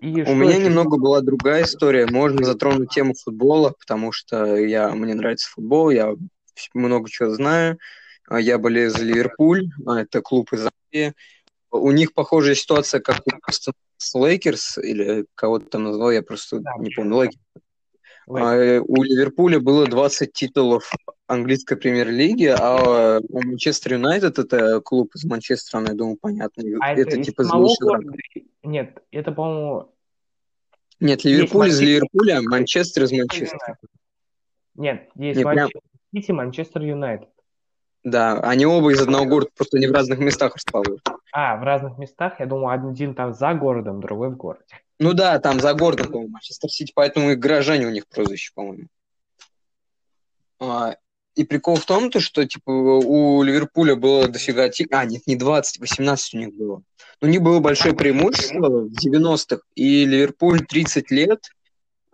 И 0.00 0.22
У 0.22 0.34
меня 0.34 0.56
еще? 0.56 0.64
немного 0.64 0.96
была 0.96 1.20
другая 1.20 1.64
история. 1.64 2.06
Можно 2.06 2.44
затронуть 2.44 2.90
тему 2.90 3.14
футбола, 3.14 3.74
потому 3.78 4.12
что 4.12 4.56
я, 4.56 4.90
мне 4.90 5.14
нравится 5.14 5.50
футбол, 5.50 5.90
я 5.90 6.14
много 6.74 7.08
чего 7.10 7.30
знаю. 7.30 7.78
А 8.28 8.40
Я 8.40 8.58
болею 8.58 8.90
за 8.90 9.04
Ливерпуль, 9.04 9.68
а 9.86 10.00
это 10.00 10.20
клуб 10.20 10.52
из 10.52 10.66
Англии. 10.66 11.14
У 11.70 11.90
них 11.92 12.12
похожая 12.14 12.54
ситуация, 12.54 13.00
как 13.00 13.20
у 13.26 13.30
с 14.00 14.14
Лейкерс, 14.14 14.78
или 14.78 15.26
кого-то 15.34 15.66
там 15.66 15.84
назвал, 15.84 16.10
я 16.12 16.22
просто 16.22 16.60
Да, 16.60 16.72
не 16.78 16.90
помню. 16.90 17.22
Лейкерс. 17.22 17.42
А, 18.30 18.54
э, 18.54 18.80
У 18.80 19.02
Ливерпуля 19.02 19.58
было 19.58 19.86
20 19.86 20.32
титулов 20.34 20.92
английской 21.26 21.76
премьер-лиги, 21.76 22.54
а 22.58 23.20
у 23.26 23.42
Манчестер 23.42 23.94
Юнайтед, 23.94 24.38
это 24.38 24.80
клуб 24.82 25.14
из 25.14 25.24
Манчестера, 25.24 25.80
ну, 25.80 25.86
я 25.88 25.94
думаю, 25.94 26.18
понятно. 26.20 26.62
А 26.80 26.92
это, 26.92 27.02
это 27.02 27.20
из 27.20 27.26
типа 27.26 27.44
звучит 27.44 27.78
города? 27.80 28.12
Нет, 28.62 28.98
это, 29.10 29.32
по-моему, 29.32 29.94
Нет, 31.00 31.24
Ливерпуль 31.24 31.68
из 31.68 31.80
Манчестер- 31.80 31.84
Ливерпуля, 31.86 32.40
Манчестер 32.42 33.02
из 33.04 33.12
Манчестера. 33.12 33.78
Нет, 34.74 35.08
есть 35.16 35.38
Не, 35.38 35.42
прям- 35.44 35.56
Манчестер 35.56 35.80
Сити, 36.12 36.32
Манчестер 36.32 36.82
Юнайтед. 36.82 37.28
Да, 38.04 38.40
они 38.40 38.64
оба 38.64 38.92
из 38.92 39.00
одного 39.00 39.26
города, 39.26 39.50
просто 39.56 39.76
они 39.76 39.86
в 39.86 39.92
разных 39.92 40.18
местах 40.18 40.54
расположены. 40.54 41.00
А, 41.32 41.56
в 41.56 41.62
разных 41.62 41.98
местах. 41.98 42.40
Я 42.40 42.46
думаю, 42.46 42.68
один 42.68 43.14
там 43.14 43.34
за 43.34 43.54
городом, 43.54 44.00
другой 44.00 44.30
в 44.30 44.36
городе. 44.36 44.64
Ну 44.98 45.12
да, 45.12 45.38
там 45.38 45.60
за 45.60 45.74
городом, 45.74 46.06
по-моему, 46.06 46.32
Манчестер 46.32 46.70
Сити, 46.70 46.92
поэтому 46.94 47.30
и 47.30 47.34
горожане 47.34 47.86
у 47.86 47.90
них 47.90 48.06
прозвище, 48.08 48.52
по-моему. 48.54 48.88
А, 50.60 50.96
и 51.34 51.44
прикол 51.44 51.76
в 51.76 51.84
том, 51.84 52.10
то, 52.10 52.20
что 52.20 52.44
типа 52.44 52.70
у 52.70 53.42
Ливерпуля 53.42 53.94
было 53.94 54.26
дофига... 54.28 54.70
А, 54.90 55.04
нет, 55.04 55.26
не 55.26 55.36
20, 55.36 55.80
18 55.80 56.34
у 56.34 56.38
них 56.38 56.54
было. 56.54 56.82
У 57.20 57.26
них 57.26 57.42
было 57.42 57.60
большое 57.60 57.94
преимущество 57.94 58.68
в 58.68 58.92
90-х, 58.92 59.62
и 59.74 60.04
Ливерпуль 60.04 60.64
30 60.66 61.10
лет 61.10 61.50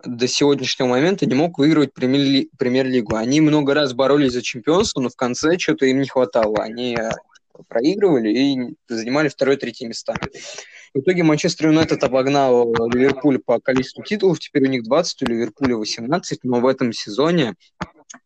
до 0.05 0.27
сегодняшнего 0.27 0.87
момента 0.87 1.25
не 1.25 1.35
мог 1.35 1.57
выигрывать 1.57 1.93
премьер-ли- 1.93 2.49
премьер-лигу. 2.57 3.15
Они 3.15 3.41
много 3.41 3.73
раз 3.73 3.93
боролись 3.93 4.33
за 4.33 4.41
чемпионство, 4.41 5.01
но 5.01 5.09
в 5.09 5.15
конце 5.15 5.57
что-то 5.57 5.85
им 5.85 5.99
не 5.99 6.07
хватало. 6.07 6.57
Они 6.59 6.95
э, 6.95 7.09
проигрывали 7.67 8.29
и 8.29 8.75
занимали 8.87 9.27
второе-третье 9.27 9.87
места. 9.87 10.15
В 10.93 10.99
итоге 10.99 11.23
Манчестер 11.23 11.67
Юнайтед 11.67 12.03
обогнал 12.03 12.73
Ливерпуль 12.87 13.39
по 13.39 13.59
количеству 13.59 14.03
титулов. 14.03 14.39
Теперь 14.39 14.63
у 14.63 14.71
них 14.71 14.83
20, 14.83 15.23
у 15.23 15.25
Ливерпуля 15.25 15.75
18. 15.75 16.39
Но 16.43 16.61
в 16.61 16.67
этом 16.67 16.93
сезоне 16.93 17.55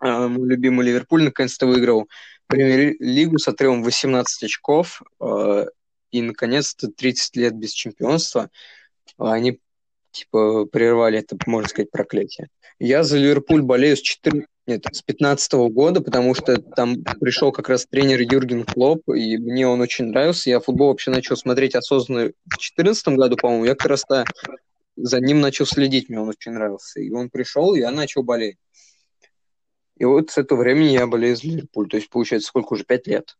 э, 0.04 0.28
мой 0.28 0.48
любимый 0.48 0.86
Ливерпуль 0.86 1.24
наконец-то 1.24 1.66
выиграл 1.66 2.08
премьер-лигу 2.48 3.40
с 3.40 3.48
отрывом 3.48 3.84
18 3.84 4.44
очков. 4.44 5.02
Э, 5.20 5.66
и, 6.12 6.22
наконец-то, 6.22 6.90
30 6.90 7.36
лет 7.36 7.56
без 7.56 7.72
чемпионства. 7.72 8.50
Они, 9.18 9.60
типа, 10.12 10.66
прервали 10.66 11.20
это, 11.20 11.38
можно 11.46 11.70
сказать, 11.70 11.92
проклятие. 11.92 12.48
Я 12.80 13.04
за 13.04 13.18
Ливерпуль 13.18 13.62
болею 13.62 13.98
с 13.98 14.02
14 14.02 14.48
нет, 14.70 14.86
с 14.92 15.02
15 15.02 15.52
года, 15.72 16.00
потому 16.00 16.36
что 16.36 16.62
там 16.62 17.04
пришел 17.20 17.52
как 17.52 17.70
раз 17.70 17.88
тренер 17.88 18.22
Юрген 18.22 18.66
Клоп, 18.66 19.02
и 19.10 19.36
мне 19.40 19.68
он 19.68 19.82
очень 19.82 20.06
нравился. 20.06 20.52
Я 20.52 20.60
футбол 20.60 20.90
вообще 20.90 21.10
начал 21.10 21.36
смотреть 21.36 21.74
осознанно 21.74 22.34
в 22.46 22.58
14 22.60 23.08
году, 23.16 23.36
по-моему. 23.36 23.66
Я 23.66 23.74
как 23.74 23.88
раз 23.90 24.06
за 24.96 25.20
ним 25.22 25.42
начал 25.42 25.66
следить, 25.66 26.10
мне 26.10 26.20
он 26.20 26.30
очень 26.30 26.52
нравился. 26.52 27.00
И 27.00 27.10
он 27.10 27.32
пришел, 27.32 27.74
и 27.74 27.80
я 27.80 27.90
начал 27.90 28.22
болеть. 28.22 28.58
И 29.98 30.06
вот 30.06 30.30
с 30.30 30.38
этого 30.38 30.60
времени 30.60 30.90
я 30.90 31.08
болею 31.08 31.36
за 31.36 31.48
Ливерпуль. 31.48 31.90
То 31.90 31.98
есть, 31.98 32.10
получается, 32.12 32.50
сколько 32.50 32.74
уже? 32.74 32.84
Пять 32.84 33.08
лет. 33.08 33.38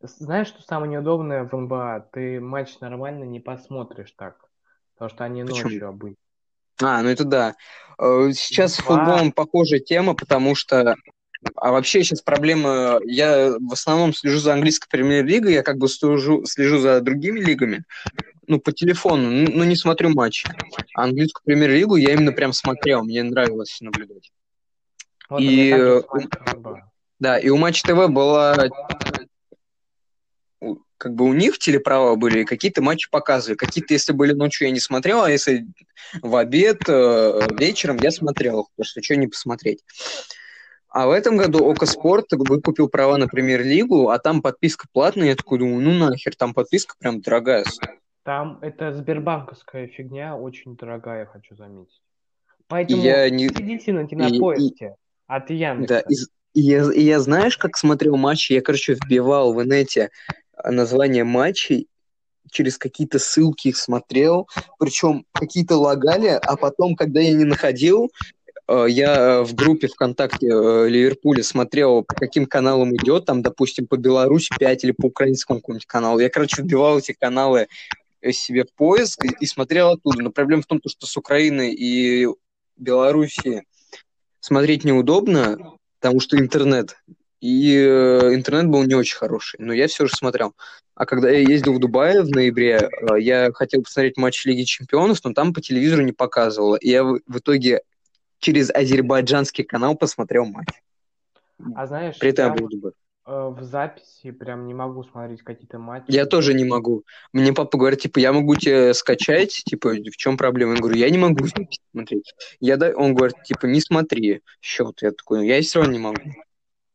Знаешь, 0.00 0.48
что 0.48 0.62
самое 0.62 0.92
неудобное 0.92 1.44
в 1.44 1.54
НБА? 1.54 2.08
Ты 2.12 2.40
матч 2.40 2.80
нормально 2.80 3.24
не 3.24 3.40
посмотришь 3.40 4.12
так. 4.16 4.45
Потому 4.96 5.10
что 5.10 5.24
они 5.24 5.44
Почему? 5.44 5.68
ночью 5.68 5.88
обычно. 5.88 6.16
А, 6.82 7.02
ну 7.02 7.08
это 7.08 7.24
да. 7.24 7.54
Э, 7.98 8.30
сейчас 8.34 8.74
с 8.74 8.78
футболом 8.78 9.32
похожая 9.32 9.80
тема, 9.80 10.14
потому 10.14 10.54
что 10.54 10.96
а 11.54 11.70
вообще 11.70 12.02
сейчас 12.02 12.22
проблема, 12.22 12.98
я 13.04 13.54
в 13.58 13.72
основном 13.72 14.12
слежу 14.12 14.38
за 14.38 14.54
английской 14.54 14.88
премьер-лигой, 14.88 15.52
я 15.52 15.62
как 15.62 15.78
бы 15.78 15.88
слежу, 15.88 16.44
слежу 16.44 16.78
за 16.78 17.00
другими 17.00 17.38
лигами, 17.40 17.84
ну, 18.46 18.58
по 18.58 18.72
телефону, 18.72 19.30
но 19.30 19.64
не 19.64 19.76
смотрю 19.76 20.10
матчи. 20.10 20.48
А 20.94 21.04
английскую 21.04 21.44
премьер-лигу 21.44 21.96
я 21.96 22.14
именно 22.14 22.32
прям 22.32 22.52
смотрел, 22.52 23.04
мне 23.04 23.22
нравилось 23.22 23.78
наблюдать. 23.80 24.32
Вот 25.28 25.40
и, 25.40 25.74
э, 25.76 26.02
да, 27.18 27.38
и 27.38 27.48
у 27.48 27.56
Матч 27.56 27.82
ТВ 27.82 28.08
была 28.08 28.68
как 30.98 31.14
бы 31.14 31.24
у 31.24 31.32
них 31.32 31.58
телеправа 31.58 32.16
были, 32.16 32.44
какие-то 32.44 32.82
матчи 32.82 33.10
показывали. 33.10 33.56
Какие-то, 33.56 33.94
если 33.94 34.12
были 34.12 34.32
ночью, 34.32 34.66
я 34.66 34.72
не 34.72 34.80
смотрел, 34.80 35.22
а 35.22 35.30
если 35.30 35.66
в 36.22 36.36
обед, 36.36 36.88
э, 36.88 37.40
вечером 37.58 37.98
я 37.98 38.10
смотрел, 38.10 38.68
потому 38.74 38.84
что 38.84 39.02
что 39.02 39.16
не 39.16 39.26
посмотреть. 39.26 39.84
А 40.88 41.06
в 41.06 41.10
этом 41.10 41.36
году 41.36 41.62
Око 41.64 41.84
Спорт 41.84 42.26
выкупил 42.30 42.88
права 42.88 43.18
на 43.18 43.28
премьер-лигу, 43.28 44.08
а 44.08 44.18
там 44.18 44.40
подписка 44.40 44.86
платная. 44.90 45.28
Я 45.28 45.36
такой 45.36 45.58
думаю, 45.58 45.80
ну 45.80 45.92
нахер, 45.92 46.34
там 46.34 46.54
подписка 46.54 46.94
прям 46.98 47.20
дорогая. 47.20 47.64
Там 48.22 48.58
это 48.62 48.94
сбербанковская 48.94 49.88
фигня, 49.88 50.36
очень 50.36 50.74
дорогая, 50.76 51.26
хочу 51.26 51.54
заметить. 51.54 52.00
Поэтому 52.66 53.02
я 53.02 53.28
не... 53.30 53.48
сидите 53.48 53.92
на 53.92 54.06
кинопоиске 54.06 54.86
и... 54.86 54.90
от 55.26 55.50
Яндекса. 55.50 55.94
Да, 55.94 56.00
и, 56.00 56.14
и, 56.54 56.62
я, 56.62 56.90
и 56.90 57.02
я 57.02 57.20
знаешь, 57.20 57.58
как 57.58 57.76
смотрел 57.76 58.16
матчи? 58.16 58.54
Я, 58.54 58.62
короче, 58.62 58.94
вбивал 58.94 59.52
в 59.52 59.62
инете 59.62 60.10
название 60.64 61.24
матчей, 61.24 61.88
через 62.50 62.78
какие-то 62.78 63.18
ссылки 63.18 63.68
их 63.68 63.76
смотрел, 63.76 64.48
причем 64.78 65.26
какие-то 65.32 65.76
лагали, 65.76 66.28
а 66.28 66.56
потом, 66.56 66.94
когда 66.94 67.20
я 67.20 67.32
не 67.32 67.44
находил, 67.44 68.10
э, 68.68 68.86
я 68.88 69.42
в 69.42 69.54
группе 69.54 69.88
ВКонтакте 69.88 70.46
э, 70.46 70.88
Ливерпуля 70.88 71.42
смотрел, 71.42 72.04
по 72.04 72.14
каким 72.14 72.46
каналам 72.46 72.94
идет, 72.96 73.26
там, 73.26 73.42
допустим, 73.42 73.86
по 73.86 73.96
Беларуси 73.96 74.54
5 74.58 74.84
или 74.84 74.92
по 74.92 75.06
украинскому 75.06 75.60
какому-нибудь 75.60 75.86
каналу. 75.86 76.18
Я, 76.20 76.30
короче, 76.30 76.62
вбивал 76.62 76.98
эти 76.98 77.12
каналы 77.12 77.68
себе 78.32 78.64
в 78.64 78.72
поиск 78.72 79.24
и 79.24 79.46
смотрел 79.46 79.90
оттуда. 79.90 80.22
Но 80.22 80.30
проблема 80.30 80.62
в 80.62 80.66
том, 80.66 80.80
что 80.84 81.06
с 81.06 81.16
Украины 81.16 81.72
и 81.72 82.26
Беларуси 82.76 83.64
смотреть 84.40 84.84
неудобно, 84.84 85.76
потому 86.00 86.20
что 86.20 86.38
интернет 86.38 86.96
и 87.46 87.76
э, 87.76 88.34
интернет 88.34 88.66
был 88.66 88.82
не 88.82 88.94
очень 88.94 89.16
хороший, 89.16 89.60
но 89.60 89.72
я 89.72 89.86
все 89.86 90.06
же 90.06 90.14
смотрел. 90.14 90.54
А 90.96 91.06
когда 91.06 91.30
я 91.30 91.38
ездил 91.38 91.74
в 91.74 91.78
Дубае 91.78 92.22
в 92.22 92.30
ноябре, 92.30 92.90
э, 92.90 93.20
я 93.20 93.52
хотел 93.52 93.82
посмотреть 93.82 94.16
матч 94.16 94.44
Лиги 94.44 94.62
Чемпионов, 94.62 95.22
но 95.22 95.32
там 95.32 95.54
по 95.54 95.60
телевизору 95.60 96.02
не 96.02 96.12
показывало. 96.12 96.76
И 96.76 96.88
я 96.88 97.04
в, 97.04 97.20
в 97.26 97.38
итоге 97.38 97.82
через 98.38 98.70
азербайджанский 98.70 99.62
канал 99.62 99.94
посмотрел 99.96 100.46
матч. 100.46 100.68
А 101.74 101.86
знаешь, 101.86 102.18
При 102.18 102.30
этом 102.30 102.46
я 102.46 102.54
был 102.54 102.66
в 102.66 102.70
Дубае. 102.70 102.92
Э, 103.26 103.48
в 103.48 103.62
записи 103.62 104.30
прям 104.30 104.66
не 104.66 104.74
могу 104.74 105.04
смотреть 105.04 105.42
какие-то 105.42 105.78
матчи. 105.78 106.06
Я 106.08 106.26
тоже 106.26 106.54
не 106.54 106.64
могу. 106.64 107.04
Мне 107.32 107.52
папа 107.52 107.76
говорит, 107.76 108.00
типа, 108.00 108.18
я 108.18 108.32
могу 108.32 108.56
тебе 108.56 108.94
скачать, 108.94 109.50
типа, 109.66 109.90
в 109.90 110.16
чем 110.16 110.36
проблема? 110.36 110.74
Я 110.74 110.80
говорю, 110.80 110.96
я 110.96 111.10
не 111.10 111.18
могу 111.18 111.46
смотреть. 111.92 112.34
Я, 112.60 112.76
да, 112.76 112.92
он 112.96 113.14
говорит, 113.14 113.42
типа, 113.44 113.66
не 113.66 113.80
смотри 113.80 114.42
счет. 114.60 115.02
Я 115.02 115.12
такой, 115.12 115.38
«Ну, 115.38 115.44
я 115.44 115.60
все 115.60 115.80
равно 115.80 115.92
не 115.92 115.98
могу. 115.98 116.22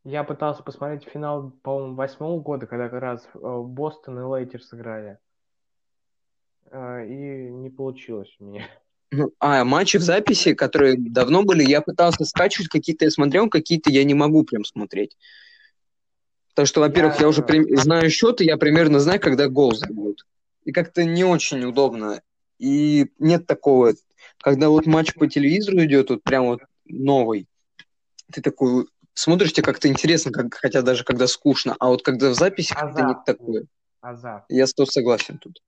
Я 0.04 0.24
пытался 0.24 0.64
посмотреть 0.64 1.04
финал, 1.04 1.52
по-моему, 1.62 1.95
восьмого 1.95 2.39
года, 2.41 2.66
когда 2.66 2.89
как 2.89 3.02
раз 3.02 3.28
э, 3.36 3.39
Бостон 3.39 4.20
и 4.20 4.24
Лейтерс 4.24 4.70
сыграли. 4.70 5.20
Э, 6.72 7.06
и 7.06 7.49
не 7.52 7.70
получилось 7.70 8.36
у 8.39 8.45
меня. 8.45 8.66
Ну, 9.12 9.32
а, 9.39 9.66
матчи 9.66 9.97
в 9.97 10.02
записи, 10.02 10.54
которые 10.54 10.95
давно 10.97 11.43
были, 11.43 11.64
я 11.64 11.82
пытался 11.82 12.24
скачивать, 12.24 12.70
какие-то 12.70 13.06
я 13.06 13.12
смотрел, 13.12 13.49
какие-то 13.49 13.89
я 13.89 14.04
не 14.06 14.14
могу 14.14 14.43
прям 14.43 14.64
смотреть. 14.64 15.18
Потому 16.49 16.66
что, 16.66 16.80
во-первых, 16.80 17.16
я, 17.16 17.22
я 17.22 17.28
уже 17.28 17.43
при... 17.43 17.76
знаю 17.76 18.10
счеты, 18.10 18.45
я 18.45 18.58
примерно 18.58 18.99
знаю, 18.99 19.20
когда 19.20 19.49
гол 19.49 19.76
забьют. 19.76 20.26
И 20.64 20.72
как-то 20.72 21.04
не 21.04 21.24
очень 21.24 21.64
удобно. 21.66 22.22
И 22.58 23.12
нет 23.20 23.47
такого, 23.47 23.93
когда 24.39 24.70
вот 24.70 24.86
матч 24.86 25.14
по 25.14 25.28
телевизору 25.28 25.84
идет, 25.84 26.10
вот 26.10 26.24
прям 26.24 26.45
вот 26.45 26.62
новый, 26.86 27.47
ты 28.32 28.41
такой, 28.41 28.86
смотришь, 29.14 29.53
тебе 29.53 29.64
как-то 29.64 29.88
интересно, 29.88 30.32
как, 30.32 30.53
хотя 30.55 30.82
даже 30.82 31.03
когда 31.03 31.28
скучно, 31.28 31.76
а 31.80 31.88
вот 31.88 32.03
когда 32.03 32.30
в 32.30 32.34
записи 32.34 32.74
Азарт. 32.74 32.95
как-то 32.95 33.07
не 33.07 33.16
такое. 33.26 33.66
Азарт. 34.01 34.45
Я 34.49 34.68
с 34.68 34.74
тобой 34.74 34.91
согласен 34.91 35.38
тут. 35.38 35.62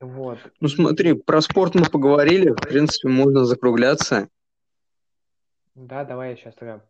Вот. 0.00 0.38
Ну 0.60 0.68
смотри, 0.68 1.14
про 1.14 1.40
спорт 1.40 1.74
мы 1.74 1.84
поговорили, 1.84 2.50
в 2.50 2.56
принципе, 2.56 3.08
можно 3.08 3.44
закругляться. 3.44 4.28
Да, 5.74 6.04
давай 6.04 6.30
я 6.30 6.36
сейчас 6.36 6.54
тогда... 6.54 6.84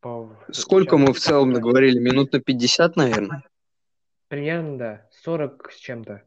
По... 0.00 0.30
Сколько 0.52 0.96
сейчас 0.96 1.06
мы 1.08 1.12
в 1.12 1.18
целом 1.18 1.50
наговорили? 1.50 1.98
Минут 1.98 2.32
на 2.32 2.40
50, 2.40 2.96
наверное? 2.96 3.42
Примерно, 4.28 4.78
да. 4.78 5.08
40 5.22 5.72
с 5.72 5.76
чем-то. 5.76 6.22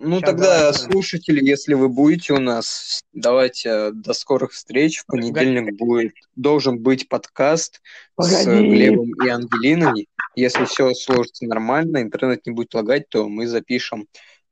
Ну, 0.00 0.20
Сейчас 0.20 0.30
тогда, 0.30 0.58
давайте. 0.58 0.78
слушатели, 0.78 1.44
если 1.44 1.74
вы 1.74 1.88
будете 1.88 2.32
у 2.32 2.38
нас, 2.38 3.02
давайте 3.12 3.90
до 3.90 4.12
скорых 4.12 4.52
встреч. 4.52 5.00
В 5.00 5.06
понедельник 5.06 5.76
будет, 5.76 6.12
должен 6.36 6.78
быть 6.78 7.08
подкаст 7.08 7.80
Погоди. 8.14 8.36
с 8.36 8.46
Глебом 8.46 9.10
и 9.24 9.28
Ангелиной. 9.28 10.08
Если 10.36 10.66
все 10.66 10.94
сложится 10.94 11.46
нормально, 11.46 12.00
интернет 12.00 12.46
не 12.46 12.52
будет 12.52 12.74
лагать, 12.74 13.08
то 13.08 13.28
мы 13.28 13.48
запишем 13.48 14.06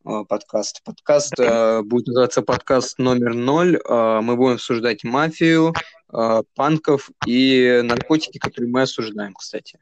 э, 0.05 0.25
подкаст. 0.29 0.83
Подкаст 0.83 1.39
э, 1.39 1.83
будет 1.83 2.09
называться 2.09 2.43
подкаст 2.43 2.99
номер 2.99 3.35
ноль. 3.35 3.77
Э, 3.77 4.21
мы 4.23 4.35
будем 4.35 4.55
обсуждать 4.55 5.05
мафию, 5.05 5.75
э, 6.13 6.43
панков 6.57 7.09
и 7.25 7.83
наркотики, 7.85 8.39
которые 8.39 8.69
мы 8.69 8.83
осуждаем, 8.83 9.35
кстати. 9.35 9.79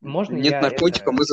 Можно 0.00 0.36
Нет 0.36 0.62
наркотика, 0.62 1.10
это... 1.10 1.12
мы... 1.12 1.24